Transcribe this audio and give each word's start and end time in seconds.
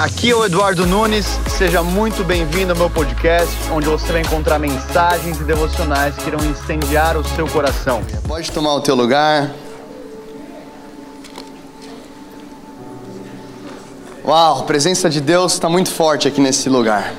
Aqui 0.00 0.30
é 0.30 0.34
o 0.34 0.46
Eduardo 0.46 0.86
Nunes, 0.86 1.26
seja 1.58 1.82
muito 1.82 2.24
bem-vindo 2.24 2.72
ao 2.72 2.78
meu 2.78 2.88
podcast, 2.88 3.54
onde 3.70 3.86
você 3.86 4.10
vai 4.10 4.22
encontrar 4.22 4.58
mensagens 4.58 5.38
e 5.38 5.44
devocionais 5.44 6.16
que 6.16 6.26
irão 6.26 6.40
incendiar 6.42 7.18
o 7.18 7.22
seu 7.36 7.46
coração. 7.46 8.00
Pode 8.26 8.50
tomar 8.50 8.72
o 8.76 8.80
teu 8.80 8.94
lugar. 8.94 9.50
Uau, 14.24 14.60
a 14.60 14.62
presença 14.62 15.10
de 15.10 15.20
Deus 15.20 15.52
está 15.52 15.68
muito 15.68 15.90
forte 15.90 16.26
aqui 16.26 16.40
nesse 16.40 16.70
lugar. 16.70 17.12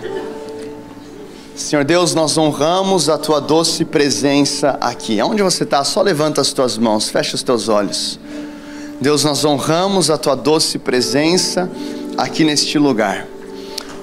Senhor 1.56 1.86
Deus, 1.86 2.16
nós 2.16 2.36
honramos 2.36 3.10
a 3.10 3.18
tua 3.20 3.40
doce 3.40 3.86
presença 3.86 4.76
aqui. 4.82 5.22
Onde 5.22 5.44
você 5.44 5.66
está? 5.66 5.84
Só 5.84 6.02
levanta 6.02 6.42
as 6.42 6.52
tuas 6.52 6.80
mãos, 6.80 7.10
fecha 7.10 7.36
os 7.36 7.44
teus 7.44 7.70
olhos. 7.70 8.20
Deus, 9.00 9.24
nós 9.24 9.46
honramos 9.46 10.10
a 10.10 10.18
tua 10.18 10.34
doce 10.34 10.80
presença 10.80 11.64
aqui 11.64 12.01
neste 12.44 12.78
lugar. 12.78 13.28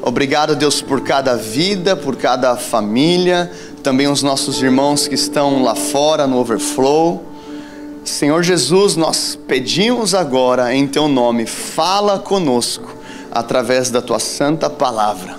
Obrigado, 0.02 0.54
Deus, 0.54 0.80
por 0.80 1.00
cada 1.02 1.36
vida, 1.36 1.96
por 1.96 2.16
cada 2.16 2.56
família, 2.56 3.50
também 3.82 4.08
os 4.08 4.22
nossos 4.22 4.62
irmãos 4.62 5.08
que 5.08 5.14
estão 5.14 5.62
lá 5.62 5.74
fora 5.74 6.26
no 6.26 6.38
overflow. 6.38 7.24
Senhor 8.04 8.42
Jesus, 8.42 8.96
nós 8.96 9.38
pedimos 9.46 10.14
agora 10.14 10.74
em 10.74 10.86
teu 10.86 11.08
nome, 11.08 11.46
fala 11.46 12.18
conosco 12.18 12.96
através 13.30 13.90
da 13.90 14.00
tua 14.00 14.18
santa 14.18 14.70
palavra. 14.70 15.36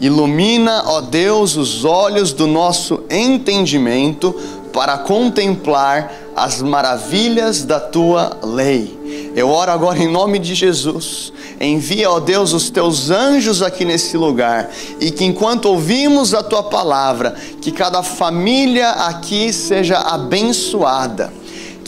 Ilumina, 0.00 0.84
ó 0.86 1.00
Deus, 1.00 1.56
os 1.56 1.84
olhos 1.84 2.32
do 2.32 2.46
nosso 2.46 3.02
entendimento 3.10 4.32
para 4.72 4.98
contemplar 4.98 6.12
as 6.44 6.62
maravilhas 6.62 7.64
da 7.64 7.80
tua 7.80 8.38
lei. 8.42 9.32
Eu 9.34 9.48
oro 9.50 9.70
agora 9.70 9.98
em 9.98 10.10
nome 10.10 10.38
de 10.38 10.54
Jesus. 10.54 11.32
Envia, 11.60 12.10
ó 12.10 12.20
Deus, 12.20 12.52
os 12.52 12.70
teus 12.70 13.10
anjos 13.10 13.62
aqui 13.62 13.84
nesse 13.84 14.16
lugar 14.16 14.70
e 15.00 15.10
que 15.10 15.24
enquanto 15.24 15.66
ouvimos 15.66 16.34
a 16.34 16.42
tua 16.42 16.62
palavra, 16.62 17.34
que 17.60 17.72
cada 17.72 18.02
família 18.02 18.90
aqui 18.90 19.52
seja 19.52 19.98
abençoada 19.98 21.32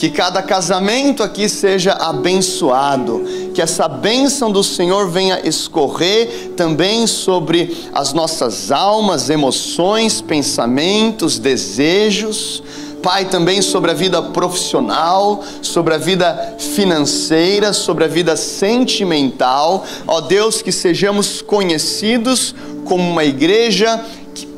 que 0.01 0.09
cada 0.09 0.41
casamento 0.41 1.21
aqui 1.21 1.47
seja 1.47 1.91
abençoado, 1.91 3.23
que 3.53 3.61
essa 3.61 3.87
bênção 3.87 4.51
do 4.51 4.63
Senhor 4.63 5.07
venha 5.11 5.47
escorrer 5.47 6.53
também 6.57 7.05
sobre 7.05 7.87
as 7.93 8.11
nossas 8.11 8.71
almas, 8.71 9.29
emoções, 9.29 10.19
pensamentos, 10.19 11.37
desejos. 11.37 12.63
Pai, 13.01 13.25
também 13.25 13.61
sobre 13.61 13.91
a 13.91 13.93
vida 13.93 14.21
profissional, 14.21 15.43
sobre 15.61 15.93
a 15.93 15.97
vida 15.97 16.55
financeira, 16.57 17.73
sobre 17.73 18.03
a 18.03 18.07
vida 18.07 18.35
sentimental. 18.35 19.83
Ó 20.07 20.21
Deus, 20.21 20.61
que 20.61 20.71
sejamos 20.71 21.41
conhecidos 21.41 22.53
como 22.85 23.09
uma 23.09 23.23
igreja 23.23 24.03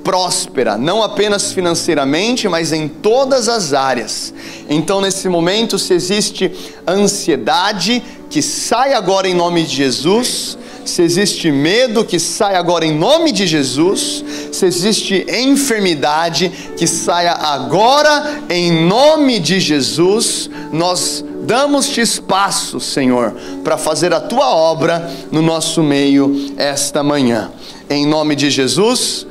próspera, 0.04 0.78
não 0.78 1.02
apenas 1.02 1.54
financeiramente, 1.54 2.48
mas 2.50 2.74
em 2.74 2.88
todas 2.88 3.48
as 3.48 3.74
áreas. 3.74 4.34
Então, 4.70 5.00
nesse 5.00 5.30
momento, 5.30 5.80
se 5.80 5.94
existe 5.94 6.52
ansiedade, 6.86 8.04
que 8.30 8.42
sai 8.42 8.94
agora 8.94 9.28
em 9.28 9.34
nome 9.34 9.64
de 9.64 9.76
Jesus. 9.76 10.58
Se 10.86 11.02
existe 11.02 11.52
medo, 11.52 12.04
que 12.04 12.20
sai 12.20 12.56
agora 12.56 12.86
em 12.86 12.94
nome 12.98 13.32
de 13.32 13.48
Jesus. 13.48 14.24
Se 14.52 14.66
existe 14.66 15.26
enfermidade, 15.30 16.52
que 16.78 16.86
saia 16.86 17.34
agora 17.34 18.42
em 18.50 18.86
nome 18.86 19.40
de 19.40 19.60
Jesus. 19.60 20.50
Nós 20.72 21.24
damos-te 21.44 22.02
espaço, 22.02 22.80
Senhor, 22.80 23.34
para 23.64 23.78
fazer 23.78 24.14
a 24.14 24.20
tua 24.20 24.54
obra 24.54 25.10
no 25.32 25.42
nosso 25.42 25.82
meio 25.82 26.54
esta 26.58 27.02
manhã. 27.04 27.52
Em 27.90 28.06
nome 28.06 28.36
de 28.36 28.50
Jesus. 28.50 29.26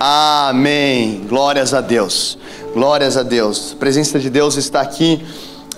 Amém. 0.00 1.22
Glórias 1.28 1.74
a 1.74 1.80
Deus. 1.80 2.38
Glórias 2.74 3.16
a 3.16 3.22
Deus. 3.22 3.72
A 3.72 3.76
presença 3.76 4.18
de 4.18 4.30
Deus 4.30 4.56
está 4.56 4.80
aqui 4.80 5.20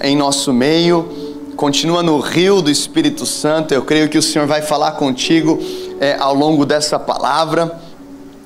em 0.03 0.17
nosso 0.17 0.53
meio. 0.53 1.30
Continua 1.61 2.03
no 2.03 2.19
rio 2.21 2.63
do 2.63 2.71
Espírito 2.71 3.27
Santo. 3.27 3.75
Eu 3.75 3.83
creio 3.83 4.09
que 4.09 4.17
o 4.17 4.23
Senhor 4.23 4.49
vai 4.49 4.63
falar 4.63 4.93
contigo 4.93 5.59
é, 6.01 6.17
ao 6.19 6.35
longo 6.35 6.65
dessa 6.65 6.99
palavra. 6.99 7.79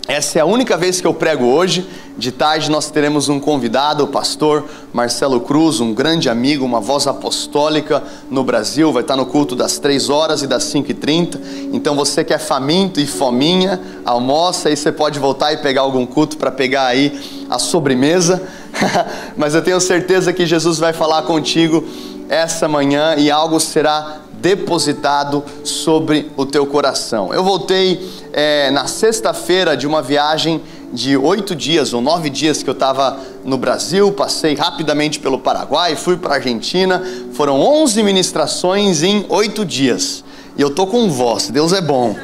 Essa 0.09 0.41
é 0.41 0.43
a 0.43 0.45
única 0.45 0.77
vez 0.77 1.01
que 1.01 1.07
eu 1.07 1.15
prego 1.15 1.45
hoje. 1.45 1.87
De 2.19 2.33
tarde 2.33 2.69
nós 2.69 2.91
teremos 2.91 3.29
um 3.29 3.39
convidado, 3.39 4.03
o 4.03 4.09
pastor 4.09 4.65
Marcelo 4.93 5.41
Cruz, 5.41 5.79
um 5.79 5.95
grande 5.95 6.29
amigo, 6.29 6.65
uma 6.65 6.81
voz 6.81 7.07
apostólica 7.07 8.03
no 8.29 8.43
Brasil. 8.43 8.93
Vai 8.93 9.03
estar 9.03 9.15
no 9.15 9.27
culto 9.27 9.55
das 9.55 9.79
3 9.79 10.11
horas 10.11 10.43
e 10.43 10.49
das 10.49 10.65
5 10.65 10.91
e 10.91 10.95
30 10.95 11.41
Então 11.73 11.95
você 11.95 12.25
que 12.25 12.35
é 12.35 12.39
faminto 12.39 12.99
e 12.99 13.07
fominha, 13.07 13.81
almoça 14.05 14.71
e 14.71 14.77
você 14.77 14.91
pode 14.91 15.21
voltar 15.21 15.53
e 15.53 15.59
pegar 15.59 15.83
algum 15.83 16.05
culto 16.05 16.37
para 16.37 16.51
pegar 16.51 16.87
aí 16.87 17.47
a 17.49 17.61
sobremesa. 17.61 18.43
Mas 19.37 19.55
eu 19.55 19.63
tenho 19.63 19.81
certeza 19.81 20.33
que 20.33 20.45
Jesus 20.45 20.79
vai 20.79 20.93
falar 20.93 21.23
contigo 21.23 21.85
essa 22.29 22.69
manhã 22.69 23.15
e 23.17 23.31
algo 23.31 23.59
será 23.61 24.21
depositado 24.33 25.43
sobre 25.63 26.31
o 26.37 26.45
teu 26.45 26.67
coração. 26.67 27.33
Eu 27.33 27.43
voltei 27.43 28.07
é, 28.33 28.71
na 28.71 28.87
sexta-feira 28.87 29.77
de 29.77 29.87
uma 29.87 30.03
viagem 30.03 30.61
de 30.93 31.17
oito 31.17 31.57
dias 31.57 31.93
ou 31.93 32.01
nove 32.01 32.31
dias 32.31 32.63
que 32.63 32.69
eu 32.69 32.75
estava 32.75 33.19
no 33.45 33.57
Brasil, 33.57 34.13
passei 34.13 34.55
rapidamente 34.55 35.19
pelo 35.19 35.39
Paraguai, 35.39 35.97
fui 35.97 36.17
para 36.17 36.35
a 36.35 36.37
Argentina, 36.37 37.03
foram 37.33 37.61
onze 37.61 38.03
ministrações 38.03 39.03
em 39.03 39.27
oito 39.29 39.65
dias. 39.65 40.23
E 40.57 40.63
eu 40.63 40.71
tô 40.71 40.87
com 40.87 41.11
voz, 41.11 41.49
Deus 41.49 41.73
é 41.73 41.81
bom. 41.81 42.15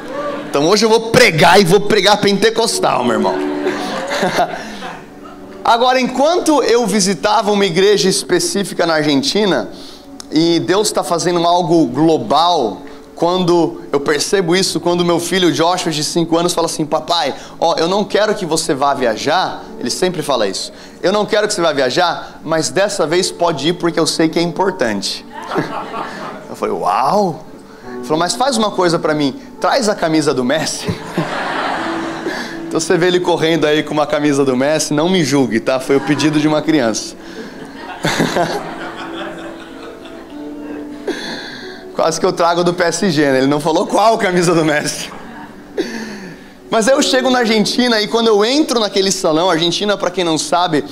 Então 0.49 0.67
hoje 0.69 0.85
eu 0.85 0.89
vou 0.89 1.11
pregar 1.11 1.59
e 1.59 1.65
vou 1.65 1.81
pregar 1.81 2.21
pentecostal, 2.21 3.03
meu 3.03 3.13
irmão. 3.13 3.35
Agora, 5.63 5.99
enquanto 5.99 6.63
eu 6.63 6.87
visitava 6.87 7.51
uma 7.51 7.65
igreja 7.65 8.09
específica 8.09 8.85
na 8.85 8.95
Argentina, 8.95 9.69
e 10.31 10.59
Deus 10.59 10.87
está 10.87 11.03
fazendo 11.03 11.45
algo 11.45 11.85
global. 11.87 12.81
Quando 13.15 13.81
eu 13.91 13.99
percebo 13.99 14.55
isso, 14.55 14.79
quando 14.79 15.05
meu 15.05 15.19
filho 15.19 15.51
Joshua, 15.51 15.91
de 15.91 16.03
5 16.03 16.35
anos, 16.37 16.53
fala 16.53 16.65
assim: 16.65 16.85
Papai, 16.85 17.35
ó, 17.59 17.75
eu 17.77 17.87
não 17.87 18.03
quero 18.03 18.33
que 18.33 18.45
você 18.45 18.73
vá 18.73 18.95
viajar. 18.95 19.63
Ele 19.79 19.91
sempre 19.91 20.23
fala 20.23 20.47
isso. 20.47 20.73
Eu 21.03 21.11
não 21.11 21.25
quero 21.25 21.47
que 21.47 21.53
você 21.53 21.61
vá 21.61 21.71
viajar, 21.71 22.39
mas 22.43 22.69
dessa 22.69 23.05
vez 23.05 23.29
pode 23.29 23.67
ir 23.67 23.73
porque 23.73 23.99
eu 23.99 24.07
sei 24.07 24.27
que 24.27 24.39
é 24.39 24.41
importante. 24.41 25.23
eu 26.49 26.55
falei: 26.55 26.73
Uau! 26.73 27.45
Ele 27.93 28.03
falou: 28.05 28.17
Mas 28.17 28.33
faz 28.33 28.57
uma 28.57 28.71
coisa 28.71 28.97
para 28.97 29.13
mim, 29.13 29.39
traz 29.59 29.87
a 29.87 29.93
camisa 29.93 30.33
do 30.33 30.43
Messi. 30.43 30.87
então 32.67 32.79
você 32.79 32.97
vê 32.97 33.07
ele 33.07 33.19
correndo 33.19 33.67
aí 33.67 33.83
com 33.83 33.93
uma 33.93 34.07
camisa 34.07 34.43
do 34.43 34.57
Messi, 34.57 34.95
não 34.95 35.09
me 35.09 35.23
julgue, 35.23 35.59
tá? 35.59 35.79
Foi 35.79 35.97
o 35.97 36.01
pedido 36.01 36.39
de 36.39 36.47
uma 36.47 36.61
criança. 36.63 37.15
Quase 41.95 42.19
que 42.19 42.25
eu 42.25 42.31
trago 42.31 42.63
do 42.63 42.73
PSG, 42.73 43.31
né? 43.31 43.37
Ele 43.39 43.47
não 43.47 43.59
falou 43.59 43.85
qual 43.85 44.17
camisa 44.17 44.53
do 44.53 44.63
Messi. 44.63 45.09
Mas 46.69 46.87
eu 46.87 47.01
chego 47.01 47.29
na 47.29 47.39
Argentina 47.39 47.99
e 48.01 48.07
quando 48.07 48.27
eu 48.27 48.45
entro 48.45 48.79
naquele 48.79 49.11
salão, 49.11 49.49
a 49.49 49.53
Argentina, 49.53 49.97
para 49.97 50.09
quem 50.09 50.23
não 50.23 50.37
sabe, 50.37 50.85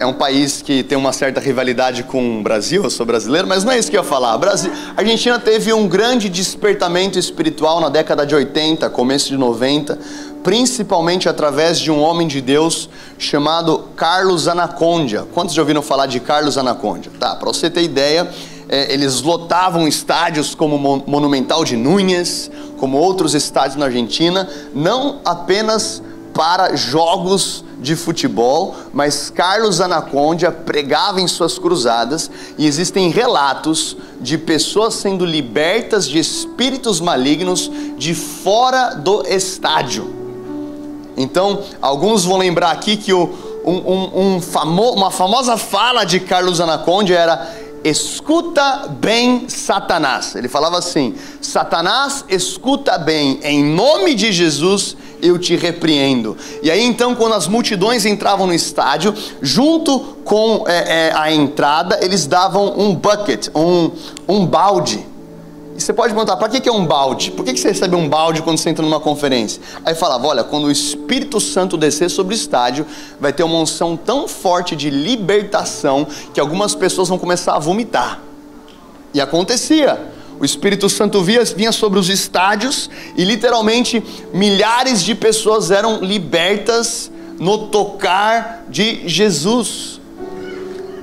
é 0.00 0.06
um 0.06 0.14
país 0.14 0.62
que 0.62 0.82
tem 0.82 0.96
uma 0.96 1.12
certa 1.12 1.40
rivalidade 1.40 2.02
com 2.04 2.40
o 2.40 2.42
Brasil, 2.42 2.82
eu 2.82 2.90
sou 2.90 3.04
brasileiro, 3.04 3.46
mas 3.46 3.64
não 3.64 3.72
é 3.72 3.78
isso 3.78 3.90
que 3.90 3.96
eu 3.96 4.02
ia 4.02 4.08
falar. 4.08 4.36
Brasil, 4.38 4.72
a 4.96 5.00
Argentina 5.00 5.38
teve 5.38 5.72
um 5.72 5.86
grande 5.86 6.28
despertamento 6.28 7.18
espiritual 7.18 7.80
na 7.80 7.90
década 7.90 8.26
de 8.26 8.34
80, 8.34 8.88
começo 8.90 9.28
de 9.28 9.36
90, 9.36 9.98
principalmente 10.42 11.28
através 11.28 11.78
de 11.78 11.90
um 11.90 12.00
homem 12.00 12.26
de 12.26 12.40
Deus 12.40 12.88
chamado 13.18 13.90
Carlos 13.96 14.48
Anacondia. 14.48 15.26
Quantos 15.32 15.54
já 15.54 15.62
ouviram 15.62 15.82
falar 15.82 16.06
de 16.06 16.18
Carlos 16.18 16.58
Anacondia? 16.58 17.12
Tá, 17.20 17.36
para 17.36 17.46
você 17.46 17.70
ter 17.70 17.82
ideia, 17.82 18.28
é, 18.74 18.92
eles 18.92 19.22
lotavam 19.22 19.86
estádios 19.86 20.52
como 20.52 20.76
Monumental 21.06 21.64
de 21.64 21.76
Núñez, 21.76 22.50
como 22.76 22.98
outros 22.98 23.32
estádios 23.32 23.76
na 23.76 23.84
Argentina, 23.84 24.48
não 24.74 25.20
apenas 25.24 26.02
para 26.34 26.74
jogos 26.74 27.64
de 27.78 27.94
futebol, 27.94 28.74
mas 28.92 29.30
Carlos 29.30 29.80
Anacondia 29.80 30.50
pregava 30.50 31.20
em 31.20 31.28
suas 31.28 31.56
cruzadas 31.56 32.28
e 32.58 32.66
existem 32.66 33.10
relatos 33.10 33.96
de 34.20 34.36
pessoas 34.36 34.94
sendo 34.94 35.24
libertas 35.24 36.08
de 36.08 36.18
espíritos 36.18 36.98
malignos 36.98 37.70
de 37.96 38.12
fora 38.12 38.94
do 38.94 39.24
estádio. 39.28 40.12
Então, 41.16 41.62
alguns 41.80 42.24
vão 42.24 42.38
lembrar 42.38 42.72
aqui 42.72 42.96
que 42.96 43.12
o, 43.12 43.30
um, 43.64 43.76
um, 43.76 44.34
um 44.34 44.40
famo, 44.40 44.90
uma 44.90 45.12
famosa 45.12 45.56
fala 45.56 46.04
de 46.04 46.18
Carlos 46.18 46.60
Anacondia 46.60 47.16
era 47.16 47.63
escuta 47.84 48.88
bem 48.88 49.48
Satanás. 49.48 50.34
Ele 50.34 50.48
falava 50.48 50.78
assim: 50.78 51.14
Satanás, 51.40 52.24
escuta 52.28 52.96
bem, 52.98 53.38
em 53.42 53.62
nome 53.62 54.14
de 54.14 54.32
Jesus 54.32 54.96
eu 55.22 55.38
te 55.38 55.56
repreendo. 55.56 56.36
E 56.62 56.70
aí 56.70 56.82
então, 56.82 57.14
quando 57.14 57.34
as 57.34 57.46
multidões 57.46 58.04
entravam 58.04 58.46
no 58.46 58.54
estádio, 58.54 59.14
junto 59.40 59.98
com 60.24 60.64
é, 60.66 61.08
é, 61.08 61.12
a 61.14 61.32
entrada, 61.32 61.98
eles 62.02 62.26
davam 62.26 62.78
um 62.78 62.94
bucket, 62.94 63.48
um, 63.54 63.90
um 64.28 64.46
balde. 64.46 65.13
E 65.76 65.80
você 65.80 65.92
pode 65.92 66.14
perguntar, 66.14 66.36
para 66.36 66.48
que 66.48 66.68
é 66.68 66.72
um 66.72 66.86
balde? 66.86 67.32
Por 67.32 67.44
que 67.44 67.56
você 67.56 67.68
recebe 67.68 67.96
um 67.96 68.08
balde 68.08 68.42
quando 68.42 68.58
você 68.58 68.70
entra 68.70 68.84
numa 68.84 69.00
conferência? 69.00 69.60
Aí 69.84 69.94
falava, 69.94 70.26
olha, 70.26 70.44
quando 70.44 70.64
o 70.64 70.70
Espírito 70.70 71.40
Santo 71.40 71.76
descer 71.76 72.08
sobre 72.08 72.32
o 72.34 72.36
estádio, 72.36 72.86
vai 73.18 73.32
ter 73.32 73.42
uma 73.42 73.58
unção 73.58 73.96
tão 73.96 74.28
forte 74.28 74.76
de 74.76 74.88
libertação 74.88 76.06
que 76.32 76.38
algumas 76.38 76.74
pessoas 76.76 77.08
vão 77.08 77.18
começar 77.18 77.56
a 77.56 77.58
vomitar. 77.58 78.20
E 79.12 79.20
acontecia. 79.20 80.12
O 80.38 80.44
Espírito 80.44 80.88
Santo 80.88 81.22
via, 81.22 81.44
vinha 81.44 81.72
sobre 81.72 81.98
os 81.98 82.08
estádios 82.08 82.90
e 83.16 83.24
literalmente 83.24 84.02
milhares 84.32 85.02
de 85.02 85.14
pessoas 85.14 85.70
eram 85.70 86.00
libertas 86.00 87.10
no 87.38 87.66
tocar 87.68 88.64
de 88.68 89.08
Jesus. 89.08 89.93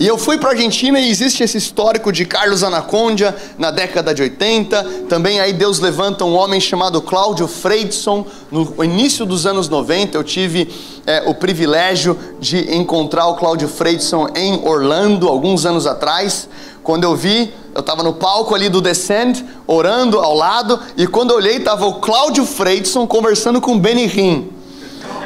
E 0.02 0.08
eu 0.08 0.18
fui 0.18 0.36
para 0.40 0.50
a 0.50 0.54
Argentina 0.54 1.00
e 1.00 1.12
existe 1.12 1.44
esse 1.44 1.60
histórico 1.60 2.12
de 2.12 2.26
Carlos 2.26 2.64
Anacondia 2.64 3.36
na 3.56 3.70
década 3.70 4.16
de 4.16 4.24
80. 4.24 4.84
Também 5.08 5.40
aí 5.40 5.54
Deus 5.54 5.78
levanta 5.78 6.26
um 6.26 6.34
homem 6.34 6.60
chamado 6.60 7.00
Cláudio 7.04 7.48
Freidson. 7.48 8.26
No 8.50 8.84
início 8.84 9.28
dos 9.28 9.46
anos 9.46 9.70
90 9.70 10.18
eu 10.18 10.24
tive 10.24 10.74
é, 11.06 11.22
o 11.28 11.36
privilégio 11.36 12.18
de 12.40 12.76
encontrar 12.76 13.28
o 13.28 13.36
Cláudio 13.36 13.68
Freidson 13.68 14.28
em 14.34 14.68
Orlando, 14.68 15.28
alguns 15.28 15.68
anos 15.68 15.86
atrás. 15.86 16.50
Quando 16.82 17.04
eu 17.04 17.16
vi, 17.16 17.54
eu 17.76 17.82
estava 17.82 18.02
no 18.02 18.14
palco 18.14 18.56
ali 18.56 18.70
do 18.70 18.82
Descent, 18.82 19.44
orando 19.68 20.18
ao 20.18 20.34
lado, 20.36 20.80
e 20.98 21.06
quando 21.06 21.30
eu 21.30 21.38
olhei, 21.38 21.58
estava 21.58 21.86
o 21.86 22.00
Cláudio 22.00 22.44
Freidson 22.44 23.06
conversando 23.06 23.62
com 23.62 23.78
Benny 23.78 24.08
Hinn. 24.08 24.46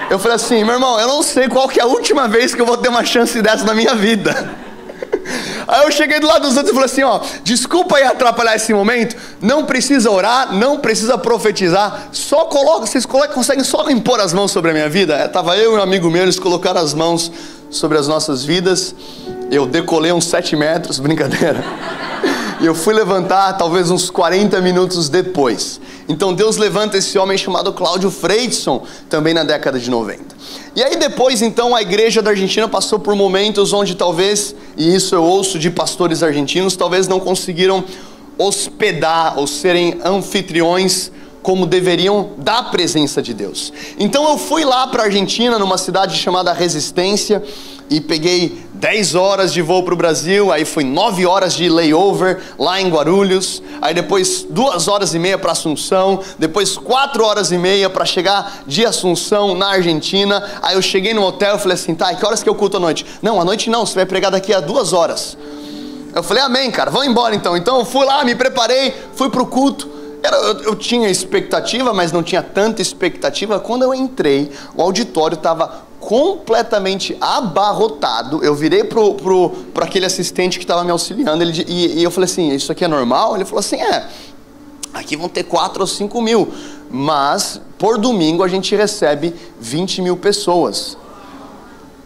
Eu 0.10 0.20
falei 0.20 0.36
assim, 0.36 0.66
meu 0.66 0.74
irmão, 0.74 1.00
eu 1.00 1.08
não 1.08 1.24
sei 1.24 1.48
qual 1.48 1.70
que 1.70 1.80
é 1.80 1.84
a 1.84 1.88
última 1.88 2.28
vez 2.28 2.54
que 2.54 2.62
eu 2.62 2.66
vou 2.66 2.76
ter 2.76 2.90
uma 2.90 3.06
chance 3.06 3.42
dessa 3.42 3.64
na 3.64 3.74
minha 3.74 3.96
vida. 3.96 4.54
Aí 5.68 5.84
eu 5.84 5.92
cheguei 5.92 6.20
do 6.20 6.28
lado 6.28 6.44
dos 6.48 6.56
outros 6.56 6.72
e 6.72 6.74
falei 6.74 6.86
assim: 6.86 7.04
ó, 7.04 7.20
desculpa 7.44 7.98
aí 7.98 8.04
atrapalhar 8.04 8.56
esse 8.56 8.74
momento, 8.74 9.16
não 9.42 9.66
precisa 9.66 10.10
orar, 10.12 10.54
não 10.54 10.80
precisa 10.80 11.18
profetizar, 11.18 12.10
só 12.12 12.46
coloca, 12.46 12.86
vocês 12.86 13.06
conseguem 13.06 13.64
só 13.64 13.90
impor 13.90 14.20
as 14.20 14.34
mãos 14.34 14.52
sobre 14.52 14.72
a 14.72 14.74
minha 14.74 14.90
vida? 14.90 15.16
É, 15.16 15.28
tava 15.28 15.58
eu 15.58 15.74
e 15.74 15.78
um 15.78 15.82
amigo 15.82 16.10
meu, 16.10 16.24
eles 16.24 16.40
colocaram 16.40 16.80
as 16.80 16.94
mãos 16.94 17.32
sobre 17.70 17.98
as 17.98 18.08
nossas 18.08 18.44
vidas, 18.44 18.94
eu 19.50 19.66
decolei 19.66 20.12
uns 20.12 20.26
7 20.26 20.56
metros, 20.56 21.00
brincadeira. 21.02 21.64
E 22.66 22.68
eu 22.68 22.74
fui 22.74 22.96
levantar 22.96 23.54
talvez 23.54 23.92
uns 23.92 24.10
40 24.10 24.60
minutos 24.60 25.08
depois. 25.08 25.80
Então 26.10 26.34
Deus 26.34 26.58
levanta 26.58 26.98
esse 26.98 27.16
homem 27.16 27.38
chamado 27.38 27.72
Cláudio 27.72 28.10
Freidson, 28.10 28.84
também 29.08 29.36
na 29.36 29.44
década 29.44 29.80
de 29.80 29.88
90. 29.88 30.36
E 30.76 30.82
aí 30.82 30.96
depois 30.96 31.44
então 31.44 31.76
a 31.76 31.84
igreja 31.84 32.24
da 32.24 32.32
Argentina 32.32 32.68
passou 32.68 32.98
por 32.98 33.14
momentos 33.16 33.72
onde 33.72 33.94
talvez, 33.94 34.56
e 34.76 34.96
isso 34.96 35.14
eu 35.14 35.24
ouço 35.24 35.60
de 35.60 35.70
pastores 35.70 36.24
argentinos, 36.24 36.76
talvez 36.76 37.08
não 37.08 37.20
conseguiram 37.20 37.84
hospedar 38.36 39.38
ou 39.38 39.46
serem 39.46 40.00
anfitriões 40.04 41.12
como 41.44 41.68
deveriam 41.68 42.32
da 42.36 42.64
presença 42.64 43.22
de 43.22 43.32
Deus. 43.32 43.72
Então 44.00 44.28
eu 44.28 44.40
fui 44.40 44.66
lá 44.66 44.88
para 44.88 45.04
a 45.04 45.06
Argentina, 45.06 45.60
numa 45.60 45.78
cidade 45.78 46.18
chamada 46.18 46.52
Resistência, 46.52 47.44
e 47.90 48.02
peguei 48.02 48.66
10 48.74 49.16
horas 49.16 49.54
de 49.54 49.62
voo 49.62 49.84
para 49.84 49.94
o 49.94 49.98
Brasil, 49.98 50.52
aí 50.52 50.66
foi 50.66 50.84
9 50.84 51.26
horas 51.26 51.54
de 51.54 51.70
layover 51.70 52.42
lá 52.58 52.82
em 52.82 52.90
Guarulhos, 52.90 53.62
aí 53.82 53.94
depois 53.94 54.46
2 54.50 54.88
horas 54.88 55.14
e 55.14 55.20
meia 55.20 55.38
para 55.38 55.52
Assunção, 55.52 56.20
depois 56.38 56.78
4 56.78 57.24
horas 57.24 57.52
e 57.52 57.58
meia 57.58 57.90
para 57.90 58.06
chegar 58.06 58.64
de 58.68 58.86
Assunção 58.86 59.56
na 59.56 59.70
Argentina. 59.70 60.44
Aí 60.62 60.76
eu 60.76 60.82
cheguei 60.82 61.14
no 61.14 61.24
hotel 61.24 61.56
e 61.56 61.60
falei 61.60 61.76
assim: 61.76 61.96
tá, 61.96 62.12
e 62.12 62.16
que 62.16 62.26
horas 62.26 62.44
que 62.44 62.50
eu 62.50 62.56
culto 62.56 62.78
à 62.78 62.80
noite? 62.80 63.06
Não, 63.22 63.40
à 63.40 63.46
noite 63.46 63.70
não, 63.70 63.86
você 63.86 63.96
vai 63.96 64.06
pregar 64.06 64.32
daqui 64.32 64.54
a 64.54 64.60
2 64.60 64.94
horas. 64.94 65.38
Eu 66.14 66.24
falei: 66.24 66.44
amém, 66.44 66.72
cara, 66.72 66.90
vamos 66.90 67.08
embora 67.08 67.36
então. 67.36 67.56
Então 67.56 67.80
eu 67.80 67.86
fui 67.86 68.06
lá, 68.06 68.24
me 68.24 68.36
preparei, 68.36 68.94
fui 69.14 69.30
para 69.30 69.42
o 69.42 69.46
culto. 69.46 69.90
Era, 70.24 70.38
eu, 70.38 70.62
eu, 70.62 70.76
tinha 70.76 71.08
expectativa, 71.08 71.94
mas 71.94 72.12
não 72.12 72.24
tinha 72.24 72.42
tanta 72.42 72.82
expectativa. 72.82 73.60
Quando 73.60 73.84
eu 73.84 73.94
entrei, 73.94 74.52
o 74.76 74.82
auditório 74.82 75.36
estava 75.36 75.86
completamente 76.06 77.18
abarrotado. 77.20 78.44
Eu 78.44 78.54
virei 78.54 78.84
pro, 78.84 79.16
pro, 79.16 79.50
pro 79.50 79.84
aquele 79.84 80.06
assistente 80.06 80.60
que 80.60 80.64
estava 80.64 80.84
me 80.84 80.92
auxiliando 80.92 81.44
ele, 81.44 81.66
e, 81.68 82.00
e, 82.00 82.04
eu 82.04 82.12
falei 82.12 82.26
assim: 82.26 82.54
Isso 82.54 82.72
aqui 82.72 82.86
é 82.86 82.88
normal? 82.88 83.36
Ele 83.36 83.44
falou 83.44 83.60
assim: 83.60 83.82
É, 83.82 84.08
aqui 84.94 85.18
vão 85.18 85.28
ter 85.28 85.44
4 85.44 85.82
ou 85.82 85.88
5 85.88 86.22
mil, 86.22 86.48
mas 86.92 87.60
por 87.80 87.98
domingo 87.98 88.44
a 88.44 88.48
gente 88.48 88.76
recebe 88.76 89.34
20 89.60 90.04
mil 90.04 90.16
pessoas. 90.16 90.96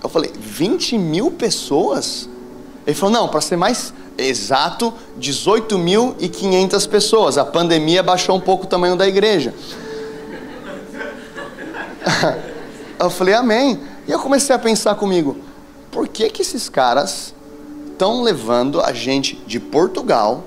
Eu 0.01 0.07
falei: 0.07 0.31
20 0.39 0.97
mil 0.97 1.29
pessoas? 1.31 2.29
Ele 2.87 2.95
falou: 2.95 3.13
Não, 3.13 3.27
para 3.27 3.41
ser 3.41 3.57
mais 3.57 3.93
exato, 4.17 4.93
18.500 5.19 6.87
pessoas. 6.87 7.37
A 7.37 7.43
pandemia 7.43 8.01
baixou 8.01 8.37
um 8.37 8.41
pouco 8.41 8.63
o 8.63 8.67
tamanho 8.67 8.95
da 8.95 9.05
igreja. 9.05 9.53
Eu 12.99 13.09
falei, 13.09 13.33
amém. 13.33 13.79
E 14.07 14.11
eu 14.11 14.19
comecei 14.19 14.53
a 14.55 14.59
pensar 14.59 14.95
comigo, 14.95 15.37
por 15.89 16.07
que 16.07 16.29
que 16.29 16.41
esses 16.41 16.67
caras 16.67 17.33
estão 17.91 18.21
levando 18.21 18.81
a 18.81 18.93
gente 18.93 19.35
de 19.47 19.59
Portugal 19.59 20.43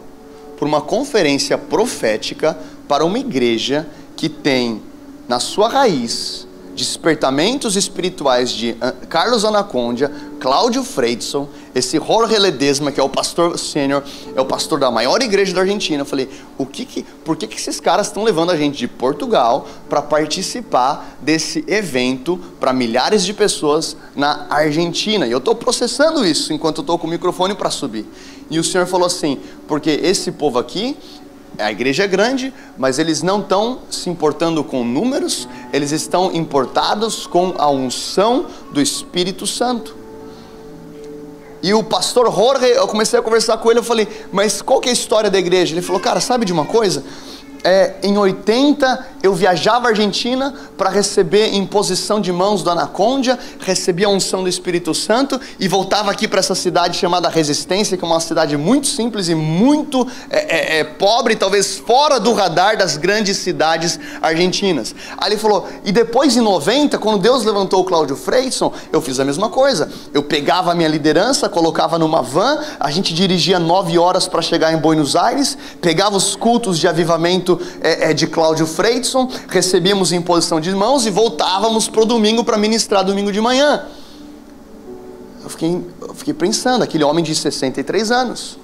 por 0.57 0.69
uma 0.69 0.81
conferência 0.81 1.57
profética 1.59 2.57
para 2.87 3.05
uma 3.05 3.19
igreja 3.19 3.89
que 4.17 4.29
tem 4.29 4.83
na 5.27 5.41
sua 5.41 5.69
raiz 5.69 6.47
despertamentos 6.75 7.77
espirituais 7.77 8.51
de 8.51 8.77
Carlos 9.09 9.45
Anacondia, 9.45 10.11
Cláudio 10.41 10.83
Freidson, 10.83 11.49
esse 11.75 11.99
Jorge 11.99 12.37
Ledesma, 12.37 12.91
que 12.91 12.99
é 12.99 13.03
o 13.03 13.09
pastor 13.09 13.59
sênior, 13.59 14.03
é 14.35 14.41
o 14.41 14.45
pastor 14.45 14.81
da 14.81 14.91
maior 14.91 15.23
igreja 15.23 15.55
da 15.55 15.61
Argentina. 15.61 16.03
Eu 16.03 16.07
falei, 16.07 16.29
o 16.59 16.67
que 16.67 16.85
que, 16.85 17.03
por 17.25 17.37
que, 17.37 17.47
que 17.47 17.57
esses 17.57 17.79
caras 17.79 18.09
estão 18.09 18.25
levando 18.25 18.51
a 18.51 18.57
gente 18.57 18.77
de 18.77 18.89
Portugal 18.89 19.67
para 19.89 20.03
participar 20.03 21.17
desse 21.21 21.65
evento 21.69 22.39
para 22.59 22.73
milhares 22.73 23.25
de 23.25 23.33
pessoas 23.33 23.97
na 24.17 24.47
Argentina? 24.51 25.27
E 25.27 25.31
eu 25.31 25.39
estou 25.39 25.55
processando 25.55 26.27
isso 26.27 26.53
enquanto 26.53 26.81
estou 26.81 26.99
com 26.99 27.07
o 27.07 27.11
microfone 27.11 27.55
para 27.55 27.71
subir. 27.71 28.07
E 28.51 28.59
o 28.59 28.65
Senhor 28.65 28.87
falou 28.87 29.07
assim, 29.07 29.39
porque 29.67 29.91
esse 29.91 30.33
povo 30.33 30.59
aqui 30.59 30.97
a 31.59 31.71
igreja 31.71 32.05
é 32.05 32.07
grande, 32.07 32.53
mas 32.79 32.99
eles 32.99 33.23
não 33.23 33.41
estão 33.41 33.81
se 33.91 34.09
importando 34.09 34.65
com 34.65 34.85
números, 34.85 35.49
eles 35.73 35.93
estão 35.93 36.33
importados 36.33 37.27
com 37.27 37.55
a 37.59 37.71
unção 37.71 38.47
do 38.73 38.81
Espírito 38.81 39.47
Santo. 39.47 39.97
E 41.63 41.73
o 41.73 41.85
pastor 41.85 42.33
Jorge, 42.35 42.67
eu 42.67 42.89
comecei 42.89 43.19
a 43.19 43.23
conversar 43.23 43.57
com 43.59 43.71
ele, 43.71 43.79
eu 43.79 43.85
falei, 43.85 44.09
mas 44.33 44.61
qual 44.61 44.81
que 44.81 44.89
é 44.89 44.91
a 44.91 44.95
história 44.95 45.31
da 45.31 45.39
igreja? 45.39 45.75
Ele 45.75 45.83
falou, 45.83 46.01
cara, 46.01 46.21
sabe 46.21 46.45
de 46.45 46.53
uma 46.53 46.65
coisa? 46.65 47.05
É, 47.65 47.95
em 48.03 48.19
80 48.19 49.13
eu 49.23 49.33
viajava 49.35 49.87
à 49.87 49.91
Argentina 49.91 50.53
para 50.77 50.91
receber 50.91 51.55
imposição 51.55 52.21
de 52.21 52.33
mãos 52.33 52.61
do 52.63 52.71
Anacondia, 52.71 53.39
recebia 53.61 54.09
a 54.09 54.11
unção 54.11 54.43
do 54.43 54.49
Espírito 54.49 54.93
Santo 54.93 55.41
e 55.61 55.69
voltava 55.69 56.11
aqui 56.11 56.27
para 56.27 56.41
essa 56.41 56.57
cidade 56.57 56.99
chamada 56.99 57.29
Resistência, 57.29 57.97
que 57.97 58.05
é 58.05 58.07
uma 58.07 58.19
cidade 58.19 58.57
muito 58.57 58.89
simples 58.89 59.29
e 59.29 59.35
muito 59.35 60.07
é, 60.29 60.79
é, 60.79 60.79
é, 60.81 60.85
pobre, 60.85 61.37
talvez 61.37 61.77
fora 61.79 62.19
do 62.19 62.33
radar 62.33 62.77
das 62.77 62.97
grandes 62.97 63.37
cidades 63.37 63.99
argentinas. 64.21 64.93
Aí 65.17 65.31
ele 65.31 65.39
falou, 65.39 65.69
e 65.85 65.93
depois 65.93 66.37
em 66.37 66.41
90, 66.41 66.99
quando 66.99 67.19
Deus 67.19 67.45
levantou 67.45 67.81
o 67.81 67.85
Cláudio 67.85 68.17
Freidson, 68.17 68.73
eu 68.93 69.01
fiz 69.01 69.21
a 69.21 69.25
mesma 69.25 69.49
coisa. 69.49 69.89
Eu 70.13 70.25
pegava 70.25 70.73
a 70.73 70.75
minha 70.75 70.89
liderança, 70.89 71.49
colocava 71.49 71.97
numa 71.97 72.23
van, 72.23 72.59
a 72.81 72.91
gente 72.91 73.15
dirigia 73.15 73.61
nove 73.61 73.97
horas 73.99 74.27
para 74.27 74.43
chegar 74.43 74.73
em 74.73 74.77
Buenos 74.79 75.15
Aires, 75.15 75.57
pegava 75.81 76.17
os 76.17 76.35
cultos 76.35 76.79
de 76.79 76.89
avivamento 76.89 77.52
é, 77.81 78.11
é, 78.11 78.15
de 78.15 78.27
Cláudio 78.27 78.67
Freidson, 78.67 79.29
recebíamos 79.49 80.13
imposição 80.13 80.61
de 80.61 80.71
mãos 80.73 81.07
e 81.07 81.11
voltávamos 81.11 81.89
para 81.89 82.03
o 82.03 82.05
domingo 82.05 82.45
para 82.45 82.57
ministrar 82.57 83.05
domingo 83.05 83.33
de 83.33 83.41
manhã. 83.41 83.85
Eu 85.43 85.51
fiquei, 85.51 85.85
eu 86.01 86.15
fiquei 86.15 86.35
pensando, 86.35 86.83
aquele 86.83 87.05
homem 87.05 87.25
de 87.25 87.35
63 87.35 88.11
anos. 88.11 88.59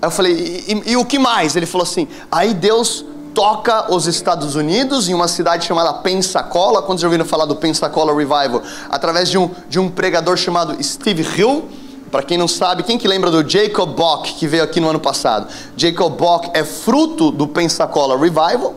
Aí 0.00 0.06
eu 0.06 0.10
falei, 0.10 0.64
e, 0.66 0.72
e, 0.72 0.92
e 0.92 0.96
o 0.96 1.04
que 1.04 1.18
mais? 1.18 1.56
Ele 1.56 1.66
falou 1.66 1.84
assim: 1.84 2.08
aí 2.30 2.54
Deus 2.54 3.04
toca 3.34 3.92
os 3.92 4.06
Estados 4.06 4.54
Unidos 4.54 5.08
em 5.08 5.14
uma 5.14 5.28
cidade 5.28 5.66
chamada 5.66 5.92
Pensacola. 5.94 6.82
Quantos 6.82 7.02
já 7.02 7.08
ouviram 7.08 7.24
falar 7.24 7.46
do 7.46 7.56
Pensacola 7.56 8.12
Revival? 8.12 8.62
Através 8.88 9.28
de 9.28 9.38
um, 9.38 9.50
de 9.68 9.78
um 9.78 9.88
pregador 9.88 10.36
chamado 10.36 10.82
Steve 10.82 11.22
Hill. 11.22 11.68
Para 12.12 12.22
quem 12.22 12.36
não 12.36 12.46
sabe, 12.46 12.82
quem 12.82 12.98
que 12.98 13.08
lembra 13.08 13.30
do 13.30 13.48
Jacob 13.48 13.88
Bock 13.88 14.34
que 14.34 14.46
veio 14.46 14.62
aqui 14.62 14.78
no 14.78 14.90
ano 14.90 15.00
passado? 15.00 15.48
Jacob 15.74 16.12
Bock 16.12 16.50
é 16.52 16.62
fruto 16.62 17.30
do 17.30 17.48
Pensacola 17.48 18.18
Revival. 18.18 18.74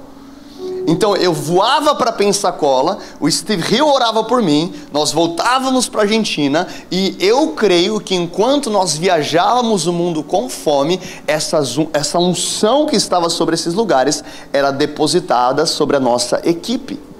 Então 0.87 1.17
eu 1.17 1.33
voava 1.33 1.93
para 1.95 2.13
Pensacola, 2.13 2.97
o 3.19 3.29
Steve 3.29 3.75
Hill 3.75 3.87
orava 3.87 4.23
por 4.23 4.41
mim, 4.41 4.73
nós 4.93 5.11
voltávamos 5.11 5.89
para 5.89 6.01
a 6.01 6.03
Argentina 6.03 6.65
e 6.89 7.17
eu 7.19 7.49
creio 7.49 7.99
que 7.99 8.15
enquanto 8.15 8.69
nós 8.69 8.95
viajávamos 8.95 9.85
o 9.85 9.91
mundo 9.91 10.23
com 10.23 10.47
fome, 10.47 11.01
essa, 11.27 11.59
essa 11.91 12.17
unção 12.19 12.85
que 12.85 12.95
estava 12.95 13.29
sobre 13.29 13.55
esses 13.55 13.73
lugares 13.73 14.23
era 14.53 14.71
depositada 14.71 15.65
sobre 15.65 15.97
a 15.97 15.99
nossa 15.99 16.39
equipe. 16.45 17.14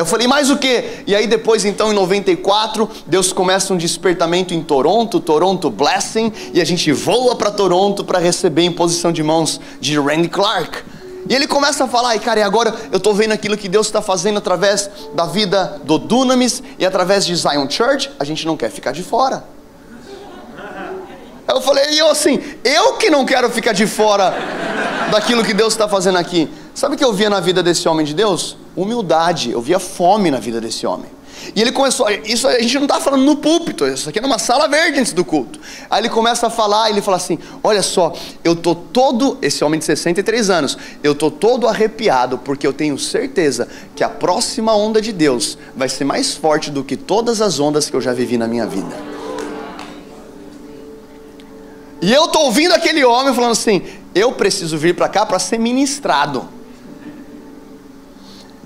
Eu 0.00 0.06
falei, 0.06 0.26
mais 0.26 0.48
o 0.48 0.56
quê? 0.56 1.02
E 1.06 1.14
aí 1.14 1.26
depois, 1.26 1.66
então, 1.66 1.92
em 1.92 1.94
94, 1.94 2.88
Deus 3.06 3.34
começa 3.34 3.74
um 3.74 3.76
despertamento 3.76 4.54
em 4.54 4.62
Toronto, 4.62 5.20
Toronto 5.20 5.68
Blessing, 5.68 6.32
e 6.54 6.60
a 6.60 6.64
gente 6.64 6.90
voa 6.90 7.36
para 7.36 7.50
Toronto 7.50 8.02
para 8.02 8.18
receber 8.18 8.62
em 8.62 8.72
posição 8.72 9.12
de 9.12 9.22
mãos 9.22 9.60
de 9.78 10.00
Randy 10.00 10.30
Clark. 10.30 10.78
E 11.28 11.34
ele 11.34 11.46
começa 11.46 11.84
a 11.84 11.86
falar, 11.86 12.16
e 12.16 12.18
cara, 12.18 12.40
e 12.40 12.42
agora 12.42 12.74
eu 12.90 12.96
estou 12.96 13.12
vendo 13.12 13.32
aquilo 13.32 13.58
que 13.58 13.68
Deus 13.68 13.88
está 13.88 14.00
fazendo 14.00 14.38
através 14.38 14.90
da 15.14 15.26
vida 15.26 15.78
do 15.84 15.98
Dunamis 15.98 16.62
e 16.78 16.86
através 16.86 17.26
de 17.26 17.36
Zion 17.36 17.68
Church, 17.68 18.10
a 18.18 18.24
gente 18.24 18.46
não 18.46 18.56
quer 18.56 18.70
ficar 18.70 18.92
de 18.92 19.02
fora. 19.02 19.44
Eu 21.46 21.60
falei, 21.60 21.90
e 21.90 21.98
eu 21.98 22.08
assim, 22.08 22.40
eu 22.64 22.94
que 22.94 23.10
não 23.10 23.26
quero 23.26 23.50
ficar 23.50 23.72
de 23.72 23.86
fora 23.86 24.32
daquilo 25.10 25.44
que 25.44 25.52
Deus 25.52 25.74
está 25.74 25.86
fazendo 25.86 26.16
aqui. 26.16 26.48
Sabe 26.74 26.94
o 26.94 26.98
que 26.98 27.04
eu 27.04 27.12
via 27.12 27.28
na 27.28 27.40
vida 27.40 27.62
desse 27.62 27.88
homem 27.88 28.06
de 28.06 28.14
Deus? 28.14 28.56
Humildade, 28.76 29.50
eu 29.50 29.60
via 29.60 29.78
fome 29.78 30.30
na 30.30 30.38
vida 30.38 30.60
desse 30.60 30.86
homem. 30.86 31.20
E 31.54 31.60
ele 31.60 31.72
começou, 31.72 32.06
isso 32.24 32.46
a 32.46 32.60
gente 32.60 32.74
não 32.76 32.84
está 32.84 33.00
falando 33.00 33.24
no 33.24 33.36
púlpito, 33.36 33.86
isso 33.86 34.08
aqui 34.08 34.18
é 34.18 34.22
numa 34.22 34.38
sala 34.38 34.68
verde 34.68 35.00
antes 35.00 35.12
do 35.12 35.24
culto. 35.24 35.58
Aí 35.88 36.00
ele 36.00 36.08
começa 36.08 36.46
a 36.46 36.50
falar, 36.50 36.90
ele 36.90 37.00
fala 37.00 37.16
assim: 37.16 37.38
Olha 37.62 37.82
só, 37.82 38.12
eu 38.44 38.54
tô 38.54 38.74
todo, 38.74 39.38
esse 39.40 39.64
homem 39.64 39.78
de 39.78 39.86
63 39.86 40.50
anos, 40.50 40.78
eu 41.02 41.14
tô 41.14 41.30
todo 41.30 41.66
arrepiado 41.66 42.38
porque 42.38 42.66
eu 42.66 42.72
tenho 42.72 42.98
certeza 42.98 43.66
que 43.96 44.04
a 44.04 44.08
próxima 44.08 44.74
onda 44.74 45.00
de 45.00 45.12
Deus 45.12 45.58
vai 45.74 45.88
ser 45.88 46.04
mais 46.04 46.34
forte 46.34 46.70
do 46.70 46.84
que 46.84 46.96
todas 46.96 47.40
as 47.40 47.58
ondas 47.58 47.88
que 47.88 47.96
eu 47.96 48.00
já 48.00 48.12
vivi 48.12 48.36
na 48.36 48.46
minha 48.46 48.66
vida. 48.66 48.94
E 52.02 52.12
eu 52.12 52.28
tô 52.28 52.40
ouvindo 52.40 52.72
aquele 52.72 53.04
homem 53.04 53.34
falando 53.34 53.52
assim: 53.52 53.82
Eu 54.14 54.32
preciso 54.32 54.76
vir 54.78 54.94
para 54.94 55.08
cá 55.08 55.26
para 55.26 55.38
ser 55.38 55.58
ministrado. 55.58 56.59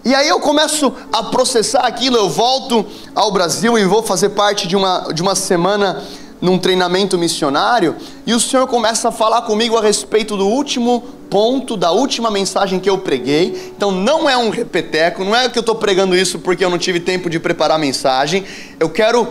E 0.04 0.14
aí 0.14 0.28
eu 0.28 0.38
começo 0.38 0.92
a 1.10 1.22
processar 1.22 1.80
aquilo, 1.80 2.18
eu 2.18 2.28
volto 2.28 2.84
ao 3.14 3.32
Brasil 3.32 3.78
e 3.78 3.86
vou 3.86 4.02
fazer 4.02 4.28
parte 4.30 4.68
de 4.68 4.76
uma, 4.76 5.08
de 5.14 5.22
uma 5.22 5.34
semana 5.34 6.02
num 6.42 6.58
treinamento 6.58 7.16
missionário, 7.16 7.96
e 8.26 8.34
o 8.34 8.38
Senhor 8.38 8.66
começa 8.66 9.08
a 9.08 9.12
falar 9.12 9.42
comigo 9.42 9.78
a 9.78 9.80
respeito 9.80 10.36
do 10.36 10.46
último 10.46 11.02
ponto, 11.30 11.74
da 11.74 11.90
última 11.90 12.30
mensagem 12.30 12.78
que 12.78 12.90
eu 12.90 12.98
preguei. 12.98 13.72
Então 13.74 13.90
não 13.90 14.28
é 14.28 14.36
um 14.36 14.50
repeteco, 14.50 15.24
não 15.24 15.34
é 15.34 15.48
que 15.48 15.58
eu 15.58 15.60
estou 15.60 15.74
pregando 15.74 16.14
isso 16.14 16.38
porque 16.38 16.62
eu 16.62 16.68
não 16.68 16.76
tive 16.76 17.00
tempo 17.00 17.30
de 17.30 17.40
preparar 17.40 17.76
a 17.76 17.80
mensagem. 17.80 18.44
Eu 18.78 18.90
quero 18.90 19.26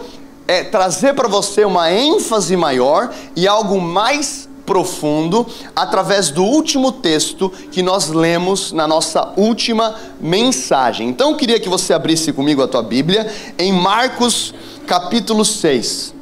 é, 0.47 0.63
trazer 0.63 1.13
para 1.13 1.27
você 1.27 1.63
uma 1.63 1.91
ênfase 1.91 2.57
maior 2.57 3.13
e 3.35 3.47
algo 3.47 3.79
mais 3.79 4.49
profundo 4.65 5.45
através 5.75 6.29
do 6.29 6.43
último 6.43 6.91
texto 6.91 7.51
que 7.71 7.81
nós 7.81 8.09
lemos 8.09 8.71
na 8.71 8.87
nossa 8.87 9.33
última 9.35 9.95
mensagem. 10.19 11.09
Então 11.09 11.31
eu 11.31 11.37
queria 11.37 11.59
que 11.59 11.69
você 11.69 11.93
abrisse 11.93 12.31
comigo 12.31 12.61
a 12.61 12.67
tua 12.67 12.83
Bíblia 12.83 13.31
em 13.57 13.71
Marcos 13.71 14.53
capítulo 14.87 15.43
6. 15.43 16.13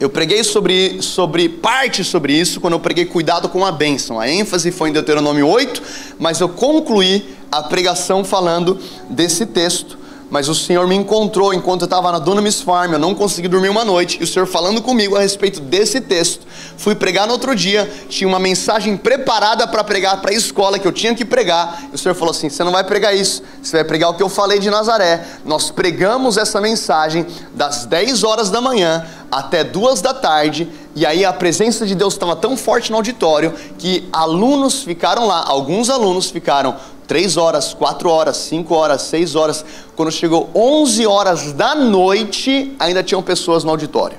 Eu 0.00 0.08
preguei 0.08 0.42
sobre, 0.42 1.02
sobre 1.02 1.46
parte 1.46 2.02
sobre 2.02 2.32
isso 2.32 2.58
quando 2.58 2.72
eu 2.72 2.80
preguei 2.80 3.04
cuidado 3.04 3.50
com 3.50 3.66
a 3.66 3.70
bênção. 3.70 4.18
A 4.18 4.28
ênfase 4.28 4.72
foi 4.72 4.88
em 4.88 4.92
Deuteronômio 4.92 5.46
8, 5.46 5.82
mas 6.18 6.40
eu 6.40 6.48
concluí 6.48 7.36
a 7.52 7.62
pregação 7.62 8.24
falando 8.24 8.78
desse 9.10 9.44
texto 9.44 9.99
mas 10.30 10.48
o 10.48 10.54
Senhor 10.54 10.86
me 10.86 10.94
encontrou 10.94 11.52
enquanto 11.52 11.82
eu 11.82 11.86
estava 11.86 12.12
na 12.12 12.18
Dunamis 12.20 12.60
Farm, 12.60 12.92
eu 12.92 12.98
não 12.98 13.14
consegui 13.14 13.48
dormir 13.48 13.68
uma 13.68 13.84
noite, 13.84 14.18
e 14.20 14.24
o 14.24 14.26
Senhor 14.26 14.46
falando 14.46 14.80
comigo 14.80 15.16
a 15.16 15.20
respeito 15.20 15.60
desse 15.60 16.00
texto. 16.00 16.46
Fui 16.76 16.94
pregar 16.94 17.26
no 17.26 17.32
outro 17.32 17.54
dia, 17.54 17.90
tinha 18.08 18.28
uma 18.28 18.38
mensagem 18.38 18.96
preparada 18.96 19.66
para 19.66 19.82
pregar 19.82 20.22
para 20.22 20.30
a 20.30 20.34
escola 20.34 20.78
que 20.78 20.86
eu 20.86 20.92
tinha 20.92 21.14
que 21.14 21.24
pregar, 21.24 21.82
e 21.92 21.96
o 21.96 21.98
Senhor 21.98 22.14
falou 22.14 22.30
assim: 22.30 22.48
Você 22.48 22.62
não 22.62 22.72
vai 22.72 22.84
pregar 22.84 23.14
isso, 23.14 23.42
você 23.60 23.78
vai 23.78 23.84
pregar 23.84 24.10
o 24.10 24.14
que 24.14 24.22
eu 24.22 24.28
falei 24.28 24.60
de 24.60 24.70
Nazaré. 24.70 25.26
Nós 25.44 25.70
pregamos 25.70 26.36
essa 26.36 26.60
mensagem 26.60 27.26
das 27.52 27.84
10 27.84 28.22
horas 28.22 28.50
da 28.50 28.60
manhã 28.60 29.04
até 29.30 29.64
duas 29.64 30.00
da 30.00 30.14
tarde, 30.14 30.68
e 30.94 31.04
aí 31.04 31.24
a 31.24 31.32
presença 31.32 31.86
de 31.86 31.94
Deus 31.94 32.14
estava 32.14 32.36
tão 32.36 32.56
forte 32.56 32.90
no 32.90 32.96
auditório 32.96 33.52
que 33.78 34.08
alunos 34.12 34.82
ficaram 34.82 35.26
lá, 35.26 35.44
alguns 35.46 35.90
alunos 35.90 36.30
ficaram 36.30 36.76
três 37.10 37.36
horas, 37.36 37.74
quatro 37.74 38.08
horas, 38.08 38.36
cinco 38.36 38.72
horas, 38.72 39.02
seis 39.02 39.34
horas. 39.34 39.64
Quando 39.96 40.12
chegou 40.12 40.48
11 40.54 41.08
horas 41.08 41.52
da 41.52 41.74
noite, 41.74 42.72
ainda 42.78 43.02
tinham 43.02 43.20
pessoas 43.20 43.64
no 43.64 43.70
auditório. 43.70 44.16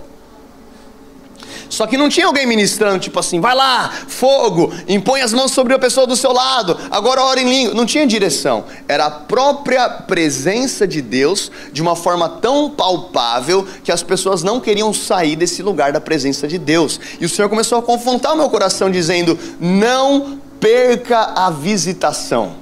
Só 1.69 1.87
que 1.87 1.95
não 1.95 2.09
tinha 2.09 2.25
alguém 2.25 2.45
ministrando, 2.45 2.99
tipo 2.99 3.17
assim, 3.17 3.39
vai 3.39 3.55
lá, 3.55 3.89
fogo, 4.09 4.73
impõe 4.89 5.21
as 5.21 5.31
mãos 5.31 5.53
sobre 5.53 5.73
a 5.73 5.79
pessoa 5.79 6.05
do 6.05 6.17
seu 6.17 6.33
lado, 6.33 6.77
agora 6.91 7.23
ora 7.23 7.39
em 7.39 7.47
língua. 7.47 7.73
Não 7.73 7.85
tinha 7.85 8.05
direção. 8.05 8.65
Era 8.89 9.05
a 9.05 9.11
própria 9.11 9.87
presença 9.87 10.85
de 10.85 11.01
Deus 11.01 11.49
de 11.71 11.81
uma 11.81 11.95
forma 11.95 12.27
tão 12.27 12.71
palpável 12.71 13.65
que 13.85 13.91
as 13.93 14.03
pessoas 14.03 14.43
não 14.43 14.59
queriam 14.59 14.93
sair 14.93 15.37
desse 15.37 15.63
lugar 15.63 15.93
da 15.93 16.01
presença 16.01 16.45
de 16.45 16.57
Deus. 16.57 16.99
E 17.21 17.25
o 17.25 17.29
Senhor 17.29 17.47
começou 17.47 17.77
a 17.77 17.81
confrontar 17.81 18.33
o 18.33 18.37
meu 18.37 18.49
coração, 18.49 18.91
dizendo: 18.91 19.39
não 19.61 20.41
perca 20.59 21.31
a 21.37 21.49
visitação. 21.49 22.60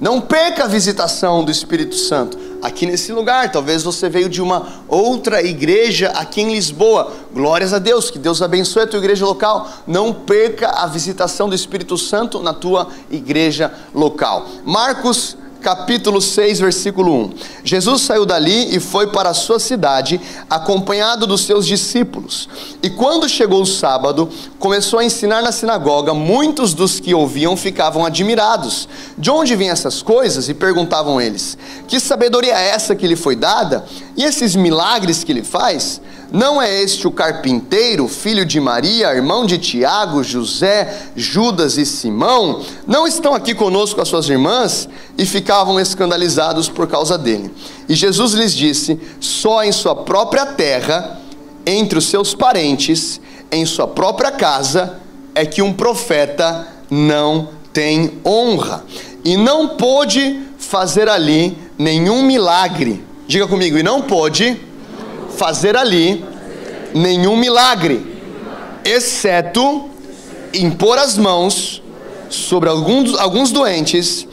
Não 0.00 0.20
perca 0.20 0.64
a 0.64 0.68
visitação 0.68 1.42
do 1.42 1.50
Espírito 1.50 1.94
Santo 1.94 2.38
aqui 2.62 2.84
nesse 2.84 3.12
lugar. 3.12 3.50
Talvez 3.50 3.82
você 3.82 4.08
veio 4.08 4.28
de 4.28 4.42
uma 4.42 4.84
outra 4.88 5.42
igreja 5.42 6.10
aqui 6.10 6.42
em 6.42 6.52
Lisboa. 6.52 7.12
Glórias 7.32 7.72
a 7.72 7.78
Deus, 7.78 8.10
que 8.10 8.18
Deus 8.18 8.42
abençoe 8.42 8.82
a 8.82 8.86
tua 8.86 8.98
igreja 8.98 9.24
local. 9.24 9.68
Não 9.86 10.12
perca 10.12 10.68
a 10.68 10.86
visitação 10.86 11.48
do 11.48 11.54
Espírito 11.54 11.96
Santo 11.96 12.42
na 12.42 12.52
tua 12.52 12.88
igreja 13.10 13.72
local. 13.94 14.46
Marcos 14.64 15.36
capítulo 15.60 16.20
6, 16.20 16.60
versículo 16.60 17.12
1. 17.12 17.30
Jesus 17.64 18.02
saiu 18.02 18.24
dali 18.24 18.74
e 18.76 18.80
foi 18.80 19.08
para 19.08 19.30
a 19.30 19.34
sua 19.34 19.58
cidade, 19.58 20.20
acompanhado 20.48 21.26
dos 21.26 21.42
seus 21.42 21.66
discípulos. 21.66 22.48
E 22.82 22.90
quando 22.90 23.28
chegou 23.28 23.62
o 23.62 23.66
sábado, 23.66 24.28
começou 24.58 24.98
a 24.98 25.04
ensinar 25.04 25.42
na 25.42 25.52
sinagoga. 25.52 26.14
Muitos 26.14 26.74
dos 26.74 27.00
que 27.00 27.14
ouviam 27.14 27.56
ficavam 27.56 28.04
admirados. 28.04 28.88
De 29.18 29.30
onde 29.30 29.56
vêm 29.56 29.70
essas 29.70 30.02
coisas? 30.02 30.48
E 30.48 30.54
perguntavam 30.54 31.20
eles: 31.20 31.58
Que 31.88 31.98
sabedoria 31.98 32.58
é 32.58 32.68
essa 32.68 32.94
que 32.94 33.06
lhe 33.06 33.16
foi 33.16 33.36
dada? 33.36 33.84
E 34.16 34.24
esses 34.24 34.54
milagres 34.54 35.24
que 35.24 35.32
ele 35.32 35.42
faz? 35.44 36.00
Não 36.36 36.60
é 36.60 36.82
este 36.82 37.08
o 37.08 37.10
carpinteiro, 37.10 38.06
filho 38.06 38.44
de 38.44 38.60
Maria, 38.60 39.14
irmão 39.14 39.46
de 39.46 39.56
Tiago, 39.56 40.22
José, 40.22 41.06
Judas 41.16 41.78
e 41.78 41.86
Simão? 41.86 42.62
Não 42.86 43.06
estão 43.06 43.32
aqui 43.32 43.54
conosco 43.54 44.02
as 44.02 44.08
suas 44.08 44.28
irmãs? 44.28 44.86
E 45.16 45.24
ficavam 45.24 45.80
escandalizados 45.80 46.68
por 46.68 46.86
causa 46.88 47.16
dele. 47.16 47.50
E 47.88 47.94
Jesus 47.94 48.34
lhes 48.34 48.52
disse: 48.52 49.00
Só 49.18 49.64
em 49.64 49.72
sua 49.72 49.96
própria 49.96 50.44
terra, 50.44 51.18
entre 51.64 51.98
os 51.98 52.04
seus 52.04 52.34
parentes, 52.34 53.18
em 53.50 53.64
sua 53.64 53.88
própria 53.88 54.30
casa, 54.30 55.00
é 55.34 55.46
que 55.46 55.62
um 55.62 55.72
profeta 55.72 56.68
não 56.90 57.48
tem 57.72 58.12
honra. 58.22 58.84
E 59.24 59.38
não 59.38 59.68
pôde 59.68 60.42
fazer 60.58 61.08
ali 61.08 61.56
nenhum 61.78 62.22
milagre. 62.22 63.02
Diga 63.26 63.48
comigo, 63.48 63.78
e 63.78 63.82
não 63.82 64.02
pôde 64.02 64.60
fazer 65.36 65.76
ali 65.76 66.24
nenhum 66.94 67.36
milagre, 67.36 68.04
exceto 68.84 69.90
impor 70.52 70.98
as 70.98 71.16
mãos 71.16 71.82
sobre 72.30 72.68
alguns, 72.68 73.14
alguns 73.18 73.52
doentes 73.52 74.26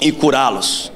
e 0.00 0.12
curá-los. 0.12 0.92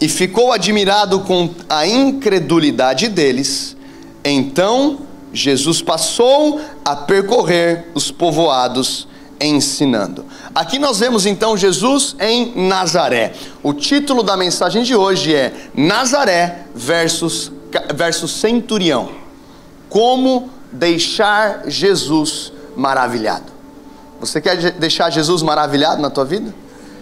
E 0.00 0.08
ficou 0.08 0.52
admirado 0.52 1.20
com 1.20 1.50
a 1.68 1.86
incredulidade 1.86 3.08
deles. 3.08 3.76
Então 4.24 5.00
Jesus 5.32 5.80
passou 5.82 6.60
a 6.84 6.96
percorrer 6.96 7.86
os 7.94 8.10
povoados 8.10 9.06
ensinando. 9.40 10.24
Aqui 10.54 10.78
nós 10.78 10.98
vemos 10.98 11.24
então 11.24 11.56
Jesus 11.56 12.16
em 12.18 12.52
Nazaré. 12.66 13.32
O 13.62 13.72
título 13.72 14.22
da 14.22 14.36
mensagem 14.36 14.82
de 14.82 14.94
hoje 14.94 15.34
é 15.34 15.52
Nazaré 15.74 16.66
versus 16.74 17.52
verso 17.94 18.26
centurião. 18.28 19.10
Como 19.88 20.50
deixar 20.72 21.64
Jesus 21.66 22.52
maravilhado? 22.76 23.50
Você 24.20 24.40
quer 24.40 24.72
deixar 24.72 25.10
Jesus 25.10 25.42
maravilhado 25.42 26.00
na 26.00 26.10
tua 26.10 26.24
vida? 26.24 26.54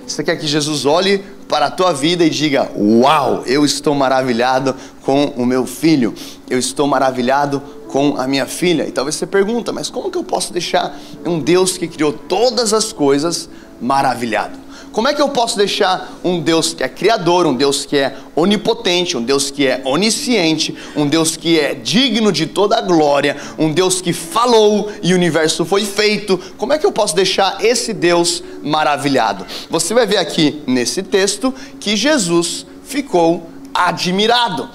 Você 0.07 0.23
quer 0.25 0.37
que 0.37 0.47
Jesus 0.47 0.87
olhe 0.87 1.19
para 1.49 1.67
a 1.67 1.71
tua 1.71 1.93
vida 1.93 2.25
e 2.25 2.31
diga: 2.31 2.71
Uau, 2.77 3.43
eu 3.47 3.65
estou 3.65 3.95
maravilhado 3.95 4.75
com 5.03 5.27
o 5.37 5.45
meu 5.45 5.67
filho, 5.67 6.15
eu 6.49 6.59
estou 6.59 6.87
maravilhado 6.87 7.61
com 7.89 8.17
a 8.17 8.27
minha 8.27 8.47
filha. 8.47 8.87
E 8.87 8.93
talvez 8.93 9.17
você 9.17 9.27
pergunta: 9.27 9.73
Mas 9.73 9.91
como 9.91 10.11
que 10.11 10.19
eu 10.19 10.25
posso 10.25 10.53
deixar 10.53 10.97
um 11.27 11.41
Deus 11.41 11.77
que 11.77 11.89
criou 11.89 12.13
todas 12.13 12.73
as 12.73 12.93
coisas 12.93 13.49
maravilhado? 13.81 14.68
Como 14.99 15.07
é 15.07 15.15
que 15.15 15.23
eu 15.23 15.29
posso 15.29 15.57
deixar 15.57 16.11
um 16.25 16.41
Deus 16.41 16.75
que 16.75 16.83
é 16.83 16.89
criador, 16.89 17.47
um 17.47 17.55
Deus 17.55 17.87
que 17.87 17.97
é 17.97 18.17
onipotente, 18.35 19.17
um 19.17 19.23
Deus 19.23 19.49
que 19.49 19.65
é 19.65 19.81
onisciente, 19.85 20.77
um 20.97 21.07
Deus 21.07 21.37
que 21.37 21.57
é 21.57 21.73
digno 21.73 22.33
de 22.33 22.47
toda 22.47 22.77
a 22.77 22.81
glória, 22.81 23.37
um 23.57 23.73
Deus 23.73 24.01
que 24.01 24.13
falou 24.13 24.91
e 25.01 25.13
o 25.13 25.17
universo 25.17 25.65
foi 25.65 25.85
feito? 25.85 26.37
Como 26.57 26.73
é 26.73 26.79
que 26.79 26.85
eu 26.85 26.91
posso 26.91 27.15
deixar 27.15 27.65
esse 27.65 27.93
Deus 27.93 28.43
maravilhado? 28.61 29.47
Você 29.71 29.95
vai 29.95 30.05
ver 30.05 30.17
aqui 30.17 30.65
nesse 30.67 31.01
texto 31.01 31.55
que 31.79 31.95
Jesus 31.95 32.67
ficou 32.83 33.49
admirado. 33.73 34.69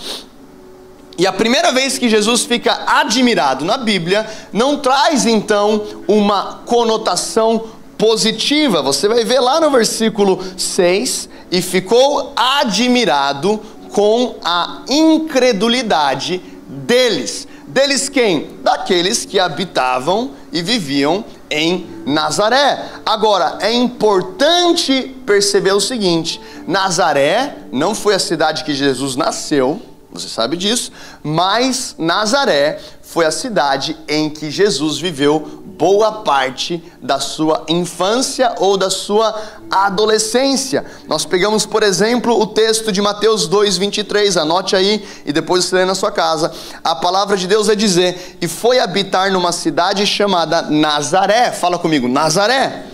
E 1.17 1.27
a 1.27 1.33
primeira 1.33 1.73
vez 1.73 1.97
que 1.97 2.07
Jesus 2.07 2.45
fica 2.45 2.85
admirado 2.87 3.65
na 3.65 3.77
Bíblia, 3.77 4.25
não 4.53 4.77
traz 4.77 5.25
então 5.25 5.83
uma 6.07 6.61
conotação 6.65 7.82
positiva. 8.03 8.81
Você 8.81 9.07
vai 9.07 9.23
ver 9.23 9.39
lá 9.39 9.61
no 9.61 9.71
versículo 9.71 10.43
6: 10.57 11.29
e 11.49 11.61
ficou 11.61 12.33
admirado 12.35 13.61
com 13.93 14.35
a 14.43 14.81
incredulidade 14.89 16.41
deles. 16.67 17.47
Deles 17.65 18.09
quem? 18.09 18.57
Daqueles 18.61 19.23
que 19.23 19.39
habitavam 19.39 20.31
e 20.51 20.61
viviam 20.61 21.23
em 21.49 21.87
Nazaré. 22.05 22.89
Agora, 23.05 23.59
é 23.61 23.71
importante 23.71 25.15
perceber 25.25 25.71
o 25.71 25.79
seguinte: 25.79 26.41
Nazaré 26.67 27.55
não 27.71 27.95
foi 27.95 28.15
a 28.15 28.19
cidade 28.19 28.65
que 28.65 28.73
Jesus 28.73 29.15
nasceu 29.15 29.81
você 30.13 30.29
sabe 30.29 30.55
disso, 30.55 30.91
mas 31.23 31.95
Nazaré 31.97 32.79
foi 33.01 33.25
a 33.25 33.31
cidade 33.31 33.97
em 34.07 34.29
que 34.29 34.51
Jesus 34.51 34.99
viveu 34.99 35.62
boa 35.77 36.11
parte 36.23 36.83
da 37.01 37.19
sua 37.19 37.65
infância 37.67 38.55
ou 38.57 38.77
da 38.77 38.89
sua 38.89 39.35
adolescência. 39.69 40.85
Nós 41.07 41.25
pegamos, 41.25 41.65
por 41.65 41.83
exemplo, 41.83 42.39
o 42.39 42.47
texto 42.47 42.91
de 42.91 43.01
Mateus 43.01 43.47
2:23, 43.47 44.37
anote 44.37 44.75
aí 44.75 45.03
e 45.25 45.33
depois 45.33 45.65
você 45.65 45.77
lê 45.77 45.85
na 45.85 45.95
sua 45.95 46.11
casa. 46.11 46.51
A 46.83 46.95
palavra 46.95 47.35
de 47.35 47.47
Deus 47.47 47.67
vai 47.67 47.75
dizer: 47.75 48.37
"E 48.41 48.47
foi 48.47 48.79
habitar 48.79 49.31
numa 49.31 49.51
cidade 49.51 50.05
chamada 50.05 50.61
Nazaré". 50.63 51.51
Fala 51.51 51.77
comigo, 51.77 52.07
Nazaré. 52.07 52.85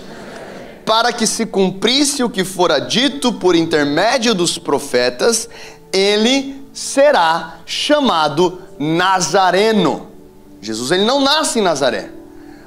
Para 0.86 1.14
que 1.14 1.28
se 1.28 1.46
cumprisse 1.46 2.24
o 2.24 2.30
que 2.30 2.44
fora 2.44 2.80
dito 2.80 3.34
por 3.34 3.56
intermédio 3.56 4.34
dos 4.34 4.58
profetas, 4.58 5.48
ele 5.94 6.66
será 6.74 7.58
chamado 7.66 8.62
Nazareno. 8.80 10.08
Jesus 10.62 10.92
ele 10.92 11.06
não 11.06 11.22
nasce 11.22 11.60
em 11.60 11.62
Nazaré, 11.62 12.10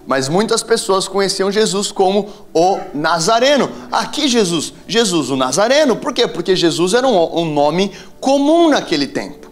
mas 0.07 0.29
muitas 0.29 0.63
pessoas 0.63 1.07
conheciam 1.07 1.51
Jesus 1.51 1.93
como 1.93 2.29
o 2.53 2.79
Nazareno. 2.93 3.71
Aqui 3.91 4.29
Jesus, 4.29 4.73
Jesus 4.87 5.31
o 5.31 5.37
Nazareno, 5.37 5.97
por 5.97 6.13
quê? 6.13 6.27
Porque 6.27 6.57
Jesus 6.57 6.95
era 6.95 7.07
um, 7.07 7.41
um 7.41 7.53
nome 7.53 7.93
comum 8.21 8.69
naquele 8.69 9.07
tempo. 9.07 9.51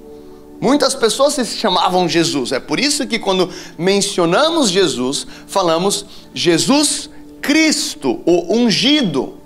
Muitas 0.60 0.94
pessoas 0.94 1.34
se 1.34 1.56
chamavam 1.56 2.08
Jesus. 2.08 2.52
É 2.52 2.60
por 2.60 2.78
isso 2.78 3.06
que 3.06 3.18
quando 3.18 3.48
mencionamos 3.78 4.70
Jesus, 4.70 5.26
falamos 5.46 6.04
Jesus 6.34 7.08
Cristo, 7.40 8.20
o 8.26 8.54
ungido 8.54 9.39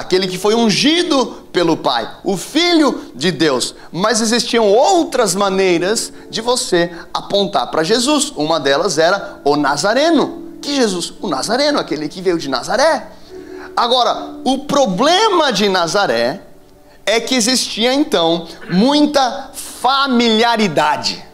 aquele 0.00 0.26
que 0.26 0.38
foi 0.38 0.54
ungido 0.54 1.26
pelo 1.52 1.76
Pai, 1.76 2.10
o 2.24 2.36
Filho 2.36 3.12
de 3.14 3.30
Deus. 3.30 3.74
Mas 3.92 4.20
existiam 4.20 4.66
outras 4.66 5.34
maneiras 5.34 6.12
de 6.30 6.40
você 6.40 6.90
apontar 7.12 7.70
para 7.70 7.84
Jesus. 7.84 8.32
Uma 8.34 8.58
delas 8.58 8.96
era 8.96 9.40
o 9.44 9.56
Nazareno. 9.56 10.56
Que 10.62 10.74
Jesus? 10.74 11.12
O 11.20 11.28
Nazareno, 11.28 11.78
aquele 11.78 12.08
que 12.08 12.22
veio 12.22 12.38
de 12.38 12.48
Nazaré. 12.48 13.08
Agora, 13.76 14.36
o 14.42 14.60
problema 14.60 15.52
de 15.52 15.68
Nazaré 15.68 16.40
é 17.04 17.20
que 17.20 17.34
existia 17.34 17.92
então 17.92 18.46
muita 18.70 19.50
familiaridade. 19.52 21.24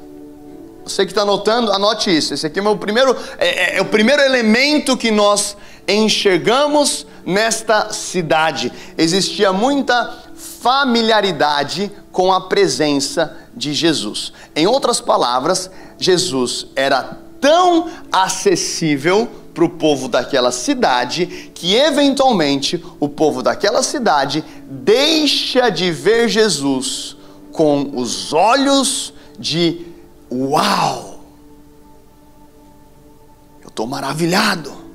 Você 0.85 1.05
que 1.05 1.13
está 1.13 1.23
anotando, 1.23 1.73
anote 1.73 2.17
isso. 2.17 2.35
Esse 2.35 2.47
aqui 2.47 2.59
é, 2.59 2.63
meu 2.63 2.77
primeiro, 2.77 3.17
é, 3.39 3.75
é, 3.75 3.79
é 3.79 3.83
o 3.83 3.87
primeiro 3.87 4.23
elemento 4.23 4.97
que 4.97 5.11
nós 5.11 5.57
enxergamos 5.89 7.07
nesta 7.25 7.93
cidade. 7.93 8.73
Existia 8.97 9.53
muita 9.53 10.25
familiaridade 10.35 11.91
com 12.13 12.33
a 12.33 12.41
presença 12.43 13.37
de 13.55 13.73
Jesus. 13.73 14.33
Em 14.55 14.67
outras 14.67 15.01
palavras, 15.01 15.71
Jesus 15.99 16.67
era 16.75 17.19
tão 17.41 17.89
acessível 18.11 19.29
para 19.55 19.65
o 19.65 19.71
povo 19.71 20.09
daquela 20.09 20.53
cidade 20.53 21.51
que, 21.55 21.75
eventualmente, 21.75 22.85
o 23.01 23.09
povo 23.09 23.43
daquela 23.43 23.83
cidade 23.83 24.45
deixa 24.69 25.71
de 25.71 25.91
ver 25.91 26.29
Jesus 26.29 27.17
com 27.53 27.93
os 27.95 28.33
olhos 28.35 29.15
de 29.39 29.87
Uau! 30.31 31.21
Eu 33.63 33.69
estou 33.69 33.87
maravilhado. 33.87 34.86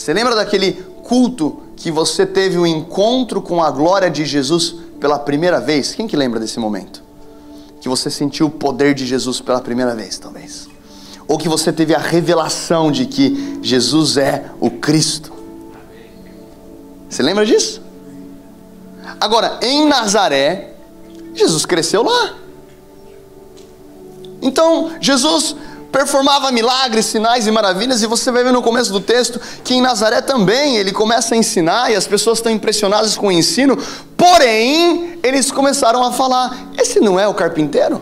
Você 0.00 0.14
lembra 0.14 0.34
daquele 0.34 0.72
culto 1.02 1.60
que 1.76 1.90
você 1.90 2.24
teve 2.24 2.56
um 2.56 2.66
encontro 2.66 3.42
com 3.42 3.62
a 3.62 3.70
glória 3.70 4.08
de 4.08 4.24
Jesus 4.24 4.74
pela 4.98 5.18
primeira 5.18 5.60
vez? 5.60 5.94
Quem 5.94 6.06
que 6.06 6.16
lembra 6.16 6.40
desse 6.40 6.58
momento? 6.58 7.02
Que 7.82 7.86
você 7.86 8.10
sentiu 8.10 8.46
o 8.46 8.50
poder 8.50 8.94
de 8.94 9.04
Jesus 9.04 9.42
pela 9.42 9.60
primeira 9.60 9.94
vez, 9.94 10.18
talvez. 10.18 10.70
Ou 11.28 11.36
que 11.36 11.50
você 11.50 11.70
teve 11.70 11.94
a 11.94 11.98
revelação 11.98 12.90
de 12.90 13.04
que 13.04 13.58
Jesus 13.60 14.16
é 14.16 14.46
o 14.58 14.70
Cristo. 14.70 15.34
Você 17.06 17.22
lembra 17.22 17.44
disso? 17.44 17.82
Agora, 19.20 19.60
em 19.60 19.86
Nazaré, 19.86 20.76
Jesus 21.34 21.66
cresceu 21.66 22.02
lá. 22.04 22.36
Então, 24.40 24.92
Jesus 24.98 25.54
performava 25.90 26.50
milagres, 26.52 27.06
sinais 27.06 27.46
e 27.46 27.50
maravilhas, 27.50 28.02
e 28.02 28.06
você 28.06 28.30
vai 28.30 28.44
ver 28.44 28.52
no 28.52 28.62
começo 28.62 28.92
do 28.92 29.00
texto 29.00 29.40
que 29.64 29.74
em 29.74 29.80
Nazaré 29.80 30.20
também 30.20 30.76
ele 30.76 30.92
começa 30.92 31.34
a 31.34 31.38
ensinar 31.38 31.90
e 31.90 31.96
as 31.96 32.06
pessoas 32.06 32.38
estão 32.38 32.52
impressionadas 32.52 33.16
com 33.16 33.28
o 33.28 33.32
ensino, 33.32 33.76
porém, 34.16 35.18
eles 35.22 35.50
começaram 35.50 36.02
a 36.04 36.12
falar: 36.12 36.70
esse 36.78 37.00
não 37.00 37.18
é 37.18 37.26
o 37.26 37.34
carpinteiro? 37.34 38.00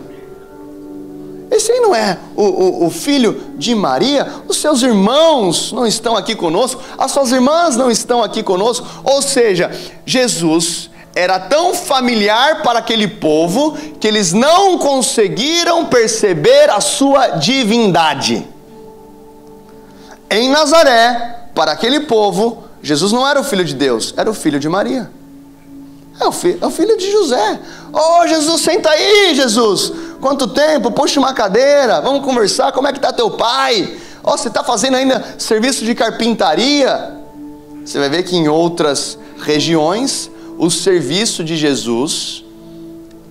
Esse 1.51 1.71
aí 1.71 1.79
não 1.79 1.95
é 1.95 2.17
o, 2.35 2.43
o, 2.43 2.85
o, 2.85 2.89
filho 2.91 3.41
de 3.57 3.73
Maria? 3.73 4.27
Os 4.47 4.57
seus 4.57 4.83
irmãos 4.83 5.71
não 5.71 5.85
estão 5.85 6.15
aqui 6.15 6.35
conosco? 6.35 6.79
As 6.95 7.11
suas 7.11 7.31
irmãs 7.31 7.75
não 7.75 7.89
estão 7.89 8.23
aqui 8.23 8.43
conosco? 8.43 8.85
Ou 9.03 9.19
seja, 9.21 9.71
Jesus 10.05 10.91
era 11.19 11.37
tão 11.37 11.73
familiar 11.73 12.63
para 12.63 12.79
aquele 12.79 13.05
povo 13.05 13.77
que 13.99 14.07
eles 14.07 14.31
não 14.31 14.77
conseguiram 14.77 15.85
perceber 15.85 16.69
a 16.69 16.79
sua 16.79 17.31
divindade. 17.31 18.47
Em 20.29 20.49
Nazaré, 20.49 21.49
para 21.53 21.73
aquele 21.73 22.01
povo, 22.01 22.63
Jesus 22.81 23.11
não 23.11 23.27
era 23.27 23.41
o 23.41 23.43
filho 23.43 23.65
de 23.65 23.73
Deus, 23.73 24.13
era 24.15 24.29
o 24.29 24.33
filho 24.33 24.61
de 24.61 24.69
Maria. 24.69 25.11
É 26.21 26.25
o, 26.25 26.31
filho, 26.31 26.57
é 26.61 26.65
o 26.65 26.71
filho 26.71 26.97
de 26.97 27.11
José. 27.11 27.59
Oh, 27.91 28.25
Jesus, 28.25 28.61
senta 28.61 28.89
aí, 28.89 29.35
Jesus. 29.35 29.91
Quanto 30.21 30.47
tempo? 30.47 30.89
Puxa 30.89 31.19
uma 31.19 31.33
cadeira, 31.33 31.99
vamos 31.99 32.23
conversar. 32.23 32.71
Como 32.71 32.87
é 32.87 32.93
que 32.93 32.97
está 32.97 33.11
teu 33.11 33.31
pai? 33.31 33.97
Oh, 34.23 34.31
você 34.31 34.47
está 34.47 34.63
fazendo 34.63 34.95
ainda 34.95 35.35
serviço 35.37 35.83
de 35.83 35.93
carpintaria? 35.93 37.17
Você 37.83 37.99
vai 37.99 38.07
ver 38.07 38.23
que 38.23 38.37
em 38.37 38.47
outras 38.47 39.17
regiões 39.41 40.29
o 40.59 40.69
serviço 40.69 41.41
de 41.41 41.55
Jesus 41.55 42.43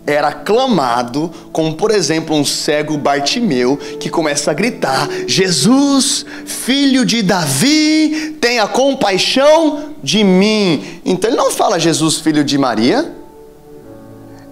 era 0.07 0.33
clamado, 0.33 1.31
como 1.53 1.75
por 1.75 1.91
exemplo 1.91 2.35
um 2.35 2.43
cego 2.43 2.97
Bartimeu 2.97 3.77
que 4.01 4.09
começa 4.09 4.51
a 4.51 4.55
gritar: 4.55 5.07
Jesus, 5.27 6.25
filho 6.47 7.05
de 7.05 7.23
Davi, 7.23 8.39
tenha 8.41 8.67
compaixão 8.67 9.91
de 10.03 10.25
mim. 10.25 10.83
Então 11.05 11.29
ele 11.29 11.37
não 11.37 11.51
fala 11.51 11.79
Jesus, 11.79 12.17
filho 12.17 12.43
de 12.43 12.57
Maria, 12.57 13.18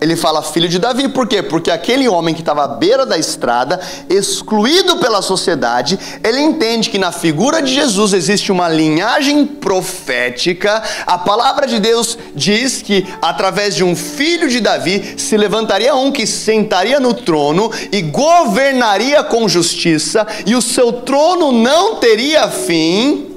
ele 0.01 0.17
fala 0.17 0.43
filho 0.43 0.69
de 0.69 0.79
Davi, 0.79 1.09
por 1.09 1.27
quê? 1.27 1.43
Porque 1.43 1.71
aquele 1.71 2.09
homem 2.09 2.35
que 2.35 2.41
estava 2.41 2.65
à 2.65 2.69
beira 2.69 3.07
da 3.07 3.17
estrada, 3.17 3.81
excluído 4.09 4.99
pela 4.99 5.23
sociedade, 5.23 5.99
ele 6.23 6.41
entende 6.41 6.91
que 6.91 6.99
na 6.99 7.13
figura 7.13 7.63
de 7.63 7.73
Jesus 7.73 8.13
existe 8.13 8.53
uma 8.53 8.69
linhagem 8.69 9.47
profética. 9.47 10.83
A 11.07 11.19
palavra 11.19 11.67
de 11.67 11.81
Deus 11.81 12.19
diz 12.35 12.83
que 12.83 13.07
através 13.23 13.75
de 13.75 13.85
um 13.85 13.97
filho 13.97 14.49
de 14.49 14.61
Davi 14.61 15.15
se 15.17 15.37
levantaria 15.37 15.95
um 15.95 16.13
que 16.13 16.27
sentaria 16.27 17.01
no 17.01 17.15
trono 17.15 17.71
e 17.91 18.03
governaria 18.03 19.23
com 19.25 19.49
justiça, 19.49 20.27
e 20.45 20.55
o 20.55 20.63
seu 20.63 20.93
trono 20.93 21.53
não 21.53 21.97
teria 21.97 22.49
fim 22.49 23.36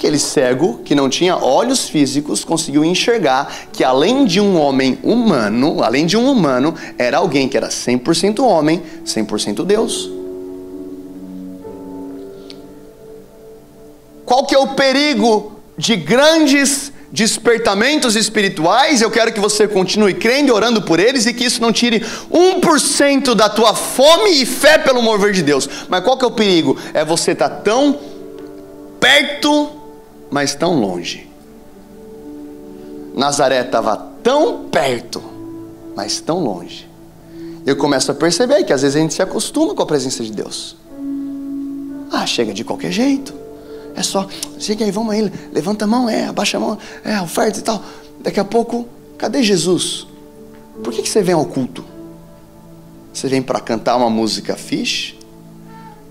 aquele 0.00 0.18
cego 0.18 0.80
que 0.84 0.94
não 0.94 1.08
tinha 1.08 1.36
olhos 1.36 1.88
físicos 1.88 2.42
conseguiu 2.42 2.82
enxergar 2.82 3.52
que 3.72 3.84
além 3.84 4.24
de 4.24 4.40
um 4.40 4.58
homem 4.58 4.98
humano, 5.02 5.82
além 5.82 6.06
de 6.06 6.16
um 6.16 6.30
humano, 6.30 6.74
era 6.96 7.18
alguém 7.18 7.48
que 7.48 7.56
era 7.56 7.68
100% 7.68 8.40
homem, 8.40 8.82
100% 9.04 9.64
Deus. 9.64 10.20
qual 14.30 14.46
que 14.46 14.54
é 14.54 14.58
o 14.60 14.68
perigo 14.68 15.60
de 15.76 15.96
grandes 15.96 16.92
despertamentos 17.10 18.14
espirituais, 18.14 19.02
eu 19.02 19.10
quero 19.10 19.32
que 19.32 19.40
você 19.40 19.66
continue 19.66 20.14
crendo 20.14 20.50
e 20.50 20.52
orando 20.52 20.82
por 20.82 21.00
eles 21.00 21.26
e 21.26 21.34
que 21.34 21.42
isso 21.42 21.60
não 21.60 21.72
tire 21.72 21.98
1% 22.30 23.34
da 23.34 23.48
tua 23.48 23.74
fome 23.74 24.40
e 24.40 24.46
fé 24.46 24.78
pelo 24.78 25.02
mover 25.02 25.32
de 25.32 25.42
Deus. 25.42 25.68
Mas 25.88 26.04
qual 26.04 26.16
que 26.16 26.24
é 26.24 26.28
o 26.28 26.30
perigo? 26.30 26.78
É 26.94 27.04
você 27.04 27.32
estar 27.32 27.48
tá 27.48 27.56
tão 27.56 27.98
perto, 29.00 29.79
mas 30.30 30.54
tão 30.54 30.78
longe. 30.78 31.28
Nazaré 33.14 33.62
estava 33.62 33.96
tão 34.22 34.68
perto, 34.68 35.22
mas 35.96 36.20
tão 36.20 36.38
longe. 36.42 36.88
Eu 37.66 37.76
começo 37.76 38.10
a 38.10 38.14
perceber 38.14 38.64
que 38.64 38.72
às 38.72 38.82
vezes 38.82 38.96
a 38.96 39.00
gente 39.00 39.14
se 39.14 39.22
acostuma 39.22 39.74
com 39.74 39.82
a 39.82 39.86
presença 39.86 40.22
de 40.24 40.32
Deus. 40.32 40.76
Ah, 42.10 42.26
chega 42.26 42.54
de 42.54 42.64
qualquer 42.64 42.90
jeito. 42.90 43.34
É 43.94 44.02
só, 44.02 44.26
chega 44.58 44.84
aí, 44.84 44.90
vamos 44.90 45.12
aí, 45.12 45.30
levanta 45.52 45.84
a 45.84 45.88
mão, 45.88 46.08
é, 46.08 46.26
abaixa 46.26 46.56
a 46.56 46.60
mão, 46.60 46.78
é, 47.04 47.20
oferta 47.20 47.58
e 47.58 47.62
tal. 47.62 47.82
Daqui 48.20 48.40
a 48.40 48.44
pouco, 48.44 48.86
cadê 49.18 49.42
Jesus? 49.42 50.06
Por 50.82 50.92
que, 50.92 51.02
que 51.02 51.08
você 51.08 51.22
vem 51.22 51.34
ao 51.34 51.44
culto? 51.44 51.84
Você 53.12 53.28
vem 53.28 53.42
para 53.42 53.60
cantar 53.60 53.96
uma 53.96 54.08
música 54.08 54.56
fixe? 54.56 55.19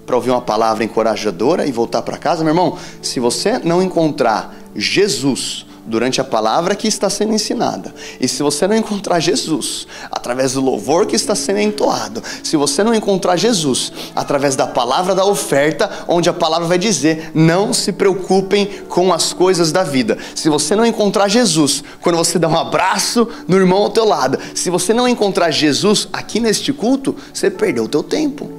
Para 0.10 0.16
ouvir 0.16 0.32
uma 0.32 0.42
palavra 0.42 0.84
encorajadora 0.84 1.68
e 1.68 1.72
voltar 1.72 2.02
para 2.02 2.18
casa? 2.18 2.44
Meu 2.44 2.50
irmão, 2.50 2.76
se 3.00 3.20
você 3.20 3.60
não 3.60 3.80
encontrar 3.80 4.56
Jesus 4.76 5.68
durante 5.86 6.20
a 6.20 6.24
palavra 6.24 6.74
que 6.74 6.88
está 6.88 7.12
sendo 7.12 7.32
ensinada. 7.32 7.94
E 8.20 8.28
se 8.28 8.42
você 8.42 8.68
não 8.68 8.76
encontrar 8.76 9.20
Jesus 9.20 9.86
através 10.10 10.54
do 10.54 10.62
louvor 10.62 11.06
que 11.06 11.16
está 11.16 11.36
sendo 11.36 11.60
entoado, 11.60 12.24
se 12.44 12.58
você 12.58 12.84
não 12.84 12.96
encontrar 12.96 13.38
Jesus 13.38 13.94
através 14.16 14.56
da 14.56 14.66
palavra 14.66 15.14
da 15.14 15.24
oferta, 15.26 15.88
onde 16.08 16.28
a 16.28 16.34
palavra 16.34 16.68
vai 16.68 16.80
dizer: 16.80 17.30
não 17.36 17.72
se 17.72 17.92
preocupem 17.92 18.66
com 18.90 19.14
as 19.14 19.32
coisas 19.32 19.72
da 19.72 19.84
vida. 19.84 20.18
Se 20.34 20.50
você 20.50 20.76
não 20.76 20.88
encontrar 20.88 21.28
Jesus 21.28 21.84
quando 22.02 22.16
você 22.16 22.40
dá 22.40 22.48
um 22.48 22.58
abraço 22.58 23.28
no 23.48 23.58
irmão 23.58 23.84
ao 23.84 23.92
teu 23.92 24.06
lado, 24.06 24.40
se 24.56 24.72
você 24.72 24.92
não 24.92 25.08
encontrar 25.08 25.52
Jesus 25.52 26.08
aqui 26.12 26.40
neste 26.40 26.74
culto, 26.74 27.16
você 27.32 27.52
perdeu 27.52 27.84
o 27.84 27.88
teu 27.88 28.02
tempo. 28.02 28.59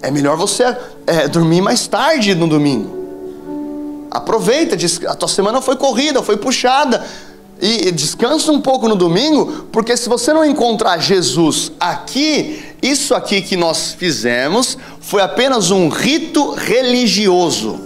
É 0.00 0.10
melhor 0.10 0.36
você 0.36 0.76
é, 1.06 1.28
dormir 1.28 1.60
mais 1.60 1.86
tarde 1.86 2.34
no 2.34 2.46
domingo. 2.46 2.98
Aproveita, 4.10 4.76
a 5.08 5.14
tua 5.14 5.28
semana 5.28 5.60
foi 5.60 5.76
corrida, 5.76 6.22
foi 6.22 6.36
puxada. 6.36 7.04
E 7.60 7.90
descansa 7.90 8.52
um 8.52 8.60
pouco 8.60 8.88
no 8.88 8.94
domingo, 8.94 9.66
porque 9.72 9.96
se 9.96 10.08
você 10.08 10.32
não 10.32 10.44
encontrar 10.44 10.98
Jesus 10.98 11.72
aqui, 11.80 12.64
isso 12.80 13.16
aqui 13.16 13.42
que 13.42 13.56
nós 13.56 13.96
fizemos 13.98 14.78
foi 15.00 15.20
apenas 15.22 15.72
um 15.72 15.88
rito 15.88 16.52
religioso. 16.52 17.80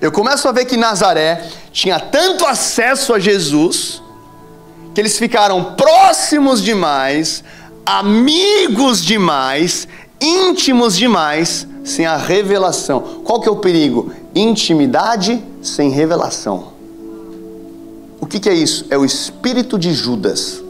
Eu 0.00 0.10
começo 0.10 0.48
a 0.48 0.52
ver 0.52 0.64
que 0.64 0.76
Nazaré 0.76 1.48
tinha 1.72 2.00
tanto 2.00 2.44
acesso 2.44 3.14
a 3.14 3.18
Jesus, 3.18 4.02
que 4.92 5.00
eles 5.00 5.16
ficaram 5.16 5.74
próximos 5.74 6.62
demais, 6.62 7.44
amigos 7.86 9.04
demais, 9.04 9.86
íntimos 10.20 10.96
demais, 10.96 11.66
sem 11.84 12.04
a 12.04 12.16
revelação. 12.16 13.22
Qual 13.22 13.40
que 13.40 13.48
é 13.48 13.52
o 13.52 13.56
perigo? 13.56 14.12
Intimidade 14.34 15.42
sem 15.62 15.90
revelação. 15.90 16.72
O 18.20 18.26
que, 18.26 18.40
que 18.40 18.48
é 18.48 18.54
isso? 18.54 18.84
É 18.90 18.98
o 18.98 19.04
espírito 19.04 19.78
de 19.78 19.92
Judas. 19.92 20.65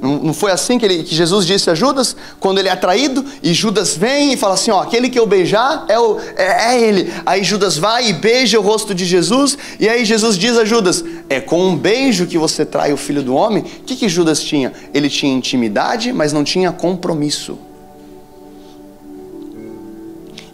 Não 0.00 0.32
foi 0.32 0.50
assim 0.50 0.78
que, 0.78 0.84
ele, 0.84 1.02
que, 1.02 1.14
Jesus 1.14 1.46
disse 1.46 1.68
a 1.68 1.74
Judas, 1.74 2.16
quando 2.38 2.58
ele 2.58 2.68
é 2.68 2.76
traído, 2.76 3.22
e 3.42 3.52
Judas 3.52 3.96
vem 3.96 4.32
e 4.32 4.36
fala 4.36 4.54
assim: 4.54 4.70
ó, 4.70 4.80
aquele 4.80 5.10
que 5.10 5.18
eu 5.18 5.26
beijar 5.26 5.84
é, 5.88 5.98
o, 5.98 6.18
é, 6.36 6.74
é, 6.74 6.82
ele. 6.82 7.12
Aí 7.26 7.44
Judas 7.44 7.76
vai 7.76 8.08
e 8.08 8.12
beija 8.14 8.58
o 8.58 8.62
rosto 8.62 8.94
de 8.94 9.04
Jesus, 9.04 9.58
e 9.78 9.88
aí 9.88 10.04
Jesus 10.04 10.38
diz 10.38 10.56
a 10.56 10.64
Judas: 10.64 11.04
é 11.28 11.38
com 11.38 11.62
um 11.66 11.76
beijo 11.76 12.26
que 12.26 12.38
você 12.38 12.64
trai 12.64 12.92
o 12.92 12.96
filho 12.96 13.22
do 13.22 13.34
homem. 13.34 13.62
O 13.62 13.84
que, 13.84 13.94
que 13.94 14.08
Judas 14.08 14.42
tinha? 14.42 14.72
Ele 14.94 15.10
tinha 15.10 15.32
intimidade, 15.32 16.12
mas 16.12 16.32
não 16.32 16.44
tinha 16.44 16.72
compromisso. 16.72 17.58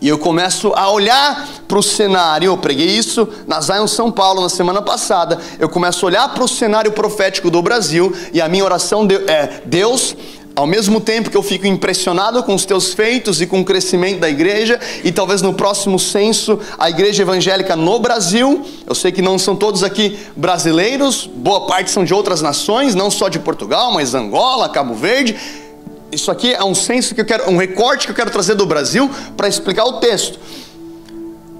E 0.00 0.08
eu 0.08 0.18
começo 0.18 0.72
a 0.74 0.90
olhar 0.90 1.48
para 1.66 1.78
o 1.78 1.82
cenário, 1.82 2.46
eu 2.46 2.58
preguei 2.58 2.86
isso 2.86 3.26
na 3.46 3.60
Zion 3.60 3.86
São 3.86 4.10
Paulo 4.12 4.42
na 4.42 4.48
semana 4.48 4.82
passada. 4.82 5.38
Eu 5.58 5.68
começo 5.68 6.04
a 6.04 6.08
olhar 6.08 6.34
para 6.34 6.44
o 6.44 6.48
cenário 6.48 6.92
profético 6.92 7.50
do 7.50 7.62
Brasil 7.62 8.14
e 8.32 8.40
a 8.40 8.48
minha 8.48 8.64
oração 8.64 9.08
é: 9.26 9.62
Deus, 9.64 10.14
ao 10.54 10.66
mesmo 10.66 11.00
tempo 11.00 11.30
que 11.30 11.36
eu 11.36 11.42
fico 11.42 11.66
impressionado 11.66 12.42
com 12.42 12.54
os 12.54 12.66
teus 12.66 12.92
feitos 12.92 13.40
e 13.40 13.46
com 13.46 13.60
o 13.60 13.64
crescimento 13.64 14.20
da 14.20 14.28
igreja, 14.28 14.78
e 15.02 15.10
talvez 15.10 15.40
no 15.40 15.54
próximo 15.54 15.98
censo 15.98 16.58
a 16.78 16.90
igreja 16.90 17.22
evangélica 17.22 17.74
no 17.74 17.98
Brasil, 17.98 18.64
eu 18.86 18.94
sei 18.94 19.10
que 19.10 19.22
não 19.22 19.38
são 19.38 19.56
todos 19.56 19.82
aqui 19.82 20.18
brasileiros, 20.36 21.26
boa 21.26 21.66
parte 21.66 21.90
são 21.90 22.04
de 22.04 22.12
outras 22.12 22.42
nações, 22.42 22.94
não 22.94 23.10
só 23.10 23.28
de 23.28 23.38
Portugal, 23.38 23.92
mas 23.92 24.14
Angola, 24.14 24.68
Cabo 24.68 24.94
Verde 24.94 25.36
isso 26.12 26.30
aqui 26.30 26.54
é 26.54 26.64
um 26.64 26.74
senso 26.74 27.14
que 27.14 27.20
eu 27.20 27.24
quero, 27.24 27.50
um 27.50 27.56
recorte 27.56 28.06
que 28.06 28.12
eu 28.12 28.16
quero 28.16 28.30
trazer 28.30 28.54
do 28.54 28.66
Brasil 28.66 29.10
para 29.36 29.48
explicar 29.48 29.84
o 29.84 29.94
texto. 29.94 30.38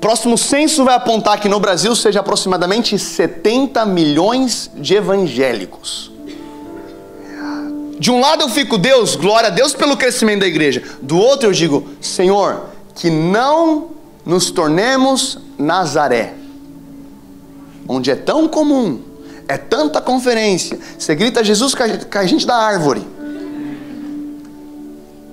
Próximo 0.01 0.39
censo 0.39 0.85
vai 0.85 0.95
apontar 0.95 1.41
que 1.41 1.49
no 1.49 1.59
Brasil 1.59 1.95
seja 1.97 2.21
aproximadamente 2.21 2.99
70 2.99 3.85
milhões 3.87 4.71
de 4.75 4.95
evangélicos. 4.95 6.13
De 7.99 8.11
um 8.11 8.21
lado 8.21 8.43
eu 8.43 8.49
fico, 8.49 8.77
Deus, 8.77 9.17
glória 9.17 9.49
a 9.49 9.51
Deus 9.51 9.73
pelo 9.73 9.97
crescimento 9.97 10.41
da 10.41 10.47
igreja. 10.47 10.83
Do 11.01 11.19
outro 11.19 11.49
eu 11.49 11.53
digo, 11.53 11.89
Senhor, 12.01 12.67
que 12.95 13.11
não 13.11 13.89
nos 14.25 14.51
tornemos 14.51 15.39
Nazaré, 15.59 16.35
onde 17.89 18.11
é 18.11 18.17
tão 18.17 18.47
comum, 18.47 19.01
é 19.49 19.57
tanta 19.57 20.01
conferência, 20.01 20.79
você 20.99 21.15
grita 21.15 21.43
Jesus 21.43 21.75
com 21.75 22.19
a 22.19 22.27
gente 22.27 22.47
da 22.47 22.57
árvore. 22.57 23.16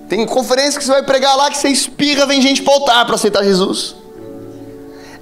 Tem 0.09 0.25
conferência 0.25 0.79
que 0.79 0.85
você 0.85 0.91
vai 0.91 1.03
pregar 1.03 1.35
lá 1.35 1.49
que 1.49 1.57
você 1.57 1.69
espirra, 1.69 2.25
vem 2.25 2.41
gente 2.41 2.61
para 2.61 2.73
altar 2.73 3.05
para 3.05 3.15
aceitar 3.15 3.43
Jesus. 3.43 3.95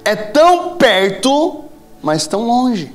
É 0.04 0.16
tão 0.16 0.76
perto, 0.76 1.64
mas 2.02 2.26
tão 2.26 2.46
longe. 2.46 2.92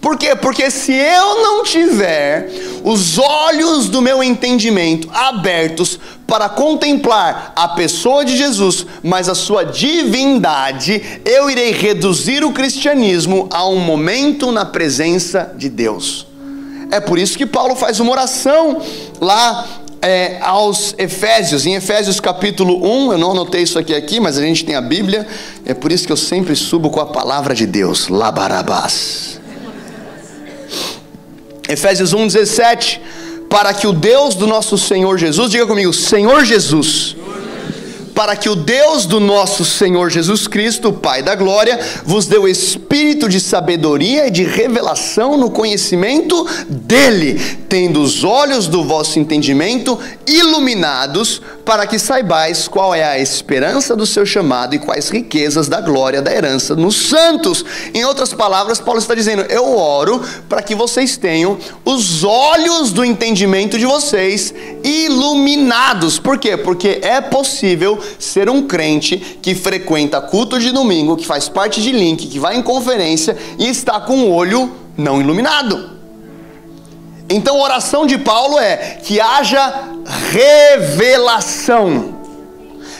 Por 0.00 0.16
quê? 0.16 0.36
Porque 0.36 0.70
se 0.70 0.92
eu 0.92 1.42
não 1.42 1.64
tiver 1.64 2.50
os 2.84 3.18
olhos 3.18 3.88
do 3.88 4.00
meu 4.00 4.22
entendimento 4.22 5.08
abertos 5.12 5.98
para 6.26 6.48
contemplar 6.48 7.52
a 7.56 7.68
pessoa 7.68 8.24
de 8.24 8.36
Jesus, 8.36 8.86
mas 9.02 9.28
a 9.28 9.34
sua 9.34 9.64
divindade, 9.64 11.20
eu 11.24 11.50
irei 11.50 11.72
reduzir 11.72 12.44
o 12.44 12.52
cristianismo 12.52 13.48
a 13.52 13.66
um 13.66 13.80
momento 13.80 14.52
na 14.52 14.64
presença 14.64 15.52
de 15.56 15.68
Deus. 15.68 16.26
É 16.90 17.00
por 17.00 17.18
isso 17.18 17.36
que 17.36 17.44
Paulo 17.44 17.74
faz 17.74 17.98
uma 17.98 18.12
oração 18.12 18.80
lá 19.20 19.66
é, 20.00 20.38
aos 20.40 20.94
Efésios, 20.96 21.66
em 21.66 21.74
Efésios 21.74 22.20
capítulo 22.20 22.84
1, 22.84 23.12
eu 23.12 23.18
não 23.18 23.32
anotei 23.32 23.62
isso 23.62 23.78
aqui 23.78 23.94
aqui, 23.94 24.20
mas 24.20 24.38
a 24.38 24.42
gente 24.42 24.64
tem 24.64 24.74
a 24.74 24.80
Bíblia, 24.80 25.26
é 25.64 25.74
por 25.74 25.90
isso 25.90 26.06
que 26.06 26.12
eu 26.12 26.16
sempre 26.16 26.54
subo 26.54 26.90
com 26.90 27.00
a 27.00 27.06
palavra 27.06 27.54
de 27.54 27.66
Deus, 27.66 28.08
Labarabás. 28.08 29.40
Efésios 31.68 32.12
1, 32.12 32.28
17, 32.28 33.00
para 33.50 33.74
que 33.74 33.86
o 33.86 33.92
Deus 33.92 34.34
do 34.34 34.46
nosso 34.46 34.78
Senhor 34.78 35.18
Jesus, 35.18 35.50
diga 35.50 35.66
comigo, 35.66 35.92
Senhor 35.92 36.44
Jesus, 36.44 37.16
para 38.18 38.34
que 38.34 38.48
o 38.48 38.56
Deus 38.56 39.06
do 39.06 39.20
nosso 39.20 39.64
Senhor 39.64 40.10
Jesus 40.10 40.48
Cristo, 40.48 40.92
Pai 40.92 41.22
da 41.22 41.36
glória, 41.36 41.78
vos 42.04 42.26
dê 42.26 42.36
o 42.36 42.48
espírito 42.48 43.28
de 43.28 43.38
sabedoria 43.38 44.26
e 44.26 44.30
de 44.32 44.42
revelação 44.42 45.36
no 45.36 45.52
conhecimento 45.52 46.44
dele, 46.68 47.40
tendo 47.68 48.02
os 48.02 48.24
olhos 48.24 48.66
do 48.66 48.82
vosso 48.82 49.20
entendimento 49.20 49.96
iluminados, 50.26 51.40
para 51.68 51.86
que 51.86 51.98
saibais 51.98 52.66
qual 52.66 52.94
é 52.94 53.04
a 53.04 53.18
esperança 53.18 53.94
do 53.94 54.06
seu 54.06 54.24
chamado 54.24 54.74
e 54.74 54.78
quais 54.78 55.10
riquezas 55.10 55.68
da 55.68 55.82
glória 55.82 56.22
da 56.22 56.32
herança 56.32 56.74
nos 56.74 56.96
santos. 56.96 57.62
Em 57.92 58.06
outras 58.06 58.32
palavras, 58.32 58.80
Paulo 58.80 58.98
está 58.98 59.14
dizendo: 59.14 59.42
Eu 59.50 59.76
oro 59.76 60.18
para 60.48 60.62
que 60.62 60.74
vocês 60.74 61.18
tenham 61.18 61.58
os 61.84 62.24
olhos 62.24 62.90
do 62.90 63.04
entendimento 63.04 63.76
de 63.76 63.84
vocês 63.84 64.54
iluminados. 64.82 66.18
Por 66.18 66.38
quê? 66.38 66.56
Porque 66.56 67.00
é 67.02 67.20
possível 67.20 68.02
ser 68.18 68.48
um 68.48 68.66
crente 68.66 69.18
que 69.42 69.54
frequenta 69.54 70.22
culto 70.22 70.58
de 70.58 70.72
domingo, 70.72 71.18
que 71.18 71.26
faz 71.26 71.50
parte 71.50 71.82
de 71.82 71.92
link, 71.92 72.28
que 72.28 72.38
vai 72.38 72.56
em 72.56 72.62
conferência 72.62 73.36
e 73.58 73.68
está 73.68 74.00
com 74.00 74.20
o 74.20 74.32
olho 74.32 74.74
não 74.96 75.20
iluminado. 75.20 75.97
Então 77.28 77.56
a 77.56 77.64
oração 77.64 78.06
de 78.06 78.16
Paulo 78.16 78.58
é 78.58 78.98
que 79.02 79.20
haja 79.20 79.90
revelação. 80.32 82.16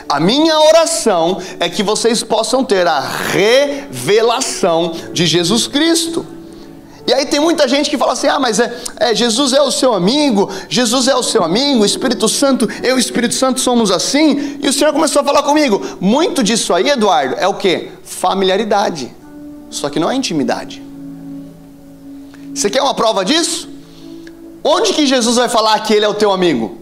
A 0.08 0.20
minha 0.20 0.58
oração 0.60 1.40
é 1.60 1.68
que 1.68 1.82
vocês 1.82 2.22
possam 2.22 2.64
ter 2.64 2.86
a 2.86 3.00
revelação 3.00 4.94
de 5.12 5.26
Jesus 5.26 5.66
Cristo. 5.66 6.24
E 7.06 7.12
aí 7.12 7.24
tem 7.24 7.40
muita 7.40 7.66
gente 7.66 7.88
que 7.88 7.96
fala 7.96 8.12
assim: 8.12 8.26
ah, 8.26 8.38
mas 8.38 8.60
é, 8.60 8.74
é, 8.98 9.14
Jesus 9.14 9.54
é 9.54 9.62
o 9.62 9.70
seu 9.70 9.94
amigo, 9.94 10.50
Jesus 10.68 11.08
é 11.08 11.14
o 11.14 11.22
seu 11.22 11.42
amigo, 11.42 11.84
Espírito 11.84 12.28
Santo, 12.28 12.68
eu 12.82 12.98
e 12.98 13.00
Espírito 13.00 13.34
Santo 13.34 13.60
somos 13.60 13.90
assim. 13.90 14.58
E 14.62 14.68
o 14.68 14.72
Senhor 14.72 14.92
começou 14.92 15.22
a 15.22 15.24
falar 15.24 15.42
comigo. 15.42 15.80
Muito 16.00 16.42
disso 16.42 16.74
aí, 16.74 16.90
Eduardo, 16.90 17.34
é 17.38 17.48
o 17.48 17.54
que? 17.54 17.90
Familiaridade. 18.02 19.14
Só 19.70 19.88
que 19.88 19.98
não 19.98 20.10
é 20.10 20.14
intimidade. 20.14 20.82
Você 22.54 22.68
quer 22.68 22.82
uma 22.82 22.94
prova 22.94 23.24
disso? 23.24 23.67
Onde 24.62 24.92
que 24.92 25.06
Jesus 25.06 25.36
vai 25.36 25.48
falar 25.48 25.78
que 25.80 25.94
ele 25.94 26.04
é 26.04 26.08
o 26.08 26.14
teu 26.14 26.32
amigo? 26.32 26.78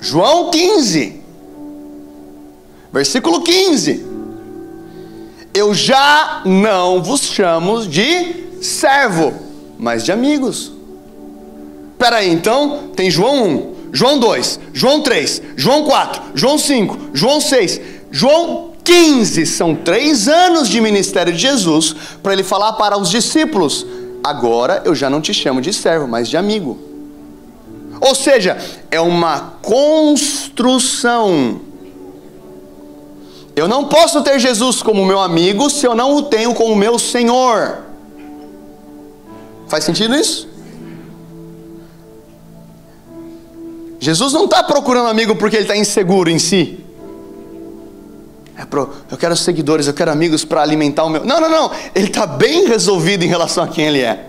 João 0.00 0.50
15, 0.50 1.20
versículo 2.92 3.42
15. 3.42 4.04
Eu 5.54 5.72
já 5.72 6.42
não 6.44 7.02
vos 7.02 7.22
chamo 7.22 7.86
de 7.86 8.60
servo, 8.60 9.34
mas 9.78 10.04
de 10.04 10.12
amigos. 10.12 10.72
Espera 11.92 12.16
aí, 12.16 12.30
então 12.30 12.90
tem 12.94 13.10
João 13.10 13.46
1, 13.46 13.74
João 13.92 14.18
2, 14.18 14.60
João 14.74 15.00
3, 15.00 15.42
João 15.56 15.84
4, 15.84 16.22
João 16.34 16.58
5, 16.58 16.98
João 17.14 17.40
6, 17.40 17.80
João 18.10 18.72
15. 18.84 19.46
São 19.46 19.74
três 19.74 20.28
anos 20.28 20.68
de 20.68 20.80
ministério 20.80 21.32
de 21.32 21.38
Jesus 21.38 21.94
para 22.22 22.32
ele 22.32 22.44
falar 22.44 22.74
para 22.74 22.98
os 22.98 23.10
discípulos: 23.10 23.86
agora 24.28 24.82
eu 24.84 24.94
já 24.94 25.08
não 25.10 25.20
te 25.20 25.32
chamo 25.34 25.60
de 25.60 25.72
servo, 25.72 26.06
mas 26.06 26.28
de 26.28 26.36
amigo. 26.36 26.78
Ou 28.00 28.14
seja, 28.14 28.56
é 28.90 29.00
uma 29.00 29.54
construção. 29.62 31.60
Eu 33.54 33.66
não 33.66 33.84
posso 33.88 34.22
ter 34.22 34.38
Jesus 34.38 34.82
como 34.82 35.04
meu 35.04 35.18
amigo 35.18 35.70
se 35.70 35.86
eu 35.86 35.94
não 35.94 36.14
o 36.14 36.22
tenho 36.22 36.54
como 36.54 36.76
meu 36.76 36.98
Senhor. 36.98 37.78
Faz 39.66 39.84
sentido 39.84 40.14
isso? 40.14 40.48
Jesus 43.98 44.32
não 44.32 44.44
está 44.44 44.62
procurando 44.62 45.08
amigo 45.08 45.34
porque 45.36 45.56
ele 45.56 45.64
está 45.64 45.76
inseguro 45.76 46.30
em 46.30 46.38
si. 46.38 46.85
É 48.58 48.64
pro, 48.64 48.94
eu 49.10 49.16
quero 49.18 49.36
seguidores, 49.36 49.86
eu 49.86 49.92
quero 49.92 50.10
amigos 50.10 50.44
para 50.44 50.62
alimentar 50.62 51.04
o 51.04 51.10
meu. 51.10 51.24
Não, 51.24 51.40
não, 51.40 51.50
não. 51.50 51.70
Ele 51.94 52.06
está 52.06 52.26
bem 52.26 52.66
resolvido 52.66 53.22
em 53.22 53.28
relação 53.28 53.62
a 53.62 53.68
quem 53.68 53.86
ele 53.86 54.00
é. 54.00 54.26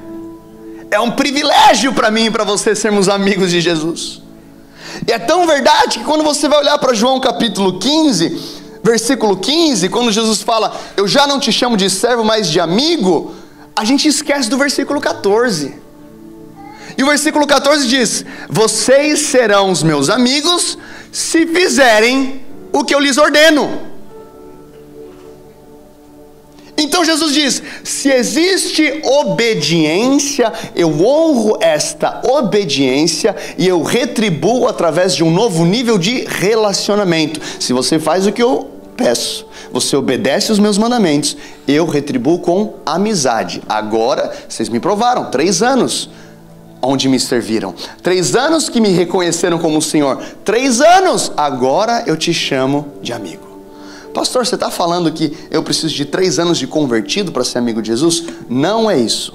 É 0.91 0.99
um 0.99 1.11
privilégio 1.11 1.93
para 1.93 2.11
mim 2.11 2.25
e 2.25 2.31
para 2.31 2.43
você 2.43 2.75
sermos 2.75 3.07
amigos 3.07 3.51
de 3.51 3.61
Jesus. 3.61 4.21
E 5.07 5.11
é 5.11 5.19
tão 5.19 5.45
verdade 5.45 5.99
que 5.99 6.05
quando 6.05 6.23
você 6.23 6.47
vai 6.47 6.59
olhar 6.59 6.77
para 6.77 6.93
João 6.93 7.19
capítulo 7.19 7.79
15, 7.79 8.39
versículo 8.83 9.37
15, 9.37 9.89
quando 9.89 10.11
Jesus 10.11 10.41
fala: 10.41 10.75
Eu 10.95 11.07
já 11.07 11.27
não 11.27 11.39
te 11.39 11.51
chamo 11.51 11.77
de 11.77 11.89
servo, 11.89 12.23
mas 12.23 12.47
de 12.47 12.59
amigo 12.59 13.33
a 13.75 13.85
gente 13.85 14.07
esquece 14.07 14.49
do 14.49 14.57
versículo 14.57 14.99
14. 14.99 15.75
E 16.97 17.03
o 17.03 17.05
versículo 17.05 17.45
14 17.45 17.87
diz: 17.87 18.25
Vocês 18.49 19.19
serão 19.19 19.71
os 19.71 19.83
meus 19.83 20.09
amigos 20.09 20.77
se 21.11 21.45
fizerem 21.45 22.45
o 22.73 22.83
que 22.83 22.95
eu 22.95 22.99
lhes 22.99 23.17
ordeno. 23.17 23.96
Então 26.77 27.03
Jesus 27.03 27.33
diz: 27.33 27.63
se 27.83 28.09
existe 28.09 29.01
obediência, 29.03 30.53
eu 30.75 30.89
honro 31.03 31.57
esta 31.59 32.21
obediência 32.23 33.35
e 33.57 33.67
eu 33.67 33.81
retribuo 33.81 34.67
através 34.67 35.15
de 35.15 35.23
um 35.23 35.31
novo 35.31 35.65
nível 35.65 35.97
de 35.97 36.25
relacionamento. 36.25 37.41
Se 37.59 37.73
você 37.73 37.97
faz 37.97 38.27
o 38.27 38.31
que 38.31 38.43
eu 38.43 38.69
peço, 38.95 39.47
você 39.71 39.95
obedece 39.95 40.51
os 40.51 40.59
meus 40.59 40.77
mandamentos, 40.77 41.35
eu 41.67 41.85
retribuo 41.85 42.39
com 42.39 42.75
amizade. 42.85 43.61
Agora, 43.67 44.31
vocês 44.47 44.69
me 44.69 44.79
provaram, 44.79 45.31
três 45.31 45.63
anos 45.63 46.09
onde 46.79 47.09
me 47.09 47.19
serviram, 47.19 47.73
três 48.03 48.35
anos 48.35 48.69
que 48.69 48.79
me 48.79 48.89
reconheceram 48.89 49.57
como 49.57 49.81
Senhor, 49.81 50.21
três 50.45 50.79
anos, 50.79 51.31
agora 51.35 52.03
eu 52.05 52.15
te 52.15 52.31
chamo 52.31 52.93
de 53.01 53.11
amigo. 53.11 53.46
Pastor, 54.17 54.43
você 54.47 54.55
está 54.55 54.71
falando 54.71 55.11
que 55.11 55.37
eu 55.51 55.61
preciso 55.61 55.93
de 55.93 56.03
três 56.03 56.39
anos 56.39 56.57
de 56.57 56.65
convertido 56.65 57.31
para 57.31 57.43
ser 57.43 57.59
amigo 57.59 57.83
de 57.83 57.89
Jesus? 57.89 58.23
Não 58.49 58.89
é 58.89 58.97
isso. 58.99 59.31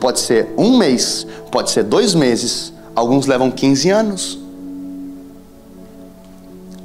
Pode 0.00 0.20
ser 0.20 0.54
um 0.56 0.78
mês, 0.78 1.26
pode 1.50 1.72
ser 1.72 1.82
dois 1.82 2.14
meses, 2.14 2.72
alguns 2.94 3.26
levam 3.26 3.50
15 3.50 3.90
anos, 3.90 4.38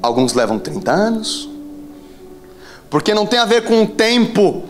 alguns 0.01 0.33
levam 0.33 0.57
30 0.57 0.91
anos 0.91 1.47
porque 2.89 3.13
não 3.13 3.27
tem 3.27 3.37
a 3.37 3.45
ver 3.45 3.65
com 3.65 3.83
o 3.83 3.87
tempo 3.87 4.63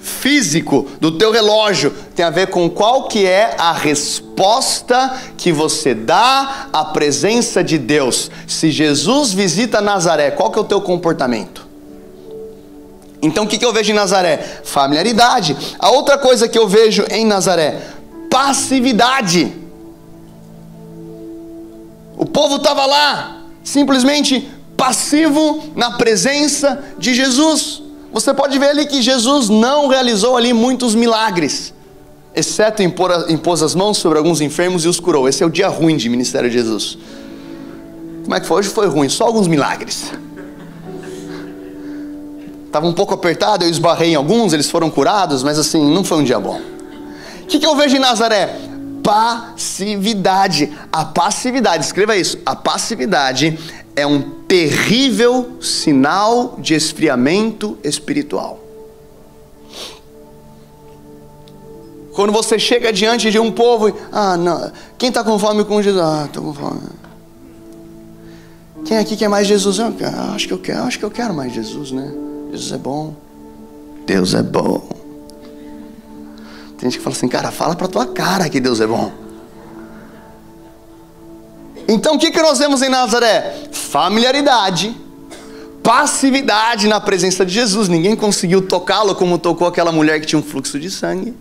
físico 0.00 0.88
do 1.00 1.18
teu 1.18 1.30
relógio, 1.30 1.94
tem 2.16 2.24
a 2.24 2.30
ver 2.30 2.48
com 2.48 2.68
qual 2.68 3.06
que 3.06 3.24
é 3.26 3.54
a 3.56 3.72
resposta 3.72 5.16
que 5.36 5.52
você 5.52 5.94
dá 5.94 6.68
à 6.72 6.84
presença 6.86 7.62
de 7.62 7.78
Deus. 7.78 8.28
Se 8.48 8.72
Jesus 8.72 9.32
visita 9.32 9.80
Nazaré, 9.80 10.32
qual 10.32 10.50
que 10.50 10.58
é 10.58 10.62
o 10.62 10.64
teu 10.64 10.80
comportamento? 10.80 11.67
Então 13.20 13.44
o 13.44 13.48
que, 13.48 13.64
eu 13.64 13.72
vejo 13.72 13.90
em 13.90 13.94
Nazaré? 13.94 14.60
Familiaridade. 14.64 15.56
A 15.78 15.90
outra 15.90 16.18
coisa 16.18 16.48
que 16.48 16.58
eu 16.58 16.68
vejo 16.68 17.04
em 17.10 17.24
Nazaré, 17.24 17.80
passividade. 18.30 19.52
O 22.16 22.24
povo 22.24 22.56
estava 22.56 22.84
lá, 22.86 23.42
simplesmente 23.62 24.48
passivo 24.76 25.72
na 25.74 25.92
presença 25.92 26.82
de 26.98 27.14
Jesus. 27.14 27.82
Você 28.12 28.32
pode 28.32 28.58
ver 28.58 28.70
ali 28.70 28.86
que 28.86 29.02
Jesus 29.02 29.48
não 29.48 29.88
realizou 29.88 30.36
ali 30.36 30.52
muitos 30.52 30.94
milagres, 30.94 31.74
exceto 32.34 32.82
impor, 32.82 33.26
impôs 33.28 33.62
as 33.62 33.74
mãos 33.74 33.98
sobre 33.98 34.18
alguns 34.18 34.40
enfermos 34.40 34.84
e 34.84 34.88
os 34.88 34.98
curou. 34.98 35.28
Esse 35.28 35.42
é 35.42 35.46
o 35.46 35.50
dia 35.50 35.68
ruim 35.68 35.96
de 35.96 36.08
ministério 36.08 36.48
de 36.48 36.56
Jesus. 36.56 36.96
Como 38.22 38.34
é 38.34 38.40
que 38.40 38.46
foi? 38.46 38.60
Hoje 38.60 38.68
foi 38.68 38.86
ruim, 38.86 39.08
só 39.08 39.24
alguns 39.24 39.48
milagres. 39.48 40.12
Estava 42.68 42.86
um 42.86 42.92
pouco 42.92 43.14
apertado, 43.14 43.64
eu 43.64 43.70
esbarrei 43.70 44.10
em 44.10 44.14
alguns, 44.14 44.52
eles 44.52 44.70
foram 44.70 44.90
curados, 44.90 45.42
mas 45.42 45.58
assim, 45.58 45.82
não 45.90 46.04
foi 46.04 46.18
um 46.18 46.22
dia 46.22 46.38
bom. 46.38 46.60
O 47.42 47.46
que, 47.46 47.58
que 47.58 47.64
eu 47.64 47.74
vejo 47.74 47.96
em 47.96 47.98
Nazaré? 47.98 48.54
Passividade. 49.02 50.70
A 50.92 51.02
passividade, 51.06 51.86
escreva 51.86 52.14
isso. 52.14 52.38
A 52.44 52.54
passividade 52.54 53.58
é 53.96 54.06
um 54.06 54.20
terrível 54.46 55.56
sinal 55.62 56.56
de 56.58 56.74
esfriamento 56.74 57.78
espiritual. 57.82 58.60
Quando 62.12 62.34
você 62.34 62.58
chega 62.58 62.92
diante 62.92 63.30
de 63.30 63.38
um 63.38 63.50
povo, 63.50 63.96
ah, 64.12 64.36
não, 64.36 64.70
quem 64.98 65.08
está 65.08 65.24
com 65.24 65.38
fome 65.38 65.64
com 65.64 65.80
Jesus? 65.80 66.04
Ah, 66.04 66.24
estou 66.26 66.44
com 66.44 66.52
fome. 66.52 66.82
Quem 68.84 68.98
aqui 68.98 69.16
quer 69.16 69.28
mais 69.28 69.46
Jesus? 69.46 69.78
Eu 69.78 69.86
acho 70.34 70.46
que 70.46 70.52
eu 70.52 70.58
quero, 70.58 70.82
acho 70.82 70.98
que 70.98 71.04
eu 71.06 71.10
quero 71.10 71.32
mais 71.32 71.50
Jesus, 71.54 71.92
né? 71.92 72.27
Jesus 72.50 72.72
é 72.72 72.78
bom. 72.78 73.14
Deus 74.06 74.34
é 74.34 74.42
bom. 74.42 74.88
Tem 76.78 76.88
gente 76.88 76.98
que 76.98 77.04
fala 77.04 77.16
assim, 77.16 77.28
cara, 77.28 77.50
fala 77.50 77.74
para 77.74 77.88
tua 77.88 78.06
cara 78.06 78.48
que 78.48 78.60
Deus 78.60 78.80
é 78.80 78.86
bom. 78.86 79.12
Então 81.88 82.16
o 82.16 82.18
que, 82.18 82.30
que 82.30 82.40
nós 82.40 82.58
vemos 82.58 82.82
em 82.82 82.88
Nazaré? 82.88 83.68
Familiaridade, 83.72 84.94
passividade 85.82 86.86
na 86.86 87.00
presença 87.00 87.44
de 87.44 87.52
Jesus. 87.52 87.88
Ninguém 87.88 88.14
conseguiu 88.14 88.62
tocá-lo 88.62 89.14
como 89.14 89.38
tocou 89.38 89.66
aquela 89.66 89.90
mulher 89.90 90.20
que 90.20 90.26
tinha 90.26 90.38
um 90.38 90.42
fluxo 90.42 90.78
de 90.78 90.90
sangue. 90.90 91.34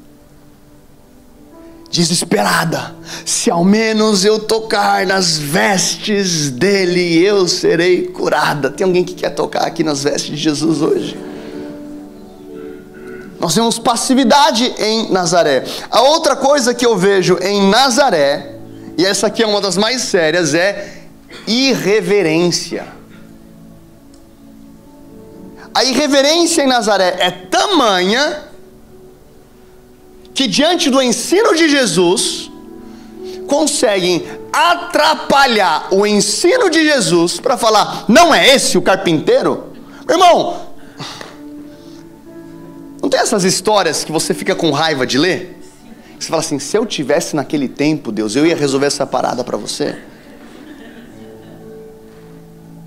Desesperada, 1.89 2.95
se 3.25 3.49
ao 3.49 3.63
menos 3.63 4.25
eu 4.25 4.39
tocar 4.39 5.05
nas 5.05 5.37
vestes 5.37 6.49
dele, 6.49 7.23
eu 7.23 7.47
serei 7.47 8.07
curada. 8.07 8.69
Tem 8.69 8.85
alguém 8.85 9.03
que 9.03 9.13
quer 9.13 9.29
tocar 9.29 9.65
aqui 9.65 9.83
nas 9.83 10.03
vestes 10.03 10.31
de 10.31 10.37
Jesus 10.37 10.81
hoje? 10.81 11.17
Nós 13.39 13.53
temos 13.53 13.79
passividade 13.79 14.73
em 14.77 15.11
Nazaré. 15.11 15.63
A 15.89 16.01
outra 16.01 16.35
coisa 16.35 16.73
que 16.73 16.85
eu 16.85 16.97
vejo 16.97 17.37
em 17.41 17.69
Nazaré 17.69 18.57
e 18.97 19.05
essa 19.05 19.27
aqui 19.27 19.43
é 19.43 19.47
uma 19.47 19.61
das 19.61 19.77
mais 19.77 20.01
sérias, 20.01 20.55
é 20.55 21.03
irreverência. 21.45 22.87
A 25.71 25.83
irreverência 25.83 26.63
em 26.63 26.67
Nazaré 26.67 27.15
é 27.19 27.29
tamanha 27.29 28.45
que 30.37 30.47
diante 30.47 30.91
do 30.91 31.01
ensino 31.01 31.55
de 31.55 31.67
Jesus 31.67 32.51
conseguem 33.47 34.23
atrapalhar 34.53 35.87
o 35.91 36.05
ensino 36.05 36.69
de 36.69 36.83
Jesus 36.83 37.39
para 37.39 37.57
falar, 37.57 38.05
não 38.07 38.35
é 38.35 38.53
esse 38.53 38.77
o 38.77 38.81
carpinteiro? 38.83 39.73
Irmão, 40.07 40.61
não 43.01 43.09
tem 43.09 43.19
essas 43.19 43.43
histórias 43.43 44.03
que 44.03 44.11
você 44.11 44.31
fica 44.31 44.53
com 44.53 44.69
raiva 44.69 45.07
de 45.07 45.17
ler? 45.17 45.59
Você 46.19 46.27
fala 46.27 46.41
assim: 46.41 46.59
se 46.59 46.77
eu 46.77 46.85
tivesse 46.85 47.35
naquele 47.35 47.67
tempo, 47.67 48.11
Deus, 48.11 48.35
eu 48.35 48.45
ia 48.45 48.55
resolver 48.55 48.85
essa 48.85 49.07
parada 49.07 49.43
para 49.43 49.57
você. 49.57 49.97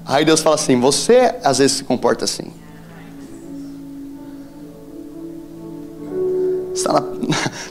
Aí 0.06 0.24
Deus 0.24 0.40
fala 0.40 0.54
assim: 0.54 0.78
você 0.78 1.34
às 1.42 1.58
vezes 1.58 1.78
se 1.78 1.82
comporta 1.84 2.24
assim. 2.24 2.52
Está 6.80 6.92
na, 6.92 7.02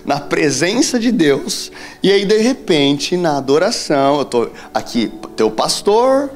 na, 0.16 0.20
presença 0.20 1.00
de 1.00 1.12
Deus, 1.12 1.72
e 2.02 2.12
aí 2.12 2.26
de 2.26 2.38
repente, 2.38 3.18
na 3.18 3.38
adoração, 3.38 4.18
eu 4.18 4.22
estou 4.24 4.52
aqui, 4.74 5.12
teu 5.36 5.52
pastor, 5.52 6.30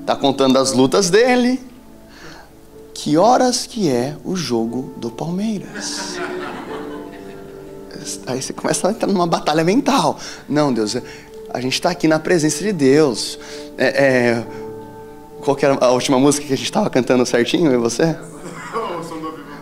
está 0.00 0.16
contando 0.16 0.58
as 0.58 0.72
lutas 0.72 1.10
dele. 1.10 1.60
Que 2.94 3.16
horas 3.16 3.64
que 3.64 3.88
é 3.88 4.16
o 4.24 4.34
jogo 4.34 4.92
do 4.96 5.08
Palmeiras? 5.08 6.16
Aí 8.26 8.40
você 8.40 8.52
começa 8.52 8.88
a 8.88 8.90
entrar 8.90 9.06
numa 9.06 9.26
batalha 9.26 9.62
mental. 9.62 10.18
Não, 10.48 10.72
Deus, 10.72 10.96
a 11.50 11.60
gente 11.60 11.74
está 11.74 11.90
aqui 11.90 12.08
na 12.08 12.18
presença 12.18 12.62
de 12.64 12.72
Deus. 12.72 13.38
É, 13.76 13.86
é, 13.86 14.44
qual 15.40 15.54
que 15.54 15.64
era 15.64 15.76
a 15.80 15.90
última 15.90 16.18
música 16.18 16.46
que 16.46 16.52
a 16.52 16.56
gente 16.56 16.66
estava 16.66 16.88
cantando 16.90 17.24
certinho, 17.24 17.72
e 17.72 17.76
você? 17.76 18.16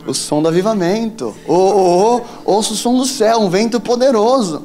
O 0.07 0.14
som 0.14 0.40
do 0.40 0.49
avivamento. 0.49 1.35
Oh, 1.47 1.55
oh, 1.55 2.23
oh, 2.45 2.53
ouço 2.53 2.75
o 2.75 2.77
som 2.77 2.97
do 2.97 3.05
céu, 3.05 3.40
um 3.40 3.51
vento 3.51 3.81
poderoso. 3.81 4.62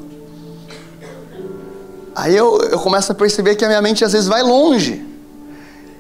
Aí 2.16 2.36
eu, 2.36 2.60
eu 2.72 2.80
começo 2.80 3.12
a 3.12 3.16
perceber 3.16 3.56
que 3.56 3.66
a 3.66 3.68
minha 3.68 3.82
mente 3.82 4.04
às 4.06 4.12
vezes 4.12 4.28
vai 4.28 4.44
longe. 4.44 5.06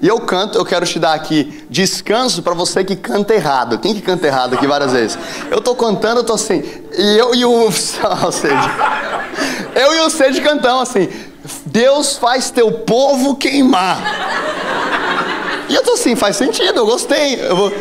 E 0.01 0.08
eu 0.08 0.19
canto, 0.19 0.58
eu 0.58 0.65
quero 0.65 0.86
te 0.86 0.97
dar 0.97 1.13
aqui 1.13 1.63
descanso 1.69 2.41
para 2.41 2.56
você 2.56 2.84
que 2.84 2.95
canta 2.95 3.36
errado. 3.36 3.77
Quem 3.77 3.93
que 3.93 4.01
canta 4.01 4.25
errado 4.25 4.56
aqui 4.56 4.65
várias 4.65 4.91
vezes? 4.91 5.17
Eu 5.49 5.62
tô 5.62 5.75
cantando, 5.75 6.21
eu 6.21 6.23
tô 6.23 6.34
assim, 6.34 6.63
e 6.97 7.17
eu 7.17 7.36
e 7.36 7.45
o. 7.45 7.51
Ou 8.25 8.32
seja, 8.32 8.71
eu 9.75 9.93
e 9.93 9.99
o 9.99 10.10
Sede 10.10 10.41
cantamos 10.41 10.89
assim: 10.89 11.08
Deus 11.67 12.17
faz 12.17 12.49
teu 12.49 12.71
povo 12.71 13.36
queimar. 13.36 14.01
E 15.69 15.75
eu 15.75 15.84
tô 15.84 15.93
assim, 15.93 16.15
faz 16.15 16.36
sentido, 16.36 16.80
eu 16.80 16.86
gostei. 16.86 17.39
Eu 17.39 17.56
vou... 17.56 17.71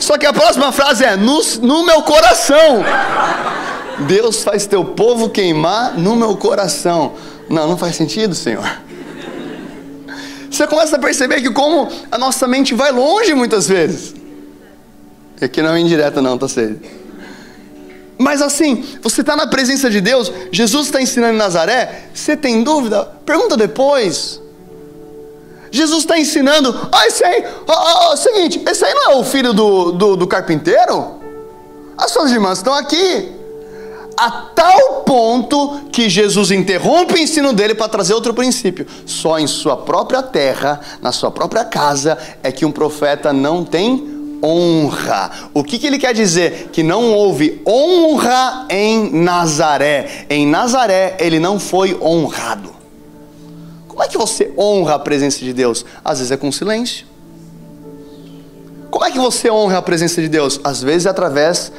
Só 0.00 0.16
que 0.18 0.26
a 0.26 0.32
próxima 0.32 0.72
frase 0.72 1.04
é: 1.04 1.16
no, 1.16 1.42
no 1.62 1.84
meu 1.84 2.02
coração. 2.02 2.82
Deus 4.06 4.42
faz 4.42 4.66
teu 4.66 4.84
povo 4.84 5.28
queimar 5.28 5.96
no 5.98 6.16
meu 6.16 6.36
coração. 6.36 7.12
Não, 7.48 7.68
não 7.68 7.76
faz 7.76 7.96
sentido, 7.96 8.34
Senhor. 8.34 8.64
Você 10.50 10.66
começa 10.66 10.96
a 10.96 10.98
perceber 10.98 11.40
que 11.40 11.50
como 11.50 11.88
a 12.10 12.18
nossa 12.18 12.48
mente 12.48 12.74
vai 12.74 12.90
longe 12.90 13.34
muitas 13.34 13.68
vezes. 13.68 14.14
E 15.40 15.44
aqui 15.44 15.62
não 15.62 15.74
é 15.74 15.80
indireta 15.80 16.20
não, 16.20 16.36
tá 16.36 16.48
certo? 16.48 16.80
Mas 18.18 18.42
assim, 18.42 18.84
você 19.00 19.22
está 19.22 19.34
na 19.34 19.46
presença 19.46 19.88
de 19.88 20.00
Deus, 20.00 20.30
Jesus 20.52 20.86
está 20.86 21.00
ensinando 21.00 21.34
em 21.34 21.38
Nazaré, 21.38 22.08
você 22.12 22.36
tem 22.36 22.62
dúvida? 22.62 23.04
Pergunta 23.24 23.56
depois. 23.56 24.40
Jesus 25.70 26.00
está 26.00 26.18
ensinando, 26.18 26.88
ah, 26.90 27.06
esse 27.06 27.24
aí, 27.24 27.44
ah, 27.68 28.10
ah, 28.12 28.16
seguinte, 28.16 28.62
esse 28.66 28.84
aí 28.84 28.92
não 28.94 29.12
é 29.12 29.16
o 29.16 29.24
filho 29.24 29.52
do, 29.52 29.92
do, 29.92 30.16
do 30.16 30.26
carpinteiro? 30.26 31.20
As 31.96 32.10
suas 32.10 32.32
irmãs 32.32 32.58
estão 32.58 32.74
aqui. 32.74 33.32
A 34.16 34.30
tal 34.54 35.02
ponto 35.02 35.82
que 35.92 36.08
Jesus 36.08 36.50
interrompe 36.50 37.14
o 37.14 37.18
ensino 37.18 37.52
dele 37.52 37.74
para 37.74 37.88
trazer 37.88 38.12
outro 38.12 38.34
princípio. 38.34 38.86
Só 39.06 39.38
em 39.38 39.46
sua 39.46 39.76
própria 39.76 40.22
terra, 40.22 40.80
na 41.00 41.12
sua 41.12 41.30
própria 41.30 41.64
casa, 41.64 42.18
é 42.42 42.50
que 42.50 42.66
um 42.66 42.72
profeta 42.72 43.32
não 43.32 43.64
tem 43.64 44.38
honra. 44.42 45.30
O 45.54 45.62
que, 45.62 45.78
que 45.78 45.86
ele 45.86 45.98
quer 45.98 46.12
dizer? 46.12 46.70
Que 46.72 46.82
não 46.82 47.12
houve 47.12 47.62
honra 47.66 48.66
em 48.68 49.10
Nazaré. 49.12 50.26
Em 50.28 50.46
Nazaré 50.46 51.16
ele 51.20 51.38
não 51.38 51.60
foi 51.60 51.96
honrado. 52.00 52.79
Como 54.00 54.08
é 54.08 54.12
que 54.12 54.16
você 54.16 54.50
honra 54.56 54.94
a 54.94 54.98
presença 54.98 55.40
de 55.40 55.52
Deus? 55.52 55.84
Às 56.02 56.20
vezes 56.20 56.32
é 56.32 56.36
com 56.38 56.50
silêncio. 56.50 57.06
Como 58.90 59.04
é 59.04 59.10
que 59.10 59.18
você 59.18 59.50
honra 59.50 59.76
a 59.76 59.82
presença 59.82 60.22
de 60.22 60.28
Deus? 60.28 60.58
Às 60.64 60.82
vezes 60.82 61.04
é 61.04 61.10
através 61.10 61.70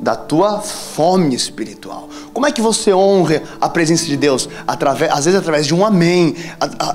da 0.00 0.16
tua 0.16 0.60
fome 0.60 1.34
espiritual. 1.34 2.08
Como 2.32 2.46
é 2.46 2.52
que 2.52 2.62
você 2.62 2.92
honra 2.92 3.42
a 3.60 3.68
presença 3.68 4.06
de 4.06 4.16
Deus? 4.16 4.48
Através, 4.66 5.12
às 5.12 5.24
vezes 5.26 5.38
através 5.38 5.66
de 5.66 5.74
um 5.74 5.84
amém. 5.84 6.34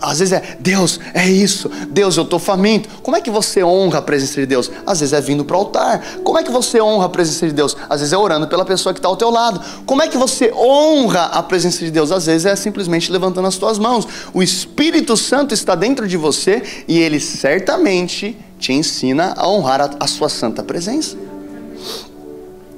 Às 0.01 0.19
vezes 0.19 0.31
é 0.33 0.57
Deus, 0.59 0.99
é 1.13 1.29
isso. 1.29 1.69
Deus, 1.89 2.17
eu 2.17 2.23
estou 2.23 2.39
faminto. 2.39 2.89
Como 3.03 3.15
é 3.15 3.21
que 3.21 3.29
você 3.29 3.63
honra 3.63 3.99
a 3.99 4.01
presença 4.01 4.39
de 4.41 4.47
Deus? 4.47 4.71
Às 4.85 5.01
vezes 5.01 5.13
é 5.13 5.21
vindo 5.21 5.45
para 5.45 5.55
o 5.55 5.59
altar. 5.59 6.03
Como 6.23 6.39
é 6.39 6.43
que 6.43 6.51
você 6.51 6.81
honra 6.81 7.05
a 7.05 7.09
presença 7.09 7.45
de 7.45 7.53
Deus? 7.53 7.77
Às 7.89 7.99
vezes 7.99 8.13
é 8.13 8.17
orando 8.17 8.47
pela 8.47 8.65
pessoa 8.65 8.93
que 8.93 8.99
está 8.99 9.07
ao 9.07 9.15
teu 9.15 9.29
lado. 9.29 9.61
Como 9.85 10.01
é 10.01 10.07
que 10.07 10.17
você 10.17 10.51
honra 10.51 11.25
a 11.25 11.43
presença 11.43 11.85
de 11.85 11.91
Deus? 11.91 12.11
Às 12.11 12.25
vezes 12.25 12.45
é 12.45 12.55
simplesmente 12.55 13.11
levantando 13.11 13.47
as 13.47 13.57
tuas 13.57 13.77
mãos. 13.77 14.07
O 14.33 14.41
Espírito 14.41 15.15
Santo 15.15 15.53
está 15.53 15.75
dentro 15.75 16.07
de 16.07 16.17
você 16.17 16.63
e 16.87 16.97
ele 16.97 17.19
certamente 17.19 18.37
te 18.57 18.73
ensina 18.73 19.33
a 19.37 19.47
honrar 19.47 19.81
a, 19.81 19.89
a 19.99 20.07
sua 20.07 20.29
santa 20.29 20.63
presença. 20.63 21.34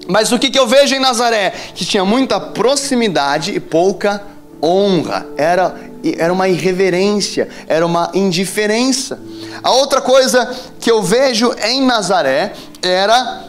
Mas 0.08 0.32
o 0.32 0.40
que, 0.40 0.50
que 0.50 0.58
eu 0.58 0.66
vejo 0.66 0.96
em 0.96 1.00
Nazaré? 1.00 1.54
Que 1.76 1.86
tinha 1.86 2.06
muita 2.06 2.40
proximidade 2.40 3.52
e 3.54 3.60
pouca 3.60 4.24
honra. 4.64 5.28
Era, 5.36 5.76
era 6.18 6.32
uma 6.32 6.48
irreverência, 6.48 7.50
era 7.68 7.86
uma 7.86 8.12
indiferença. 8.14 9.20
A 9.62 9.72
outra 9.72 10.02
coisa 10.02 10.50
que 10.80 10.90
eu 10.90 11.04
vejo 11.04 11.54
em 11.64 11.82
Nazaré 11.82 12.54
era 12.82 13.44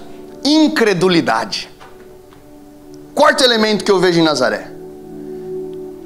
incredulidade. 0.44 1.68
Quarto 3.14 3.44
elemento 3.44 3.84
que 3.84 3.90
eu 3.90 3.98
vejo 3.98 4.20
em 4.20 4.22
Nazaré, 4.22 4.70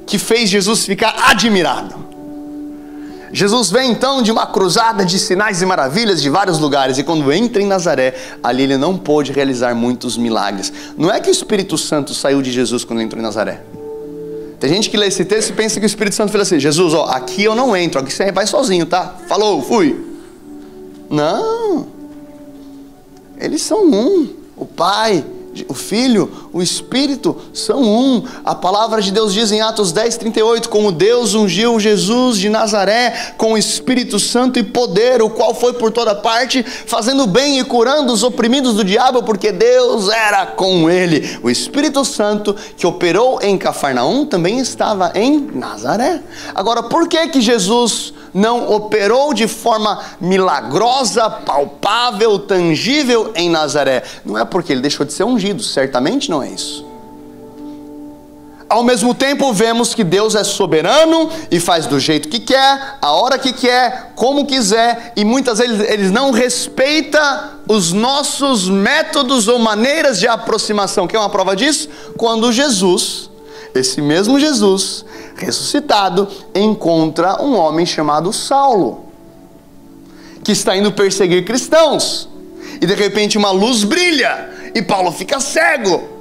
que 0.05 0.17
fez 0.17 0.49
Jesus 0.49 0.85
ficar 0.85 1.29
admirado. 1.29 2.02
Jesus 3.33 3.71
vem 3.71 3.91
então 3.91 4.21
de 4.21 4.31
uma 4.31 4.45
cruzada 4.45 5.03
de 5.03 5.17
sinais 5.17 5.59
e 5.59 5.65
maravilhas 5.65 6.21
de 6.21 6.29
vários 6.29 6.59
lugares, 6.59 6.99
e 6.99 7.03
quando 7.03 7.33
entra 7.33 7.59
em 7.59 7.65
Nazaré, 7.65 8.13
ali 8.43 8.61
ele 8.61 8.77
não 8.77 8.95
pôde 8.95 9.31
realizar 9.31 9.73
muitos 9.73 10.15
milagres. 10.15 10.71
Não 10.95 11.11
é 11.11 11.19
que 11.19 11.29
o 11.29 11.31
Espírito 11.31 11.75
Santo 11.75 12.13
saiu 12.13 12.43
de 12.43 12.51
Jesus 12.51 12.85
quando 12.85 13.01
entrou 13.01 13.19
em 13.19 13.23
Nazaré. 13.23 13.63
Tem 14.59 14.69
gente 14.69 14.87
que 14.87 14.95
lê 14.95 15.07
esse 15.07 15.25
texto 15.25 15.49
e 15.49 15.53
pensa 15.53 15.79
que 15.79 15.85
o 15.85 15.87
Espírito 15.87 16.15
Santo 16.15 16.31
fez 16.31 16.43
assim: 16.43 16.59
Jesus, 16.59 16.93
ó, 16.93 17.05
aqui 17.05 17.43
eu 17.43 17.55
não 17.55 17.75
entro, 17.75 17.99
aqui 17.99 18.13
você 18.13 18.31
vai 18.31 18.45
sozinho, 18.45 18.85
tá? 18.85 19.15
Falou, 19.27 19.63
fui. 19.63 19.99
Não. 21.09 21.87
Eles 23.39 23.63
são 23.63 23.83
um. 23.83 24.29
O 24.55 24.65
Pai, 24.65 25.25
o 25.67 25.73
Filho, 25.73 26.42
o 26.53 26.61
Espírito 26.61 27.35
são 27.51 27.81
um. 27.81 28.23
A 28.45 28.53
palavra 28.53 29.01
de 29.01 29.11
Deus 29.11 29.33
diz 29.33 29.51
em 29.51 29.59
Atos 29.59 29.91
10, 29.91 30.17
38: 30.17 30.69
Como 30.69 30.91
Deus 30.91 31.33
ungiu 31.33 31.79
Jesus 31.79 32.37
de 32.37 32.47
Nazaré 32.47 33.33
com 33.39 33.53
o 33.53 33.57
Espírito 33.57 34.19
Santo 34.19 34.59
e 34.59 34.63
poder, 34.63 35.23
o 35.23 35.31
qual 35.31 35.55
foi 35.55 35.73
por 35.73 35.91
toda 35.91 36.13
parte, 36.13 36.61
fazendo 36.61 37.25
bem 37.25 37.59
e 37.59 37.63
curando 37.63 38.13
os 38.13 38.21
oprimidos 38.21 38.75
do 38.75 38.83
diabo, 38.83 39.23
porque 39.23 39.51
Deus 39.51 40.09
era 40.09 40.45
com 40.45 40.87
ele. 40.87 41.39
O 41.41 41.49
Espírito 41.49 42.05
Santo 42.05 42.55
que 42.77 42.85
operou 42.85 43.39
em 43.41 43.57
Cafarnaum 43.57 44.23
também 44.23 44.59
estava 44.59 45.11
em 45.15 45.49
Nazaré. 45.55 46.21
Agora, 46.53 46.83
por 46.83 47.07
que 47.07 47.29
que 47.29 47.41
Jesus 47.41 48.13
não 48.31 48.71
operou 48.71 49.33
de 49.33 49.47
forma 49.47 50.01
milagrosa, 50.21 51.29
palpável, 51.29 52.37
tangível 52.37 53.31
em 53.35 53.49
Nazaré? 53.49 54.03
Não 54.23 54.37
é 54.37 54.45
porque 54.45 54.71
ele 54.71 54.81
deixou 54.81 55.03
de 55.03 55.13
ser 55.13 55.23
ungido, 55.23 55.63
certamente 55.63 56.29
não 56.29 56.42
é 56.43 56.49
isso. 56.49 56.93
Ao 58.73 58.83
mesmo 58.83 59.13
tempo, 59.13 59.53
vemos 59.53 59.93
que 59.93 60.03
Deus 60.03 60.33
é 60.33 60.43
soberano 60.43 61.29
e 61.51 61.59
faz 61.59 61.85
do 61.85 61.99
jeito 61.99 62.27
que 62.27 62.39
quer, 62.39 62.97
a 62.99 63.11
hora 63.11 63.37
que 63.37 63.53
quer, 63.53 64.13
como 64.15 64.47
quiser, 64.47 65.13
e 65.15 65.23
muitas 65.23 65.59
vezes 65.59 65.79
ele 65.79 66.09
não 66.09 66.31
respeita 66.31 67.51
os 67.67 67.91
nossos 67.91 68.67
métodos 68.67 69.47
ou 69.47 69.59
maneiras 69.59 70.19
de 70.19 70.27
aproximação. 70.27 71.07
Quer 71.07 71.19
uma 71.19 71.29
prova 71.29 71.55
disso? 71.55 71.87
Quando 72.17 72.51
Jesus, 72.51 73.29
esse 73.75 74.01
mesmo 74.01 74.39
Jesus, 74.39 75.05
ressuscitado, 75.35 76.27
encontra 76.55 77.43
um 77.43 77.55
homem 77.55 77.85
chamado 77.85 78.33
Saulo, 78.33 79.05
que 80.43 80.51
está 80.51 80.75
indo 80.75 80.91
perseguir 80.91 81.45
cristãos. 81.45 82.27
E 82.81 82.87
de 82.87 82.95
repente 82.95 83.37
uma 83.37 83.51
luz 83.51 83.83
brilha 83.83 84.49
e 84.73 84.81
Paulo 84.81 85.11
fica 85.11 85.39
cego. 85.39 86.12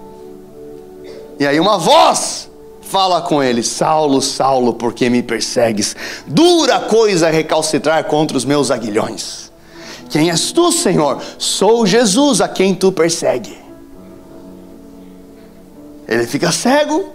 E 1.43 1.47
aí 1.47 1.59
uma 1.59 1.77
voz 1.77 2.49
fala 2.83 3.21
com 3.21 3.43
ele: 3.43 3.65
Saulo, 3.65 4.23
Saulo, 4.23 4.75
por 4.75 4.93
que 4.93 5.11
me 5.11 5.25
persegues? 5.25 5.97
Dura 6.25 6.79
coisa 6.79 7.29
recalcitrar 7.31 8.05
contra 8.05 8.37
os 8.37 8.45
meus 8.45 8.71
aguilhões. 8.71 9.51
Quem 10.09 10.31
és 10.31 10.53
tu, 10.53 10.71
Senhor? 10.71 11.21
Sou 11.39 11.85
Jesus 11.85 12.41
a 12.41 12.47
quem 12.47 12.77
tu 12.77 12.93
persegue. 12.93 13.59
Ele 16.07 16.29
fica 16.29 16.53
cego, 16.53 17.13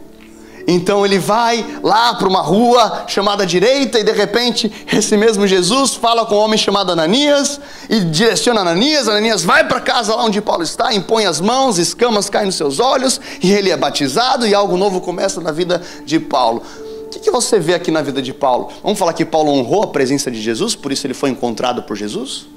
então 0.67 1.05
ele 1.05 1.17
vai 1.17 1.65
lá 1.81 2.13
para 2.15 2.27
uma 2.27 2.41
rua 2.41 3.05
chamada 3.07 3.45
direita 3.45 3.97
e 3.97 4.03
de 4.03 4.11
repente 4.11 4.69
esse 4.91 5.15
mesmo 5.15 5.47
Jesus 5.47 5.95
fala 5.95 6.25
com 6.25 6.35
um 6.35 6.39
homem 6.39 6.57
chamado 6.57 6.91
Ananias 6.91 7.61
e 7.89 8.01
direciona 8.01 8.59
Ananias. 8.59 9.07
Ananias 9.07 9.45
vai 9.45 9.65
para 9.65 9.79
casa 9.79 10.13
lá 10.13 10.25
onde 10.25 10.41
Paulo 10.41 10.63
está, 10.63 10.93
impõe 10.93 11.25
as 11.25 11.39
mãos, 11.39 11.77
escamas 11.77 12.29
caem 12.29 12.47
nos 12.47 12.55
seus 12.55 12.81
olhos 12.81 13.21
e 13.41 13.49
ele 13.53 13.71
é 13.71 13.77
batizado 13.77 14.45
e 14.45 14.53
algo 14.53 14.75
novo 14.75 14.99
começa 14.99 15.39
na 15.39 15.53
vida 15.53 15.81
de 16.05 16.19
Paulo. 16.19 16.61
O 17.05 17.09
que, 17.09 17.19
que 17.19 17.31
você 17.31 17.57
vê 17.57 17.73
aqui 17.73 17.89
na 17.89 18.01
vida 18.01 18.21
de 18.21 18.33
Paulo? 18.33 18.67
Vamos 18.83 18.99
falar 18.99 19.13
que 19.13 19.23
Paulo 19.23 19.49
honrou 19.51 19.83
a 19.83 19.87
presença 19.87 20.29
de 20.29 20.41
Jesus, 20.41 20.75
por 20.75 20.91
isso 20.91 21.07
ele 21.07 21.13
foi 21.13 21.29
encontrado 21.29 21.83
por 21.83 21.95
Jesus? 21.95 22.56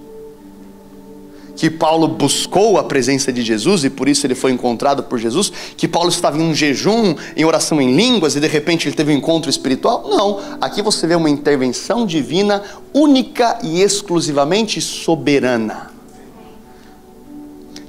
Que 1.60 1.68
Paulo 1.68 2.08
buscou 2.08 2.78
a 2.78 2.84
presença 2.84 3.30
de 3.30 3.42
Jesus 3.42 3.84
e 3.84 3.90
por 3.90 4.08
isso 4.08 4.26
ele 4.26 4.34
foi 4.34 4.50
encontrado 4.50 5.02
por 5.02 5.18
Jesus, 5.18 5.52
que 5.76 5.86
Paulo 5.86 6.08
estava 6.08 6.38
em 6.38 6.40
um 6.40 6.54
jejum, 6.54 7.14
em 7.36 7.44
oração 7.44 7.82
em 7.82 7.94
línguas 7.94 8.34
e 8.34 8.40
de 8.40 8.46
repente 8.46 8.88
ele 8.88 8.96
teve 8.96 9.12
um 9.12 9.16
encontro 9.18 9.50
espiritual. 9.50 10.08
Não, 10.08 10.40
aqui 10.58 10.80
você 10.80 11.06
vê 11.06 11.14
uma 11.14 11.28
intervenção 11.28 12.06
divina 12.06 12.62
única 12.94 13.58
e 13.62 13.82
exclusivamente 13.82 14.80
soberana. 14.80 15.90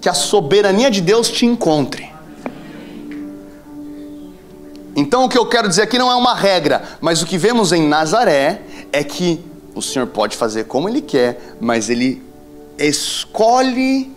Que 0.02 0.10
a 0.10 0.14
soberania 0.14 0.92
de 0.92 1.00
Deus 1.00 1.30
te 1.30 1.46
encontre. 1.46 2.12
Então 4.98 5.24
o 5.24 5.30
que 5.30 5.38
eu 5.38 5.46
quero 5.46 5.70
dizer 5.70 5.84
aqui 5.84 5.98
não 5.98 6.12
é 6.12 6.16
uma 6.16 6.36
regra, 6.36 6.84
mas 7.00 7.22
o 7.22 7.26
que 7.26 7.38
vemos 7.38 7.72
em 7.72 7.88
Nazaré 7.88 8.64
é 8.92 9.02
que 9.02 9.40
o 9.74 9.82
Senhor 9.82 10.08
pode 10.08 10.36
fazer 10.36 10.66
como 10.66 10.90
Ele 10.90 11.00
quer, 11.00 11.56
mas 11.62 11.90
Ele 11.90 12.31
escolhe 12.78 14.12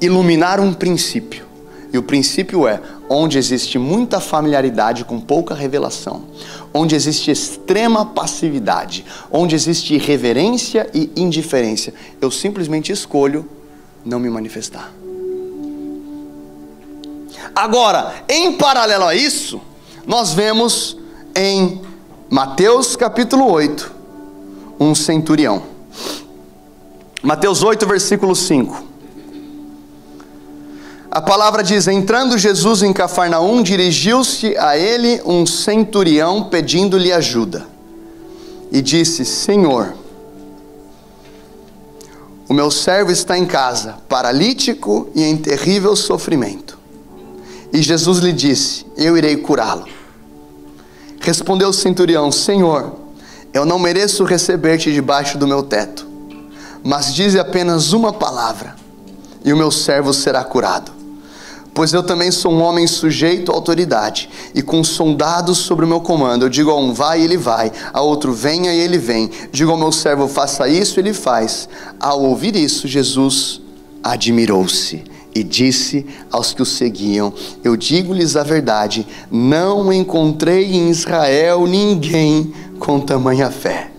iluminar 0.00 0.60
um 0.60 0.74
princípio. 0.74 1.46
E 1.92 1.98
o 1.98 2.02
princípio 2.02 2.66
é: 2.66 2.80
onde 3.08 3.38
existe 3.38 3.78
muita 3.78 4.20
familiaridade 4.20 5.04
com 5.04 5.20
pouca 5.20 5.54
revelação, 5.54 6.24
onde 6.72 6.94
existe 6.94 7.30
extrema 7.30 8.06
passividade, 8.06 9.04
onde 9.30 9.54
existe 9.54 9.94
irreverência 9.94 10.88
e 10.94 11.10
indiferença, 11.16 11.92
eu 12.20 12.30
simplesmente 12.30 12.90
escolho 12.90 13.48
não 14.04 14.18
me 14.18 14.30
manifestar. 14.30 14.92
Agora, 17.54 18.24
em 18.28 18.52
paralelo 18.52 19.04
a 19.04 19.14
isso, 19.14 19.60
nós 20.06 20.32
vemos 20.32 20.96
em 21.36 21.80
Mateus 22.30 22.96
capítulo 22.96 23.50
8 23.50 23.92
um 24.80 24.94
centurião. 24.94 25.62
Mateus 27.22 27.62
8, 27.62 27.86
versículo 27.86 28.34
5. 28.34 28.84
A 31.08 31.20
palavra 31.20 31.62
diz: 31.62 31.86
Entrando 31.86 32.36
Jesus 32.36 32.82
em 32.82 32.92
Cafarnaum, 32.92 33.62
dirigiu-se 33.62 34.56
a 34.56 34.76
ele 34.76 35.20
um 35.24 35.46
centurião 35.46 36.44
pedindo-lhe 36.44 37.12
ajuda. 37.12 37.64
E 38.72 38.82
disse: 38.82 39.24
Senhor, 39.24 39.94
o 42.48 42.52
meu 42.52 42.70
servo 42.70 43.12
está 43.12 43.38
em 43.38 43.46
casa, 43.46 43.98
paralítico 44.08 45.08
e 45.14 45.22
em 45.22 45.36
terrível 45.36 45.94
sofrimento. 45.94 46.76
E 47.72 47.80
Jesus 47.80 48.18
lhe 48.18 48.32
disse: 48.32 48.84
Eu 48.96 49.16
irei 49.16 49.36
curá-lo. 49.36 49.86
Respondeu 51.20 51.68
o 51.68 51.72
centurião: 51.72 52.32
Senhor, 52.32 52.94
eu 53.54 53.64
não 53.64 53.78
mereço 53.78 54.24
receber-te 54.24 54.92
debaixo 54.92 55.38
do 55.38 55.46
meu 55.46 55.62
teto, 55.62 56.06
mas 56.82 57.14
dize 57.14 57.38
apenas 57.38 57.92
uma 57.92 58.12
palavra, 58.12 58.74
e 59.44 59.52
o 59.52 59.56
meu 59.56 59.70
servo 59.70 60.12
será 60.12 60.42
curado. 60.44 61.02
Pois 61.74 61.92
eu 61.94 62.02
também 62.02 62.30
sou 62.30 62.52
um 62.52 62.62
homem 62.62 62.86
sujeito 62.86 63.50
à 63.50 63.54
autoridade, 63.54 64.28
e 64.54 64.60
com 64.60 64.84
soldados 64.84 65.58
sobre 65.58 65.84
o 65.84 65.88
meu 65.88 66.00
comando. 66.00 66.44
Eu 66.44 66.50
digo 66.50 66.70
a 66.70 66.76
um 66.76 66.92
vai 66.92 67.20
e 67.20 67.24
ele 67.24 67.38
vai, 67.38 67.72
a 67.92 68.02
outro 68.02 68.32
venha 68.32 68.72
e 68.74 68.78
ele 68.78 68.98
vem. 68.98 69.30
Digo 69.50 69.70
ao 69.70 69.78
meu 69.78 69.90
servo 69.90 70.28
faça 70.28 70.68
isso, 70.68 71.00
ele 71.00 71.14
faz. 71.14 71.68
Ao 71.98 72.22
ouvir 72.22 72.56
isso, 72.56 72.86
Jesus 72.86 73.60
admirou-se 74.02 75.02
e 75.34 75.42
disse 75.42 76.06
aos 76.30 76.52
que 76.52 76.60
o 76.60 76.66
seguiam: 76.66 77.32
Eu 77.64 77.74
digo-lhes 77.74 78.36
a 78.36 78.42
verdade, 78.42 79.06
não 79.30 79.90
encontrei 79.90 80.74
em 80.74 80.90
Israel 80.90 81.66
ninguém 81.66 82.52
com 82.78 83.00
tamanha 83.00 83.50
fé. 83.50 83.91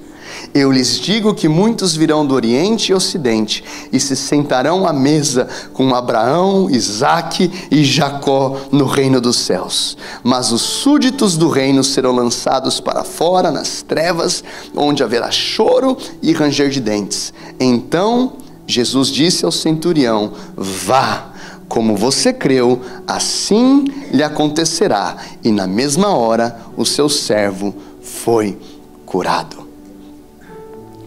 Eu 0.54 0.72
lhes 0.72 1.00
digo 1.00 1.34
que 1.34 1.48
muitos 1.48 1.96
virão 1.96 2.24
do 2.24 2.36
Oriente 2.36 2.92
e 2.92 2.96
Ocidente 2.96 3.64
e 3.92 4.00
se 4.00 4.16
sentarão 4.16 4.86
à 4.86 4.94
mesa 4.94 5.48
com 5.74 5.96
Abraão, 5.96 6.70
Isaque 6.70 7.52
e 7.72 7.84
Jacó 7.84 8.58
no 8.72 8.86
reino 8.86 9.20
dos 9.20 9.38
céus. 9.38 9.98
Mas 10.24 10.52
os 10.52 10.62
súditos 10.62 11.36
do 11.36 11.50
reino 11.50 11.84
serão 11.84 12.12
lançados 12.12 12.80
para 12.80 13.04
fora 13.04 13.50
nas 13.50 13.82
trevas, 13.82 14.44
onde 14.76 15.02
haverá 15.02 15.32
choro 15.32 15.98
e 16.22 16.32
ranger 16.34 16.70
de 16.70 16.80
dentes. 16.80 17.34
Então 17.60 18.34
Jesus 18.68 19.08
disse 19.08 19.46
ao 19.46 19.52
centurião: 19.52 20.34
Vá, 20.56 21.32
como 21.68 21.96
você 21.96 22.32
creu, 22.32 22.80
assim 23.08 23.86
lhe 24.12 24.22
acontecerá. 24.22 25.18
E 25.44 25.52
na 25.52 25.66
mesma 25.66 26.10
hora 26.10 26.60
o 26.78 26.86
seu 26.86 27.10
servo 27.10 27.74
foi 28.02 28.56
curado. 29.04 29.63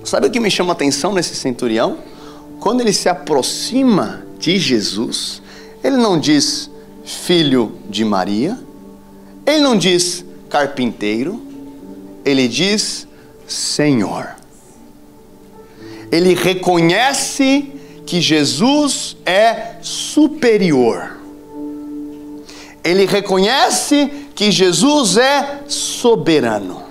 Sabe 0.07 0.29
o 0.29 0.31
que 0.31 0.41
me 0.41 0.51
chama 0.51 0.73
a 0.73 0.75
atenção 0.75 1.13
nesse 1.13 1.35
centurião? 1.35 1.99
Quando 2.61 2.81
ele 2.81 2.93
se 2.93 3.09
aproxima 3.09 4.25
de 4.39 4.59
Jesus, 4.59 5.43
ele 5.85 5.99
não 5.99 6.19
diz 6.19 6.71
filho 7.05 7.73
de 7.91 8.05
Maria, 8.05 8.59
ele 9.45 9.61
não 9.61 9.77
diz 9.77 10.25
carpinteiro, 10.49 11.43
ele 12.25 12.49
diz 12.49 13.07
Senhor 13.47 14.37
ele 16.11 16.35
reconhece 16.35 17.73
que 18.05 18.21
Jesus 18.21 19.17
é 19.27 19.77
superior. 19.83 21.19
Ele 22.85 23.05
reconhece 23.05 24.11
que 24.35 24.51
Jesus 24.51 25.17
é 25.17 25.63
soberano. 25.67 26.86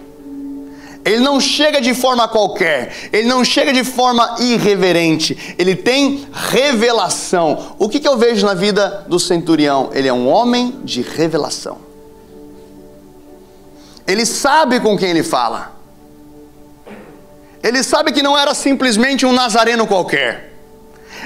Ele 1.06 1.20
não 1.20 1.40
chega 1.40 1.80
de 1.80 1.94
forma 1.94 2.28
qualquer, 2.28 2.92
ele 3.14 3.28
não 3.28 3.46
chega 3.46 3.72
de 3.72 3.84
forma 3.84 4.38
irreverente, 4.40 5.56
ele 5.56 5.76
tem 5.76 6.28
revelação. 6.34 7.76
O 7.78 7.88
que, 7.88 8.00
que 8.00 8.08
eu 8.08 8.18
vejo 8.18 8.44
na 8.44 8.56
vida 8.56 9.06
do 9.08 9.20
centurião? 9.20 9.92
Ele 9.94 10.08
é 10.08 10.14
um 10.14 10.28
homem 10.28 10.80
de 10.84 11.04
revelação. 11.04 11.78
Ele 14.08 14.26
sabe 14.26 14.80
com 14.80 14.98
quem 14.98 15.12
ele 15.12 15.22
fala. 15.22 15.76
Ele 17.62 17.84
sabe 17.84 18.12
que 18.12 18.24
não 18.24 18.36
era 18.36 18.56
simplesmente 18.56 19.28
um 19.28 19.32
nazareno 19.32 19.86
qualquer. 19.86 20.54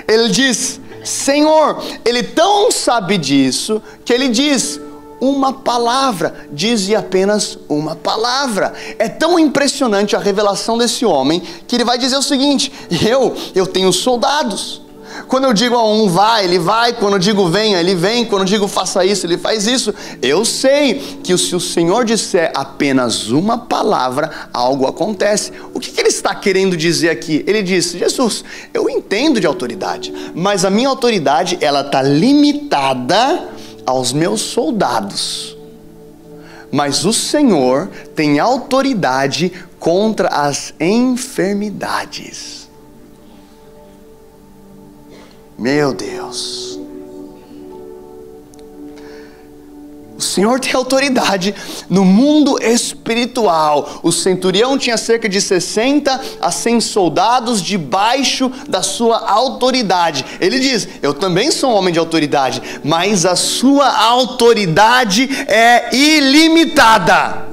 Ele 0.05 0.27
diz: 0.27 0.79
Senhor, 1.05 1.81
ele 2.03 2.23
tão 2.23 2.69
sabe 2.69 3.17
disso 3.17 3.81
que 4.03 4.11
ele 4.11 4.27
diz: 4.27 4.79
uma 5.19 5.53
palavra, 5.53 6.47
diz 6.51 6.89
apenas 6.93 7.57
uma 7.67 7.95
palavra. 7.95 8.73
É 8.97 9.09
tão 9.09 9.37
impressionante 9.37 10.15
a 10.15 10.19
revelação 10.19 10.77
desse 10.77 11.05
homem 11.05 11.41
que 11.67 11.75
ele 11.75 11.83
vai 11.83 11.97
dizer 11.97 12.17
o 12.17 12.23
seguinte: 12.23 12.71
eu, 13.07 13.35
eu 13.53 13.67
tenho 13.67 13.91
soldados. 13.91 14.81
Quando 15.27 15.45
eu 15.45 15.53
digo 15.53 15.75
a 15.75 15.85
um 15.87 16.07
vai, 16.07 16.45
ele 16.45 16.59
vai. 16.59 16.93
Quando 16.93 17.13
eu 17.13 17.19
digo 17.19 17.47
venha, 17.49 17.79
ele 17.79 17.95
vem. 17.95 18.25
Quando 18.25 18.43
eu 18.43 18.45
digo 18.45 18.67
faça 18.67 19.03
isso, 19.03 19.25
ele 19.25 19.37
faz 19.37 19.67
isso. 19.67 19.93
Eu 20.21 20.45
sei 20.45 21.19
que 21.23 21.37
se 21.37 21.55
o 21.55 21.59
Senhor 21.59 22.05
disser 22.05 22.51
apenas 22.55 23.29
uma 23.29 23.57
palavra, 23.57 24.49
algo 24.53 24.87
acontece. 24.87 25.51
O 25.73 25.79
que, 25.79 25.91
que 25.91 25.99
ele 25.99 26.09
está 26.09 26.33
querendo 26.33 26.77
dizer 26.77 27.09
aqui? 27.09 27.43
Ele 27.47 27.61
diz: 27.61 27.91
Jesus, 27.91 28.43
eu 28.73 28.89
entendo 28.89 29.39
de 29.39 29.47
autoridade, 29.47 30.13
mas 30.33 30.63
a 30.63 30.69
minha 30.69 30.89
autoridade 30.89 31.57
ela 31.61 31.81
está 31.81 32.01
limitada 32.01 33.58
aos 33.89 34.13
meus 34.13 34.41
soldados. 34.41 35.57
Mas 36.71 37.03
o 37.05 37.11
Senhor 37.11 37.89
tem 38.15 38.39
autoridade 38.39 39.51
contra 39.79 40.27
as 40.29 40.73
enfermidades. 40.79 42.69
Meu 45.57 45.93
Deus. 45.93 46.79
O 50.19 50.21
Senhor 50.21 50.59
tem 50.59 50.73
autoridade 50.73 51.55
no 51.89 52.03
mundo 52.03 52.61
espiritual. 52.61 54.01
O 54.03 54.11
centurião 54.11 54.77
tinha 54.77 54.97
cerca 54.97 55.29
de 55.29 55.39
60 55.39 56.19
a 56.41 56.51
100 56.51 56.81
soldados 56.81 57.61
debaixo 57.61 58.51
da 58.67 58.83
sua 58.83 59.17
autoridade. 59.29 60.25
Ele 60.41 60.59
diz: 60.59 60.89
Eu 61.01 61.13
também 61.13 61.51
sou 61.51 61.71
um 61.71 61.73
homem 61.73 61.93
de 61.93 61.99
autoridade, 61.99 62.61
mas 62.83 63.25
a 63.25 63.37
sua 63.37 63.87
autoridade 63.87 65.29
é 65.47 65.95
ilimitada. 65.95 67.47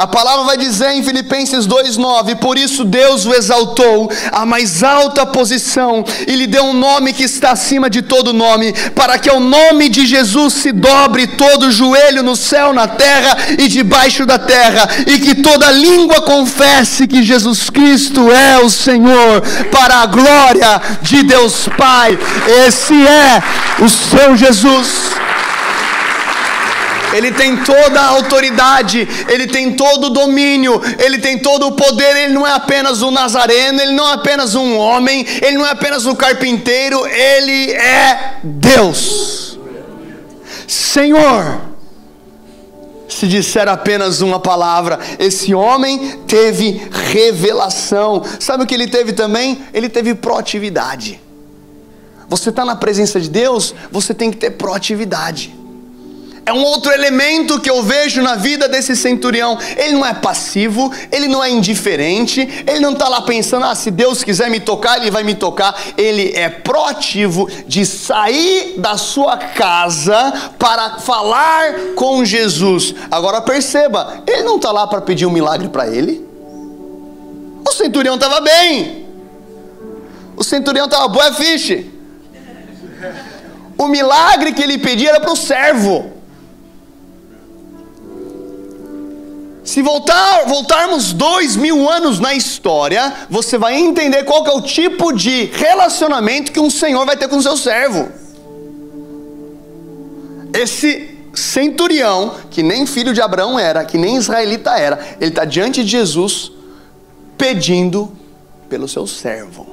A 0.00 0.06
palavra 0.06 0.46
vai 0.46 0.56
dizer 0.56 0.92
em 0.92 1.02
Filipenses 1.02 1.66
2:9, 1.66 2.34
por 2.36 2.56
isso 2.56 2.86
Deus 2.86 3.26
o 3.26 3.34
exaltou 3.34 4.10
à 4.32 4.46
mais 4.46 4.82
alta 4.82 5.26
posição 5.26 6.02
e 6.26 6.34
lhe 6.36 6.46
deu 6.46 6.64
um 6.64 6.72
nome 6.72 7.12
que 7.12 7.24
está 7.24 7.50
acima 7.50 7.90
de 7.90 8.00
todo 8.00 8.32
nome, 8.32 8.72
para 8.94 9.18
que 9.18 9.28
ao 9.28 9.38
nome 9.38 9.90
de 9.90 10.06
Jesus 10.06 10.54
se 10.54 10.72
dobre 10.72 11.26
todo 11.26 11.70
joelho 11.70 12.22
no 12.22 12.34
céu, 12.34 12.72
na 12.72 12.88
terra 12.88 13.36
e 13.58 13.68
debaixo 13.68 14.24
da 14.24 14.38
terra, 14.38 14.88
e 15.06 15.18
que 15.18 15.34
toda 15.34 15.70
língua 15.70 16.22
confesse 16.22 17.06
que 17.06 17.22
Jesus 17.22 17.68
Cristo 17.68 18.32
é 18.32 18.58
o 18.58 18.70
Senhor, 18.70 19.42
para 19.70 19.96
a 19.96 20.06
glória 20.06 20.80
de 21.02 21.22
Deus 21.24 21.68
Pai. 21.76 22.18
Esse 22.66 22.94
é 23.06 23.42
o 23.84 23.88
seu 23.90 24.34
Jesus. 24.34 25.10
Ele 27.12 27.32
tem 27.32 27.56
toda 27.58 28.00
a 28.00 28.08
autoridade, 28.08 29.06
ele 29.28 29.46
tem 29.46 29.72
todo 29.72 30.06
o 30.06 30.10
domínio, 30.10 30.80
ele 30.98 31.18
tem 31.18 31.38
todo 31.38 31.66
o 31.66 31.72
poder. 31.72 32.16
Ele 32.16 32.32
não 32.32 32.46
é 32.46 32.52
apenas 32.52 33.02
um 33.02 33.10
nazareno, 33.10 33.80
ele 33.80 33.92
não 33.92 34.08
é 34.08 34.14
apenas 34.14 34.54
um 34.54 34.76
homem, 34.76 35.26
ele 35.42 35.58
não 35.58 35.66
é 35.66 35.70
apenas 35.70 36.06
um 36.06 36.14
carpinteiro, 36.14 37.06
ele 37.06 37.72
é 37.72 38.38
Deus. 38.42 39.58
Senhor, 40.66 41.60
se 43.08 43.26
disser 43.26 43.68
apenas 43.68 44.20
uma 44.20 44.38
palavra. 44.38 44.98
Esse 45.18 45.52
homem 45.54 46.20
teve 46.26 46.88
revelação. 46.90 48.22
Sabe 48.38 48.64
o 48.64 48.66
que 48.66 48.74
ele 48.74 48.86
teve 48.86 49.12
também? 49.12 49.62
Ele 49.74 49.88
teve 49.88 50.14
proatividade. 50.14 51.20
Você 52.28 52.50
está 52.50 52.64
na 52.64 52.76
presença 52.76 53.20
de 53.20 53.28
Deus, 53.28 53.74
você 53.90 54.14
tem 54.14 54.30
que 54.30 54.36
ter 54.36 54.50
proatividade. 54.50 55.59
É 56.44 56.52
um 56.52 56.64
outro 56.64 56.90
elemento 56.90 57.60
que 57.60 57.70
eu 57.70 57.82
vejo 57.82 58.22
na 58.22 58.34
vida 58.34 58.68
desse 58.68 58.96
centurião. 58.96 59.58
Ele 59.76 59.92
não 59.92 60.06
é 60.06 60.14
passivo, 60.14 60.92
ele 61.12 61.28
não 61.28 61.44
é 61.44 61.50
indiferente, 61.50 62.40
ele 62.66 62.80
não 62.80 62.92
está 62.92 63.08
lá 63.08 63.22
pensando, 63.22 63.66
ah, 63.66 63.74
se 63.74 63.90
Deus 63.90 64.24
quiser 64.24 64.50
me 64.50 64.58
tocar, 64.58 64.98
ele 64.98 65.10
vai 65.10 65.22
me 65.22 65.34
tocar. 65.34 65.78
Ele 65.96 66.32
é 66.34 66.48
proativo 66.48 67.48
de 67.66 67.84
sair 67.84 68.74
da 68.78 68.96
sua 68.96 69.36
casa 69.36 70.50
para 70.58 70.98
falar 70.98 71.94
com 71.94 72.24
Jesus. 72.24 72.94
Agora 73.10 73.40
perceba, 73.42 74.22
ele 74.26 74.42
não 74.42 74.56
está 74.56 74.72
lá 74.72 74.86
para 74.86 75.00
pedir 75.00 75.26
um 75.26 75.30
milagre 75.30 75.68
para 75.68 75.86
ele. 75.88 76.26
O 77.68 77.72
centurião 77.72 78.14
estava 78.14 78.40
bem. 78.40 79.06
O 80.36 80.42
centurião 80.42 80.86
estava 80.86 81.06
boa 81.06 81.32
fiche. 81.34 81.90
O 83.76 83.86
milagre 83.86 84.52
que 84.52 84.62
ele 84.62 84.78
pedia 84.78 85.10
era 85.10 85.20
para 85.20 85.32
o 85.32 85.36
servo. 85.36 86.19
Se 89.70 89.82
voltar, 89.82 90.46
voltarmos 90.48 91.12
dois 91.12 91.54
mil 91.54 91.88
anos 91.88 92.18
na 92.18 92.34
história, 92.34 93.14
você 93.30 93.56
vai 93.56 93.76
entender 93.76 94.24
qual 94.24 94.44
é 94.44 94.50
o 94.50 94.62
tipo 94.62 95.12
de 95.12 95.44
relacionamento 95.44 96.50
que 96.50 96.58
um 96.58 96.68
senhor 96.68 97.06
vai 97.06 97.16
ter 97.16 97.28
com 97.28 97.40
seu 97.40 97.56
servo. 97.56 98.08
Esse 100.52 101.16
centurião, 101.32 102.34
que 102.50 102.64
nem 102.64 102.84
filho 102.84 103.14
de 103.14 103.22
Abraão 103.22 103.56
era, 103.56 103.84
que 103.84 103.96
nem 103.96 104.16
israelita 104.16 104.72
era, 104.72 104.98
ele 105.20 105.30
está 105.30 105.44
diante 105.44 105.84
de 105.84 105.90
Jesus 105.90 106.50
pedindo 107.38 108.10
pelo 108.68 108.88
seu 108.88 109.06
servo. 109.06 109.68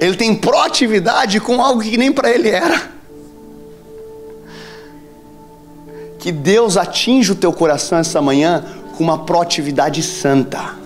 Ele 0.00 0.16
tem 0.16 0.36
proatividade 0.36 1.40
com 1.40 1.60
algo 1.60 1.80
que 1.80 1.96
nem 1.96 2.12
para 2.12 2.30
ele 2.30 2.48
era. 2.48 2.92
Que 6.22 6.30
Deus 6.30 6.76
atinja 6.76 7.32
o 7.32 7.36
teu 7.36 7.52
coração 7.52 7.98
essa 7.98 8.22
manhã 8.22 8.64
com 8.96 9.02
uma 9.02 9.24
proatividade 9.24 10.04
santa 10.04 10.80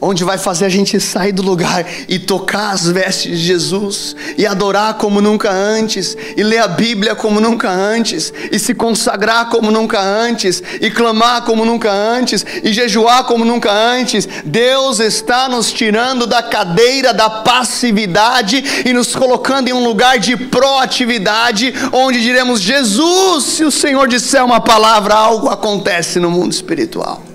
onde 0.00 0.24
vai 0.24 0.38
fazer 0.38 0.64
a 0.64 0.68
gente 0.68 0.98
sair 0.98 1.32
do 1.32 1.42
lugar 1.42 1.86
e 2.08 2.18
tocar 2.18 2.70
as 2.70 2.88
vestes 2.88 3.38
de 3.38 3.44
Jesus, 3.44 4.16
e 4.38 4.46
adorar 4.46 4.94
como 4.94 5.20
nunca 5.20 5.50
antes, 5.50 6.16
e 6.36 6.42
ler 6.42 6.58
a 6.58 6.68
Bíblia 6.68 7.14
como 7.14 7.40
nunca 7.40 7.68
antes, 7.68 8.32
e 8.50 8.58
se 8.58 8.74
consagrar 8.74 9.50
como 9.50 9.70
nunca 9.70 10.00
antes, 10.00 10.62
e 10.80 10.90
clamar 10.90 11.42
como 11.42 11.64
nunca 11.64 11.90
antes, 11.92 12.44
e 12.62 12.72
jejuar 12.72 13.24
como 13.24 13.44
nunca 13.44 13.70
antes. 13.70 14.26
Deus 14.44 15.00
está 15.00 15.48
nos 15.48 15.70
tirando 15.72 16.26
da 16.26 16.42
cadeira 16.42 17.12
da 17.12 17.28
passividade 17.28 18.82
e 18.86 18.92
nos 18.92 19.14
colocando 19.14 19.68
em 19.68 19.72
um 19.72 19.84
lugar 19.84 20.18
de 20.18 20.36
proatividade, 20.36 21.74
onde 21.92 22.22
diremos: 22.22 22.60
Jesus, 22.60 23.44
se 23.44 23.64
o 23.64 23.70
Senhor 23.70 24.08
disser 24.08 24.44
uma 24.44 24.60
palavra, 24.60 25.14
algo 25.14 25.48
acontece 25.48 26.18
no 26.18 26.30
mundo 26.30 26.52
espiritual. 26.52 27.29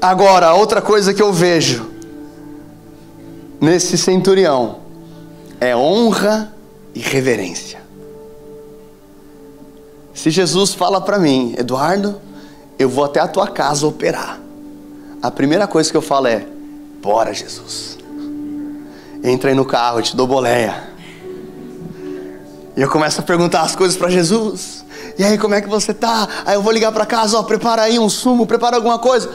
Agora, 0.00 0.54
outra 0.54 0.80
coisa 0.80 1.12
que 1.12 1.22
eu 1.22 1.32
vejo 1.32 1.90
nesse 3.60 3.98
centurião 3.98 4.78
é 5.60 5.76
honra 5.76 6.54
e 6.94 7.00
reverência. 7.00 7.80
Se 10.14 10.30
Jesus 10.30 10.72
fala 10.72 11.00
para 11.00 11.18
mim, 11.18 11.54
Eduardo, 11.58 12.20
eu 12.78 12.88
vou 12.88 13.04
até 13.04 13.20
a 13.20 13.26
tua 13.26 13.48
casa 13.48 13.86
operar. 13.86 14.38
A 15.20 15.30
primeira 15.30 15.66
coisa 15.66 15.90
que 15.90 15.96
eu 15.96 16.02
falo 16.02 16.28
é: 16.28 16.46
Bora, 17.02 17.34
Jesus. 17.34 17.98
Entra 19.22 19.50
aí 19.50 19.56
no 19.56 19.64
carro, 19.64 19.98
eu 19.98 20.02
te 20.02 20.16
dou 20.16 20.26
boleia. 20.26 20.88
E 22.76 22.80
eu 22.80 22.88
começo 22.88 23.20
a 23.20 23.24
perguntar 23.24 23.62
as 23.62 23.74
coisas 23.74 23.96
para 23.96 24.08
Jesus. 24.08 24.84
E 25.18 25.24
aí, 25.24 25.36
como 25.36 25.54
é 25.54 25.60
que 25.60 25.68
você 25.68 25.92
tá? 25.92 26.28
Aí 26.46 26.54
eu 26.54 26.62
vou 26.62 26.72
ligar 26.72 26.92
para 26.92 27.04
casa, 27.04 27.36
ó, 27.36 27.42
prepara 27.42 27.82
aí 27.82 27.98
um 27.98 28.08
sumo, 28.08 28.46
prepara 28.46 28.76
alguma 28.76 29.00
coisa. 29.00 29.28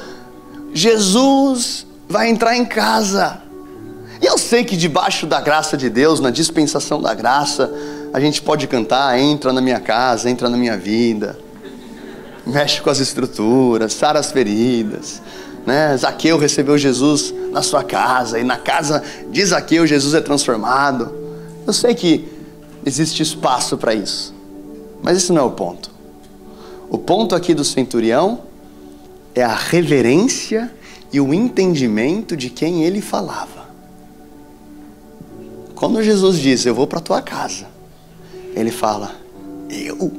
Jesus 0.73 1.85
vai 2.09 2.29
entrar 2.29 2.55
em 2.55 2.65
casa. 2.65 3.41
E 4.21 4.25
eu 4.25 4.37
sei 4.37 4.63
que 4.63 4.75
debaixo 4.75 5.25
da 5.27 5.41
graça 5.41 5.75
de 5.75 5.89
Deus, 5.89 6.19
na 6.19 6.31
dispensação 6.31 7.01
da 7.01 7.13
graça, 7.13 7.71
a 8.13 8.19
gente 8.19 8.41
pode 8.41 8.67
cantar: 8.67 9.19
entra 9.19 9.51
na 9.51 9.61
minha 9.61 9.79
casa, 9.79 10.29
entra 10.29 10.49
na 10.49 10.57
minha 10.57 10.77
vida, 10.77 11.37
mexe 12.45 12.81
com 12.81 12.89
as 12.89 12.99
estruturas, 12.99 13.93
sara 13.93 14.19
as 14.19 14.31
feridas. 14.31 15.21
Né? 15.65 15.95
Zaqueu 15.95 16.37
recebeu 16.37 16.77
Jesus 16.77 17.33
na 17.51 17.61
sua 17.61 17.83
casa, 17.83 18.39
e 18.39 18.43
na 18.43 18.57
casa 18.57 19.03
de 19.29 19.45
Zaqueu 19.45 19.85
Jesus 19.85 20.13
é 20.13 20.21
transformado. 20.21 21.13
Eu 21.65 21.73
sei 21.73 21.95
que 21.95 22.27
existe 22.85 23.23
espaço 23.23 23.77
para 23.77 23.93
isso, 23.93 24.33
mas 25.01 25.17
esse 25.17 25.31
não 25.31 25.41
é 25.41 25.45
o 25.45 25.51
ponto. 25.51 25.91
O 26.89 26.97
ponto 26.97 27.33
aqui 27.33 27.53
do 27.53 27.63
centurião 27.63 28.41
é 29.35 29.43
a 29.43 29.55
reverência 29.55 30.71
e 31.11 31.19
o 31.19 31.33
entendimento 31.33 32.35
de 32.35 32.49
quem 32.49 32.83
ele 32.83 33.01
falava. 33.01 33.63
Quando 35.75 36.01
Jesus 36.01 36.39
diz, 36.39 36.65
Eu 36.65 36.73
vou 36.73 36.87
para 36.87 36.99
tua 36.99 37.21
casa, 37.21 37.67
ele 38.55 38.71
fala, 38.71 39.15
Eu? 39.69 40.11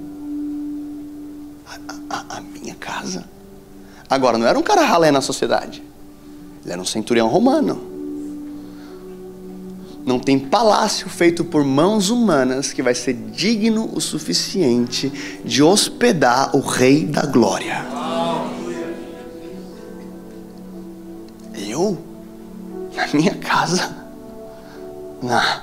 A, 1.67 1.79
a, 2.11 2.37
a, 2.37 2.41
minha 2.41 2.75
casa? 2.75 3.25
Agora, 4.09 4.37
não 4.37 4.47
era 4.47 4.59
um 4.59 4.63
cara 4.63 4.85
ralé 4.85 5.11
na 5.11 5.21
sociedade, 5.21 5.83
ele 6.63 6.73
era 6.73 6.81
um 6.81 6.85
centurião 6.85 7.29
romano. 7.29 7.93
Não 10.05 10.19
tem 10.19 10.39
palácio 10.39 11.09
feito 11.09 11.43
por 11.43 11.65
mãos 11.65 12.11
humanas 12.11 12.75
que 12.75 12.83
vai 12.83 12.95
ser 12.95 13.15
digno 13.15 13.91
o 13.95 14.03
suficiente 14.03 15.11
de 15.43 15.63
hospedar 15.63 16.55
o 16.55 16.61
Rei 16.61 17.07
da 17.07 17.25
Glória. 17.25 17.87
Eu? 21.75 21.99
Na 22.95 23.09
minha 23.13 23.35
casa? 23.35 23.93
Não. 25.21 25.63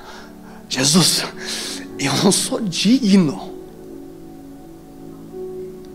Jesus, 0.67 1.23
eu 1.97 2.13
não 2.21 2.31
sou 2.33 2.59
digno. 2.59 3.53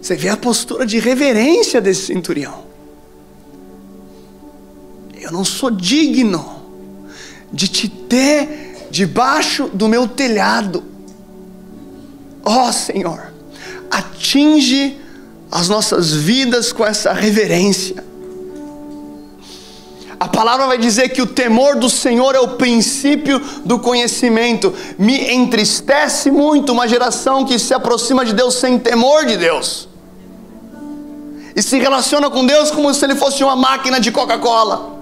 Você 0.00 0.16
vê 0.16 0.30
a 0.30 0.36
postura 0.36 0.86
de 0.86 0.98
reverência 0.98 1.82
desse 1.82 2.06
centurião. 2.06 2.64
Eu 5.14 5.30
não 5.30 5.44
sou 5.44 5.70
digno 5.70 6.62
de 7.52 7.68
te 7.68 7.88
ter 7.88 8.88
debaixo 8.90 9.68
do 9.68 9.86
meu 9.86 10.08
telhado. 10.08 10.82
Ó 12.42 12.68
oh, 12.68 12.72
Senhor, 12.72 13.34
atinge 13.90 14.98
as 15.50 15.68
nossas 15.68 16.12
vidas 16.12 16.72
com 16.72 16.86
essa 16.86 17.12
reverência. 17.12 18.15
A 20.18 20.28
palavra 20.28 20.66
vai 20.66 20.78
dizer 20.78 21.10
que 21.10 21.20
o 21.20 21.26
temor 21.26 21.76
do 21.76 21.90
Senhor 21.90 22.34
é 22.34 22.40
o 22.40 22.56
princípio 22.56 23.38
do 23.64 23.78
conhecimento. 23.78 24.72
Me 24.98 25.32
entristece 25.34 26.30
muito 26.30 26.72
uma 26.72 26.88
geração 26.88 27.44
que 27.44 27.58
se 27.58 27.74
aproxima 27.74 28.24
de 28.24 28.32
Deus 28.32 28.54
sem 28.54 28.78
temor 28.78 29.26
de 29.26 29.36
Deus. 29.36 29.88
E 31.54 31.62
se 31.62 31.78
relaciona 31.78 32.30
com 32.30 32.46
Deus 32.46 32.70
como 32.70 32.92
se 32.92 33.04
ele 33.04 33.14
fosse 33.14 33.44
uma 33.44 33.56
máquina 33.56 34.00
de 34.00 34.10
Coca-Cola 34.10 34.95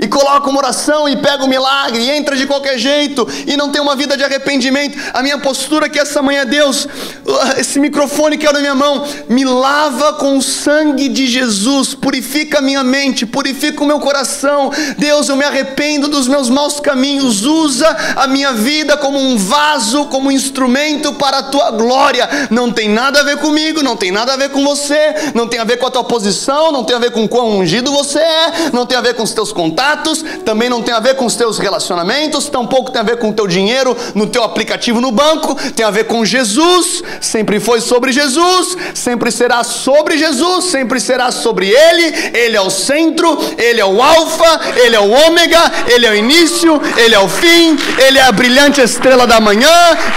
e 0.00 0.08
coloca 0.08 0.50
uma 0.50 0.58
oração 0.58 1.08
e 1.08 1.16
pega 1.16 1.42
o 1.42 1.46
um 1.46 1.48
milagre 1.48 2.02
e 2.02 2.10
entra 2.10 2.36
de 2.36 2.46
qualquer 2.46 2.78
jeito 2.78 3.26
e 3.46 3.56
não 3.56 3.70
tem 3.70 3.80
uma 3.80 3.94
vida 3.94 4.16
de 4.16 4.24
arrependimento. 4.24 4.98
A 5.12 5.22
minha 5.22 5.38
postura 5.38 5.88
que 5.88 5.98
essa 5.98 6.20
manhã, 6.20 6.44
Deus, 6.44 6.84
uh, 6.84 7.58
esse 7.58 7.78
microfone 7.78 8.36
que 8.36 8.46
é 8.46 8.52
na 8.52 8.60
minha 8.60 8.74
mão, 8.74 9.06
me 9.28 9.44
lava 9.44 10.14
com 10.14 10.36
o 10.36 10.42
sangue 10.42 11.08
de 11.08 11.26
Jesus, 11.26 11.94
purifica 11.94 12.58
a 12.58 12.62
minha 12.62 12.82
mente, 12.82 13.24
purifica 13.24 13.82
o 13.82 13.86
meu 13.86 14.00
coração. 14.00 14.70
Deus, 14.98 15.28
eu 15.28 15.36
me 15.36 15.44
arrependo 15.44 16.08
dos 16.08 16.26
meus 16.26 16.48
maus 16.48 16.80
caminhos. 16.80 17.44
Usa 17.44 17.88
a 18.16 18.26
minha 18.26 18.52
vida 18.52 18.96
como 18.96 19.18
um 19.18 19.36
vaso, 19.36 20.06
como 20.06 20.28
um 20.28 20.32
instrumento 20.32 21.12
para 21.14 21.38
a 21.38 21.42
tua 21.44 21.70
glória. 21.70 22.28
Não 22.50 22.70
tem 22.70 22.88
nada 22.88 23.20
a 23.20 23.22
ver 23.22 23.38
comigo, 23.38 23.82
não 23.82 23.96
tem 23.96 24.10
nada 24.10 24.34
a 24.34 24.36
ver 24.36 24.50
com 24.50 24.62
você, 24.64 25.14
não 25.34 25.46
tem 25.46 25.60
a 25.60 25.64
ver 25.64 25.76
com 25.76 25.86
a 25.86 25.90
tua 25.90 26.04
posição, 26.04 26.72
não 26.72 26.84
tem 26.84 26.96
a 26.96 26.98
ver 26.98 27.12
com 27.12 27.28
quão 27.28 27.58
ungido 27.58 27.92
você 27.92 28.18
é, 28.18 28.70
não 28.72 28.86
tem 28.86 28.98
a 28.98 29.00
ver 29.00 29.14
com 29.14 29.22
os 29.22 29.32
teus 29.32 29.52
contatos 29.52 29.83
status, 29.84 30.24
também 30.44 30.70
não 30.70 30.82
tem 30.82 30.94
a 30.94 31.00
ver 31.00 31.14
com 31.14 31.26
os 31.26 31.36
teus 31.36 31.58
relacionamentos, 31.58 32.48
tampouco 32.48 32.90
tem 32.90 33.00
a 33.00 33.04
ver 33.04 33.18
com 33.18 33.28
o 33.28 33.32
teu 33.32 33.46
dinheiro 33.46 33.94
no 34.14 34.26
teu 34.26 34.42
aplicativo 34.42 35.00
no 35.00 35.12
banco, 35.12 35.54
tem 35.72 35.84
a 35.84 35.90
ver 35.90 36.04
com 36.04 36.24
Jesus, 36.24 37.02
sempre 37.20 37.60
foi 37.60 37.80
sobre 37.80 38.10
Jesus, 38.10 38.76
sempre 38.94 39.30
será 39.30 39.62
sobre 39.62 40.16
Jesus, 40.16 40.64
sempre 40.64 40.98
será 40.98 41.30
sobre 41.30 41.68
Ele, 41.68 42.30
Ele 42.32 42.56
é 42.56 42.60
o 42.60 42.70
centro, 42.70 43.38
Ele 43.58 43.80
é 43.80 43.84
o 43.84 44.02
Alfa, 44.02 44.60
Ele 44.76 44.96
é 44.96 45.00
o 45.00 45.10
Ômega, 45.10 45.60
Ele 45.86 46.06
é 46.06 46.10
o 46.10 46.14
início, 46.14 46.80
Ele 46.96 47.14
é 47.14 47.18
o 47.18 47.28
fim, 47.28 47.76
Ele 47.98 48.18
é 48.18 48.22
a 48.22 48.32
brilhante 48.32 48.80
estrela 48.80 49.26
da 49.26 49.40
manhã, 49.40 49.68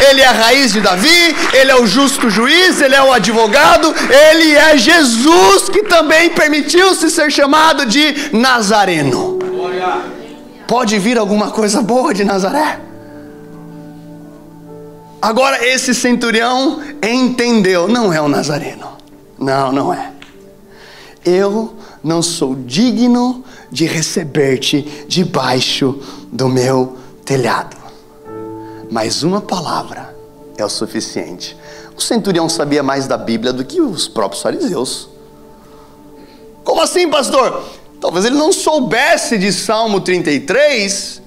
Ele 0.09 0.21
é 0.21 0.27
a 0.27 0.31
raiz 0.31 0.71
de 0.71 0.79
Davi, 0.79 1.35
Ele 1.53 1.71
é 1.71 1.75
o 1.75 1.85
justo 1.85 2.29
juiz, 2.29 2.81
Ele 2.81 2.95
é 2.95 3.03
o 3.03 3.11
advogado, 3.11 3.93
Ele 4.29 4.55
é 4.55 4.77
Jesus 4.77 5.69
que 5.69 5.83
também 5.83 6.29
permitiu-se 6.29 7.09
ser 7.09 7.29
chamado 7.31 7.85
de 7.85 8.29
Nazareno. 8.31 9.56
Pode 10.67 10.99
vir 10.99 11.17
alguma 11.17 11.51
coisa 11.51 11.81
boa 11.81 12.13
de 12.13 12.23
Nazaré? 12.23 12.81
Agora, 15.21 15.65
esse 15.65 15.93
centurião 15.93 16.81
entendeu: 17.01 17.87
não 17.87 18.13
é 18.13 18.21
o 18.21 18.27
Nazareno. 18.27 18.97
Não, 19.37 19.71
não 19.71 19.93
é. 19.93 20.11
Eu 21.25 21.75
não 22.03 22.21
sou 22.21 22.55
digno 22.55 23.43
de 23.71 23.85
receber-te 23.85 25.05
debaixo 25.07 25.99
do 26.31 26.47
meu 26.47 26.97
telhado. 27.25 27.75
Mas 28.89 29.23
uma 29.23 29.41
palavra 29.41 30.15
é 30.57 30.63
o 30.63 30.69
suficiente. 30.69 31.57
O 31.97 32.01
centurião 32.01 32.47
sabia 32.47 32.81
mais 32.83 33.07
da 33.07 33.17
Bíblia 33.17 33.51
do 33.51 33.65
que 33.65 33.81
os 33.81 34.07
próprios 34.07 34.41
fariseus. 34.41 35.09
Como 36.63 36.81
assim, 36.81 37.09
pastor? 37.09 37.63
Talvez 37.99 38.25
ele 38.25 38.35
não 38.35 38.53
soubesse 38.53 39.37
de 39.37 39.51
Salmo 39.51 39.99
33, 40.01 41.21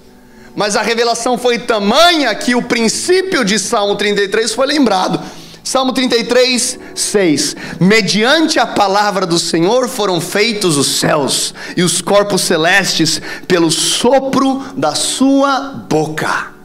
mas 0.54 0.76
a 0.76 0.82
revelação 0.82 1.36
foi 1.36 1.58
tamanha 1.58 2.34
que 2.34 2.54
o 2.54 2.62
princípio 2.62 3.44
de 3.44 3.58
Salmo 3.58 3.96
33 3.96 4.52
foi 4.52 4.66
lembrado. 4.66 5.20
Salmo 5.64 5.92
33, 5.92 6.78
6: 6.94 7.56
Mediante 7.78 8.58
a 8.58 8.66
palavra 8.66 9.26
do 9.26 9.38
Senhor 9.38 9.88
foram 9.88 10.20
feitos 10.20 10.76
os 10.76 10.98
céus 10.98 11.54
e 11.76 11.82
os 11.82 12.00
corpos 12.00 12.42
celestes 12.42 13.20
pelo 13.46 13.70
sopro 13.70 14.62
da 14.76 14.94
sua 14.94 15.84
boca. 15.88 16.59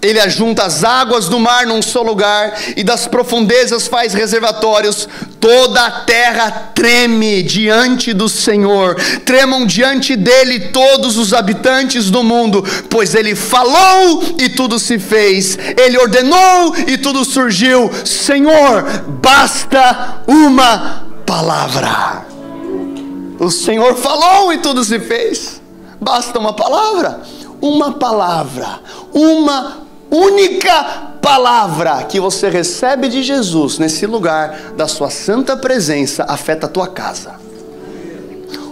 Ele 0.00 0.20
ajunta 0.20 0.64
as 0.64 0.84
águas 0.84 1.28
do 1.28 1.40
mar 1.40 1.66
num 1.66 1.82
só 1.82 2.02
lugar 2.02 2.56
e 2.76 2.84
das 2.84 3.06
profundezas 3.06 3.86
faz 3.86 4.14
reservatórios. 4.14 5.08
Toda 5.40 5.84
a 5.84 5.90
terra 6.02 6.72
treme 6.74 7.42
diante 7.42 8.12
do 8.12 8.28
Senhor, 8.28 8.94
tremam 9.24 9.66
diante 9.66 10.16
dele 10.16 10.68
todos 10.70 11.16
os 11.16 11.32
habitantes 11.32 12.10
do 12.10 12.22
mundo, 12.22 12.64
pois 12.88 13.14
ele 13.14 13.34
falou 13.34 14.22
e 14.38 14.48
tudo 14.48 14.78
se 14.78 14.98
fez, 14.98 15.58
ele 15.76 15.98
ordenou 15.98 16.74
e 16.86 16.98
tudo 16.98 17.24
surgiu. 17.24 17.90
Senhor, 18.04 18.84
basta 19.20 20.22
uma 20.26 21.06
palavra. 21.26 22.24
O 23.38 23.50
Senhor 23.50 23.94
falou 23.94 24.52
e 24.52 24.58
tudo 24.58 24.82
se 24.84 24.98
fez. 24.98 25.60
Basta 26.00 26.38
uma 26.38 26.52
palavra, 26.52 27.22
uma 27.60 27.92
palavra, 27.92 28.80
uma 29.12 29.87
única 30.10 30.84
palavra 31.20 32.04
que 32.04 32.18
você 32.18 32.48
recebe 32.48 33.08
de 33.08 33.22
Jesus 33.22 33.78
nesse 33.78 34.06
lugar 34.06 34.72
da 34.76 34.88
sua 34.88 35.10
santa 35.10 35.56
presença 35.56 36.24
afeta 36.28 36.66
a 36.66 36.70
tua 36.70 36.88
casa. 36.88 37.47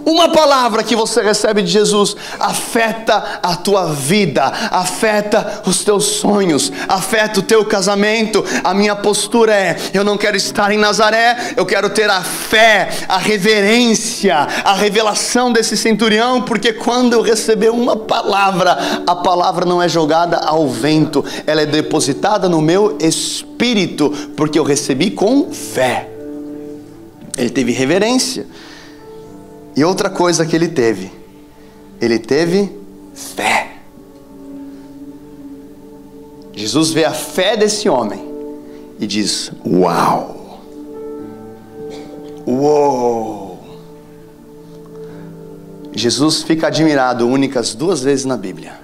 Uma 0.07 0.29
palavra 0.29 0.85
que 0.85 0.95
você 0.95 1.21
recebe 1.21 1.61
de 1.61 1.69
Jesus 1.69 2.15
afeta 2.39 3.41
a 3.43 3.57
tua 3.57 3.87
vida, 3.87 4.41
afeta 4.71 5.63
os 5.65 5.83
teus 5.83 6.05
sonhos, 6.05 6.71
afeta 6.87 7.41
o 7.41 7.43
teu 7.43 7.65
casamento. 7.65 8.41
A 8.63 8.73
minha 8.73 8.95
postura 8.95 9.53
é: 9.53 9.75
eu 9.93 10.05
não 10.05 10.17
quero 10.17 10.37
estar 10.37 10.71
em 10.71 10.77
Nazaré, 10.77 11.55
eu 11.57 11.65
quero 11.65 11.89
ter 11.89 12.09
a 12.09 12.21
fé, 12.21 12.87
a 13.09 13.17
reverência, 13.17 14.47
a 14.63 14.75
revelação 14.75 15.51
desse 15.51 15.75
centurião, 15.75 16.41
porque 16.41 16.71
quando 16.71 17.11
eu 17.11 17.21
receber 17.21 17.69
uma 17.69 17.97
palavra, 17.97 18.77
a 19.05 19.13
palavra 19.13 19.65
não 19.65 19.83
é 19.83 19.89
jogada 19.89 20.37
ao 20.37 20.69
vento, 20.69 21.25
ela 21.45 21.63
é 21.63 21.65
depositada 21.65 22.47
no 22.47 22.61
meu 22.61 22.97
espírito, 23.01 24.09
porque 24.37 24.57
eu 24.57 24.63
recebi 24.63 25.11
com 25.11 25.51
fé. 25.51 26.09
Ele 27.37 27.49
teve 27.49 27.73
reverência. 27.73 28.47
E 29.77 29.83
outra 29.83 30.09
coisa 30.09 30.43
que 30.43 30.55
ele 30.55 30.69
teve, 30.69 31.11
ele 32.01 32.17
teve 32.17 32.75
fé. 33.13 33.77
Jesus 36.51 36.89
vê 36.89 37.05
a 37.05 37.13
fé 37.13 37.55
desse 37.55 37.87
homem 37.87 38.19
e 38.99 39.05
diz: 39.05 39.51
Uau! 39.63 40.63
Uou! 42.47 43.59
Jesus 45.93 46.41
fica 46.41 46.67
admirado 46.67 47.27
únicas 47.27 47.75
duas 47.75 48.01
vezes 48.01 48.25
na 48.25 48.35
Bíblia: 48.35 48.79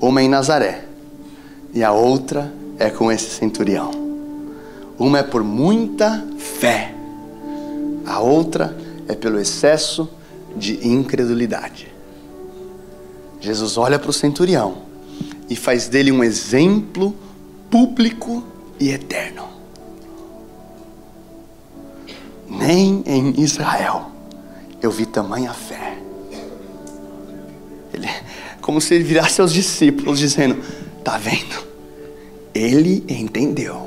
uma 0.00 0.22
em 0.22 0.28
Nazaré 0.28 0.84
e 1.74 1.82
a 1.82 1.90
outra 1.90 2.52
é 2.78 2.88
com 2.88 3.10
esse 3.10 3.30
centurião. 3.30 3.90
Uma 4.96 5.18
é 5.18 5.22
por 5.24 5.42
muita 5.42 6.24
fé, 6.38 6.94
a 8.06 8.20
outra 8.20 8.76
é 8.84 8.87
é 9.08 9.14
pelo 9.14 9.40
excesso 9.40 10.08
de 10.54 10.86
incredulidade. 10.86 11.88
Jesus 13.40 13.78
olha 13.78 13.98
para 13.98 14.10
o 14.10 14.12
centurião 14.12 14.82
e 15.48 15.56
faz 15.56 15.88
dele 15.88 16.12
um 16.12 16.22
exemplo 16.22 17.16
público 17.70 18.44
e 18.78 18.90
eterno. 18.90 19.48
Nem 22.48 23.02
em 23.06 23.40
Israel 23.40 24.10
eu 24.82 24.90
vi 24.90 25.06
tamanha 25.06 25.52
fé. 25.52 25.98
Ele, 27.92 28.08
como 28.60 28.80
se 28.80 28.94
ele 28.94 29.04
virasse 29.04 29.40
aos 29.40 29.52
discípulos 29.52 30.18
dizendo: 30.18 30.62
Tá 31.02 31.16
vendo? 31.16 31.66
Ele 32.54 33.04
entendeu. 33.08 33.86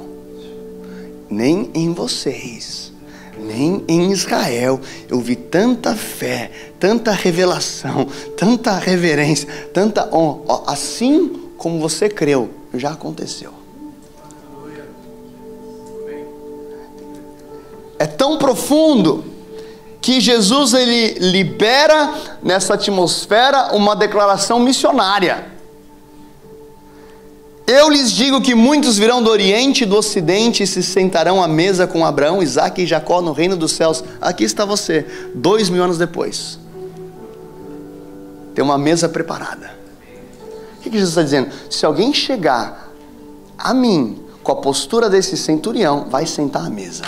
Nem 1.30 1.70
em 1.74 1.94
vocês 1.94 2.91
nem 3.42 3.84
em 3.88 4.12
Israel 4.12 4.80
eu 5.10 5.20
vi 5.20 5.36
tanta 5.36 5.96
fé, 5.96 6.52
tanta 6.80 7.12
revelação, 7.12 8.08
tanta 8.38 8.74
reverência, 8.78 9.48
tanta 9.74 10.14
honra. 10.16 10.64
Assim 10.68 11.52
como 11.58 11.80
você 11.80 12.08
creu, 12.08 12.50
já 12.74 12.92
aconteceu. 12.92 13.54
É 18.00 18.08
tão 18.08 18.38
profundo 18.38 19.24
que 20.02 20.20
Jesus 20.20 20.74
ele 20.74 21.20
libera 21.20 22.14
nessa 22.42 22.74
atmosfera 22.74 23.76
uma 23.76 23.96
declaração 23.96 24.60
missionária. 24.60 25.52
Eu 27.72 27.90
lhes 27.90 28.12
digo 28.12 28.42
que 28.42 28.54
muitos 28.54 28.98
virão 28.98 29.24
do 29.24 29.30
Oriente 29.30 29.84
e 29.84 29.86
do 29.86 29.96
Ocidente 29.96 30.62
e 30.62 30.68
se 30.68 30.84
sentarão 30.84 31.42
à 31.42 31.48
mesa 31.48 31.88
com 31.88 32.06
Abraão, 32.06 32.44
Isaac 32.44 32.82
e 32.82 32.86
Jacó 32.86 33.22
no 33.22 33.32
reino 33.32 33.56
dos 33.56 33.72
céus. 33.72 34.04
Aqui 34.20 34.44
está 34.44 34.66
você, 34.66 35.06
dois 35.34 35.70
mil 35.70 35.82
anos 35.82 35.98
depois. 35.98 36.60
Tem 38.54 38.62
uma 38.62 38.78
mesa 38.78 39.08
preparada. 39.08 39.74
O 40.78 40.82
que 40.82 40.92
Jesus 40.92 41.12
está 41.12 41.24
dizendo? 41.24 41.50
Se 41.70 41.86
alguém 41.86 42.14
chegar 42.14 42.92
a 43.58 43.74
mim 43.74 44.22
com 44.44 44.52
a 44.52 44.58
postura 44.58 45.10
desse 45.10 45.38
centurião, 45.38 46.08
vai 46.10 46.26
sentar 46.26 46.66
à 46.66 46.70
mesa. 46.70 47.06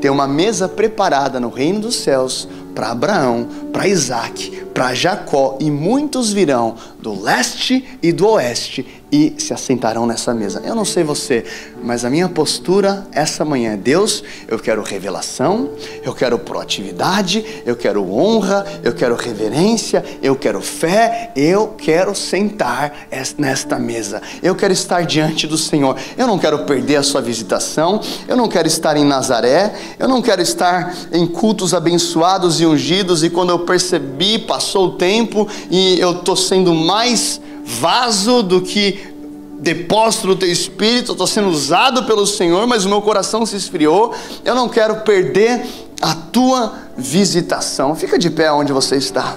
Tem 0.00 0.08
uma 0.08 0.28
mesa 0.28 0.68
preparada 0.68 1.40
no 1.40 1.48
reino 1.48 1.80
dos 1.80 1.96
céus 1.96 2.46
para 2.76 2.92
Abraão, 2.92 3.48
para 3.72 3.88
Isaac, 3.88 4.66
para 4.72 4.94
Jacó, 4.94 5.56
e 5.58 5.70
muitos 5.70 6.32
virão 6.32 6.76
do 7.00 7.18
leste 7.18 7.98
e 8.02 8.12
do 8.12 8.28
oeste 8.28 8.86
e 9.10 9.34
se 9.38 9.52
assentarão 9.52 10.06
nessa 10.06 10.34
mesa. 10.34 10.62
Eu 10.64 10.74
não 10.74 10.84
sei 10.84 11.04
você, 11.04 11.44
mas 11.82 12.04
a 12.04 12.10
minha 12.10 12.28
postura 12.28 13.06
essa 13.12 13.44
manhã 13.44 13.72
é: 13.72 13.76
Deus, 13.76 14.22
eu 14.48 14.58
quero 14.58 14.82
revelação, 14.82 15.70
eu 16.02 16.12
quero 16.12 16.38
proatividade, 16.38 17.62
eu 17.64 17.76
quero 17.76 18.10
honra, 18.10 18.64
eu 18.82 18.92
quero 18.92 19.14
reverência, 19.14 20.04
eu 20.22 20.34
quero 20.34 20.60
fé, 20.60 21.30
eu 21.36 21.74
quero 21.78 22.14
sentar 22.14 23.06
nesta 23.38 23.78
mesa, 23.78 24.20
eu 24.42 24.54
quero 24.54 24.72
estar 24.72 25.04
diante 25.06 25.46
do 25.46 25.56
Senhor. 25.56 25.96
Eu 26.16 26.26
não 26.26 26.38
quero 26.38 26.64
perder 26.64 26.96
a 26.96 27.02
sua 27.02 27.20
visitação, 27.20 28.00
eu 28.26 28.36
não 28.36 28.48
quero 28.48 28.66
estar 28.66 28.96
em 28.96 29.04
Nazaré, 29.04 29.74
eu 29.98 30.08
não 30.08 30.20
quero 30.20 30.42
estar 30.42 30.94
em 31.12 31.26
cultos 31.26 31.72
abençoados 31.72 32.60
e 32.60 32.66
ungidos, 32.66 33.22
e 33.22 33.30
quando 33.30 33.50
eu 33.50 33.60
percebi, 33.60 34.38
passou 34.38 34.86
o 34.88 34.92
tempo 34.92 35.48
e 35.70 35.98
eu 36.00 36.12
estou 36.12 36.36
sendo 36.36 36.74
mais 36.74 37.40
vaso 37.66 38.44
do 38.44 38.62
que 38.62 39.12
depósito 39.58 40.28
do 40.28 40.36
teu 40.36 40.50
espírito, 40.50 41.12
estou 41.12 41.26
sendo 41.26 41.48
usado 41.48 42.04
pelo 42.04 42.24
Senhor, 42.26 42.66
mas 42.66 42.84
o 42.84 42.88
meu 42.88 43.02
coração 43.02 43.44
se 43.44 43.56
esfriou. 43.56 44.14
Eu 44.44 44.54
não 44.54 44.68
quero 44.68 45.00
perder 45.00 45.66
a 46.00 46.14
tua 46.14 46.72
visitação. 46.96 47.96
Fica 47.96 48.18
de 48.18 48.30
pé 48.30 48.52
onde 48.52 48.72
você 48.72 48.96
está. 48.96 49.36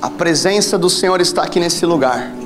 A 0.00 0.08
presença 0.08 0.78
do 0.78 0.88
Senhor 0.88 1.20
está 1.20 1.42
aqui 1.42 1.58
nesse 1.58 1.84
lugar. 1.84 2.39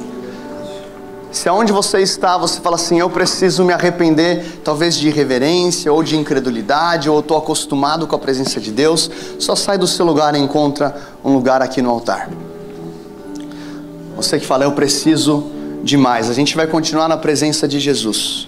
Se 1.34 1.48
aonde 1.48 1.72
você 1.72 1.98
está, 1.98 2.38
você 2.38 2.60
fala 2.60 2.76
assim, 2.76 3.00
eu 3.00 3.10
preciso 3.10 3.64
me 3.64 3.72
arrepender, 3.72 4.60
talvez 4.62 4.94
de 4.94 5.08
irreverência 5.08 5.92
ou 5.92 6.00
de 6.00 6.16
incredulidade, 6.16 7.10
ou 7.10 7.18
estou 7.18 7.36
acostumado 7.36 8.06
com 8.06 8.14
a 8.14 8.18
presença 8.20 8.60
de 8.60 8.70
Deus, 8.70 9.10
só 9.40 9.56
sai 9.56 9.76
do 9.76 9.84
seu 9.84 10.06
lugar 10.06 10.36
e 10.36 10.38
encontra 10.38 10.96
um 11.24 11.32
lugar 11.34 11.60
aqui 11.60 11.82
no 11.82 11.90
altar. 11.90 12.30
Você 14.14 14.38
que 14.38 14.46
fala, 14.46 14.62
eu 14.62 14.70
preciso 14.72 15.50
de 15.82 15.96
mais. 15.96 16.30
A 16.30 16.32
gente 16.32 16.54
vai 16.54 16.68
continuar 16.68 17.08
na 17.08 17.16
presença 17.16 17.66
de 17.66 17.80
Jesus. 17.80 18.46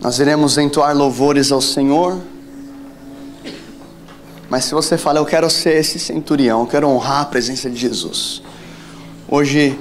Nós 0.00 0.18
iremos 0.18 0.56
entoar 0.56 0.96
louvores 0.96 1.52
ao 1.52 1.60
Senhor. 1.60 2.18
Mas 4.48 4.64
se 4.64 4.72
você 4.72 4.96
fala, 4.96 5.18
eu 5.18 5.26
quero 5.26 5.50
ser 5.50 5.76
esse 5.76 5.98
centurião, 5.98 6.60
eu 6.60 6.66
quero 6.66 6.88
honrar 6.88 7.20
a 7.20 7.26
presença 7.26 7.68
de 7.68 7.76
Jesus. 7.76 8.42
Hoje 9.28 9.78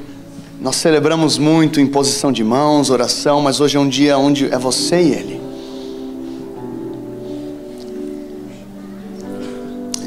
nós 0.64 0.78
celebramos 0.78 1.38
muito 1.38 1.82
imposição 1.82 2.32
de 2.32 2.42
mãos, 2.42 2.90
oração, 2.90 3.42
mas 3.42 3.60
hoje 3.60 3.76
é 3.76 3.80
um 3.82 3.90
dia 3.90 4.18
onde 4.18 4.46
é 4.46 4.58
você 4.58 5.02
e 5.02 5.12
Ele. 5.12 5.42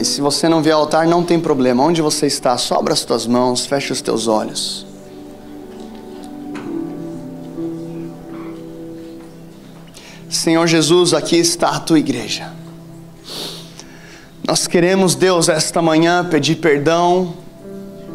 E 0.01 0.05
se 0.05 0.23
você 0.23 0.49
não 0.49 0.63
vê 0.63 0.71
altar, 0.71 1.07
não 1.07 1.23
tem 1.23 1.39
problema. 1.39 1.85
Onde 1.85 2.01
você 2.01 2.27
está, 2.27 2.57
sobra 2.57 2.95
as 2.95 3.05
tuas 3.05 3.27
mãos, 3.27 3.67
fecha 3.67 3.93
os 3.93 4.01
teus 4.01 4.27
olhos. 4.27 4.87
Senhor 10.31 10.67
Jesus, 10.67 11.13
aqui 11.13 11.37
está 11.37 11.69
a 11.69 11.81
tua 11.81 11.99
igreja. 11.99 12.51
Nós 14.49 14.67
queremos, 14.67 15.15
Deus, 15.15 15.51
esta 15.51 15.83
manhã 15.83 16.25
pedir 16.25 16.57
perdão 16.57 17.35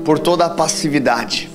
por 0.03 0.17
toda 0.17 0.47
a 0.47 0.49
passividade. 0.49 1.50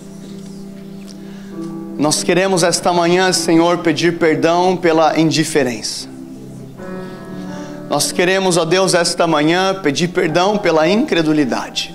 Nós 1.98 2.22
queremos 2.22 2.62
esta 2.62 2.92
manhã, 2.92 3.32
Senhor, 3.32 3.78
pedir 3.78 4.18
perdão 4.18 4.76
pela 4.76 5.18
indiferença. 5.18 6.06
Nós 7.88 8.12
queremos, 8.12 8.58
ó 8.58 8.66
Deus, 8.66 8.92
esta 8.92 9.26
manhã 9.26 9.80
pedir 9.82 10.08
perdão 10.08 10.58
pela 10.58 10.86
incredulidade. 10.86 11.94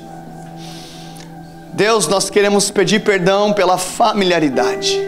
Deus, 1.73 2.07
nós 2.07 2.31
queremos 2.31 2.71
pedir 2.71 3.01
perdão 3.01 3.53
pela 3.53 3.77
familiaridade. 3.77 4.99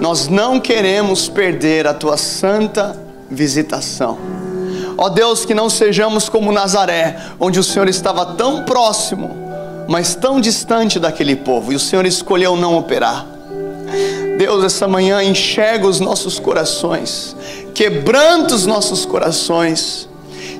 Nós 0.00 0.28
não 0.28 0.60
queremos 0.60 1.28
perder 1.28 1.86
a 1.86 1.94
tua 1.94 2.18
santa 2.18 2.94
visitação. 3.30 4.18
Ó 4.98 5.08
Deus, 5.08 5.46
que 5.46 5.54
não 5.54 5.70
sejamos 5.70 6.28
como 6.28 6.52
Nazaré, 6.52 7.16
onde 7.40 7.58
o 7.58 7.64
Senhor 7.64 7.88
estava 7.88 8.34
tão 8.34 8.64
próximo, 8.64 9.34
mas 9.88 10.14
tão 10.14 10.42
distante 10.42 10.98
daquele 10.98 11.36
povo, 11.36 11.72
e 11.72 11.76
o 11.76 11.80
Senhor 11.80 12.04
escolheu 12.04 12.54
não 12.54 12.76
operar. 12.76 13.35
Deus, 14.38 14.64
essa 14.64 14.86
manhã 14.86 15.22
enxerga 15.22 15.86
os 15.86 16.00
nossos 16.00 16.38
corações, 16.38 17.36
quebranta 17.74 18.54
os 18.54 18.66
nossos 18.66 19.06
corações, 19.06 20.08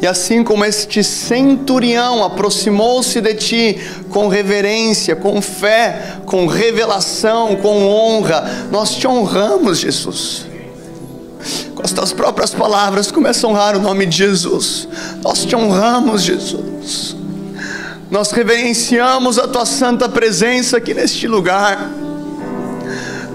e 0.01 0.07
assim 0.07 0.45
como 0.45 0.65
este 0.65 1.03
centurião 1.03 2.25
aproximou-se 2.25 3.21
de 3.21 3.35
ti 3.35 3.81
com 4.11 4.29
reverência, 4.29 5.17
com 5.17 5.41
fé, 5.41 6.19
com 6.27 6.47
revelação, 6.47 7.57
com 7.57 7.87
honra, 7.87 8.69
nós 8.71 8.95
te 8.95 9.07
honramos, 9.07 9.79
Jesus 9.79 10.47
com 11.77 11.83
as 11.83 11.93
tuas 11.93 12.13
próprias 12.13 12.55
palavras, 12.55 13.11
começa 13.11 13.47
a 13.47 13.51
honrar 13.51 13.77
o 13.77 13.81
nome 13.81 14.07
de 14.07 14.17
Jesus. 14.17 14.89
Nós 15.23 15.45
te 15.45 15.55
honramos, 15.55 16.23
Jesus. 16.23 17.15
Nós 18.11 18.31
reverenciamos 18.31 19.39
a 19.39 19.47
tua 19.47 19.67
santa 19.67 20.09
presença 20.09 20.79
aqui 20.79 20.95
neste 20.95 21.29
lugar. 21.29 21.91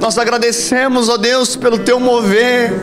Nós 0.02 0.18
agradecemos, 0.18 1.10
ó 1.10 1.16
Deus, 1.16 1.56
pelo 1.56 1.78
teu 1.78 1.99
mover 1.99 2.74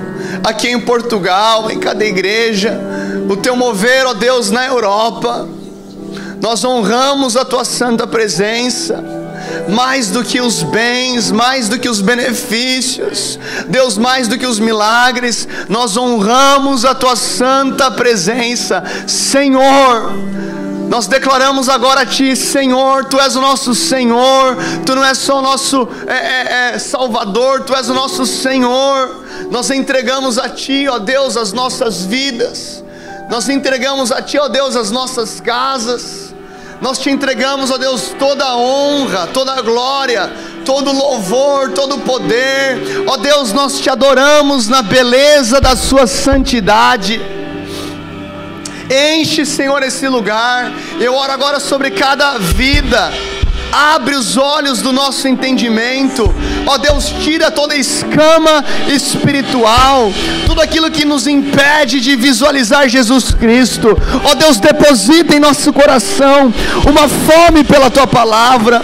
aqui 0.45 0.69
em 0.69 0.79
Portugal, 0.79 1.69
em 1.69 1.81
cada 1.81 2.05
igreja, 2.05 2.81
o 3.29 3.37
teu 3.37 3.57
mover, 3.57 4.07
ó 4.07 4.14
Deus, 4.14 4.53
na 4.53 4.64
Europa. 4.64 5.49
Nós 6.41 6.64
honramos 6.64 7.37
a 7.37 7.45
tua 7.45 7.64
santa 7.64 8.07
presença 8.07 9.05
mais 9.69 10.11
do 10.11 10.23
que 10.23 10.41
os 10.41 10.62
bens, 10.62 11.33
mais 11.33 11.69
do 11.69 11.77
que 11.77 11.89
os 11.89 12.01
benefícios, 12.01 13.37
Deus, 13.66 13.99
mais 13.99 14.29
do 14.29 14.39
que 14.39 14.47
os 14.47 14.61
milagres, 14.61 15.49
nós 15.69 15.97
honramos 15.97 16.85
a 16.85 16.95
tua 16.95 17.16
santa 17.16 17.91
presença, 17.91 18.85
Senhor. 19.09 20.12
Nós 20.89 21.07
declaramos 21.07 21.68
agora 21.68 22.01
a 22.01 22.07
Ti, 22.07 22.34
Senhor, 22.34 23.05
Tu 23.05 23.20
és 23.20 23.36
o 23.36 23.41
nosso 23.41 23.74
Senhor, 23.74 24.57
Tu 24.86 24.95
não 24.95 25.05
és 25.05 25.18
só 25.18 25.39
o 25.39 25.43
nosso 25.43 25.86
é, 26.07 26.14
é, 26.14 26.74
é, 26.74 26.78
Salvador, 26.78 27.62
Tu 27.62 27.74
és 27.74 27.89
o 27.91 27.95
nosso 27.95 28.24
Senhor. 28.24 29.24
Nós 29.51 29.70
entregamos 29.70 30.39
a 30.39 30.49
Ti, 30.49 30.89
ó 30.89 30.99
Deus, 30.99 31.36
as 31.36 31.53
nossas 31.53 32.05
vidas, 32.05 32.82
nós 33.28 33.49
entregamos 33.49 34.11
a 34.11 34.22
Ti, 34.22 34.39
ó 34.39 34.49
Deus, 34.49 34.74
as 34.76 34.91
nossas 34.91 35.41
casas. 35.41 36.28
Nós 36.80 36.99
te 36.99 37.11
entregamos, 37.11 37.72
ó 37.72 37.76
Deus, 37.76 38.14
toda 38.18 38.45
a 38.45 38.57
honra, 38.57 39.26
toda 39.34 39.53
a 39.53 39.61
glória, 39.61 40.32
todo 40.64 40.91
o 40.91 40.97
louvor, 40.97 41.72
todo 41.72 41.97
o 41.97 42.01
poder. 42.01 43.05
Ó 43.05 43.16
Deus, 43.16 43.53
nós 43.53 43.80
te 43.80 43.91
adoramos 43.91 44.68
na 44.68 44.80
beleza 44.80 45.61
da 45.61 45.74
Sua 45.74 46.07
santidade. 46.07 47.20
Enche, 48.91 49.45
Senhor, 49.45 49.82
esse 49.82 50.09
lugar. 50.09 50.72
Eu 51.01 51.14
oro 51.14 51.32
agora 51.32 51.61
sobre 51.61 51.91
cada 51.91 52.39
vida 52.39 53.12
abre 53.72 54.14
os 54.14 54.36
olhos 54.36 54.80
do 54.80 54.93
nosso 54.93 55.28
entendimento, 55.28 56.34
ó 56.66 56.78
Deus, 56.78 57.12
tira 57.22 57.51
toda 57.51 57.76
escama 57.76 58.64
espiritual, 58.89 60.12
tudo 60.47 60.61
aquilo 60.61 60.91
que 60.91 61.05
nos 61.05 61.26
impede 61.26 62.01
de 62.01 62.16
visualizar 62.16 62.89
Jesus 62.89 63.32
Cristo, 63.32 63.97
ó 64.24 64.34
Deus, 64.34 64.59
deposita 64.59 65.36
em 65.36 65.41
nosso 65.41 65.72
coração 65.72 66.53
uma 66.89 67.09
fome 67.09 67.64
pela 67.64 67.91
tua 67.91 68.07
palavra, 68.07 68.82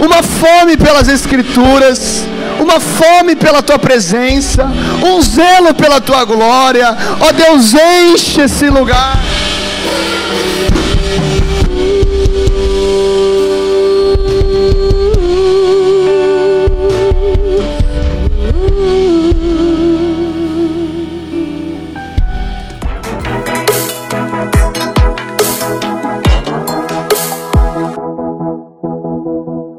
uma 0.00 0.22
fome 0.22 0.76
pelas 0.76 1.08
Escrituras 1.08 2.24
uma 2.60 2.78
fome 2.78 3.34
pela 3.34 3.62
tua 3.62 3.78
presença, 3.78 4.70
um 5.04 5.20
zelo 5.20 5.74
pela 5.74 6.00
tua 6.00 6.24
glória. 6.24 6.96
Ó 7.20 7.32
Deus, 7.32 7.74
enche 7.74 8.42
esse 8.42 8.70
lugar. 8.70 9.18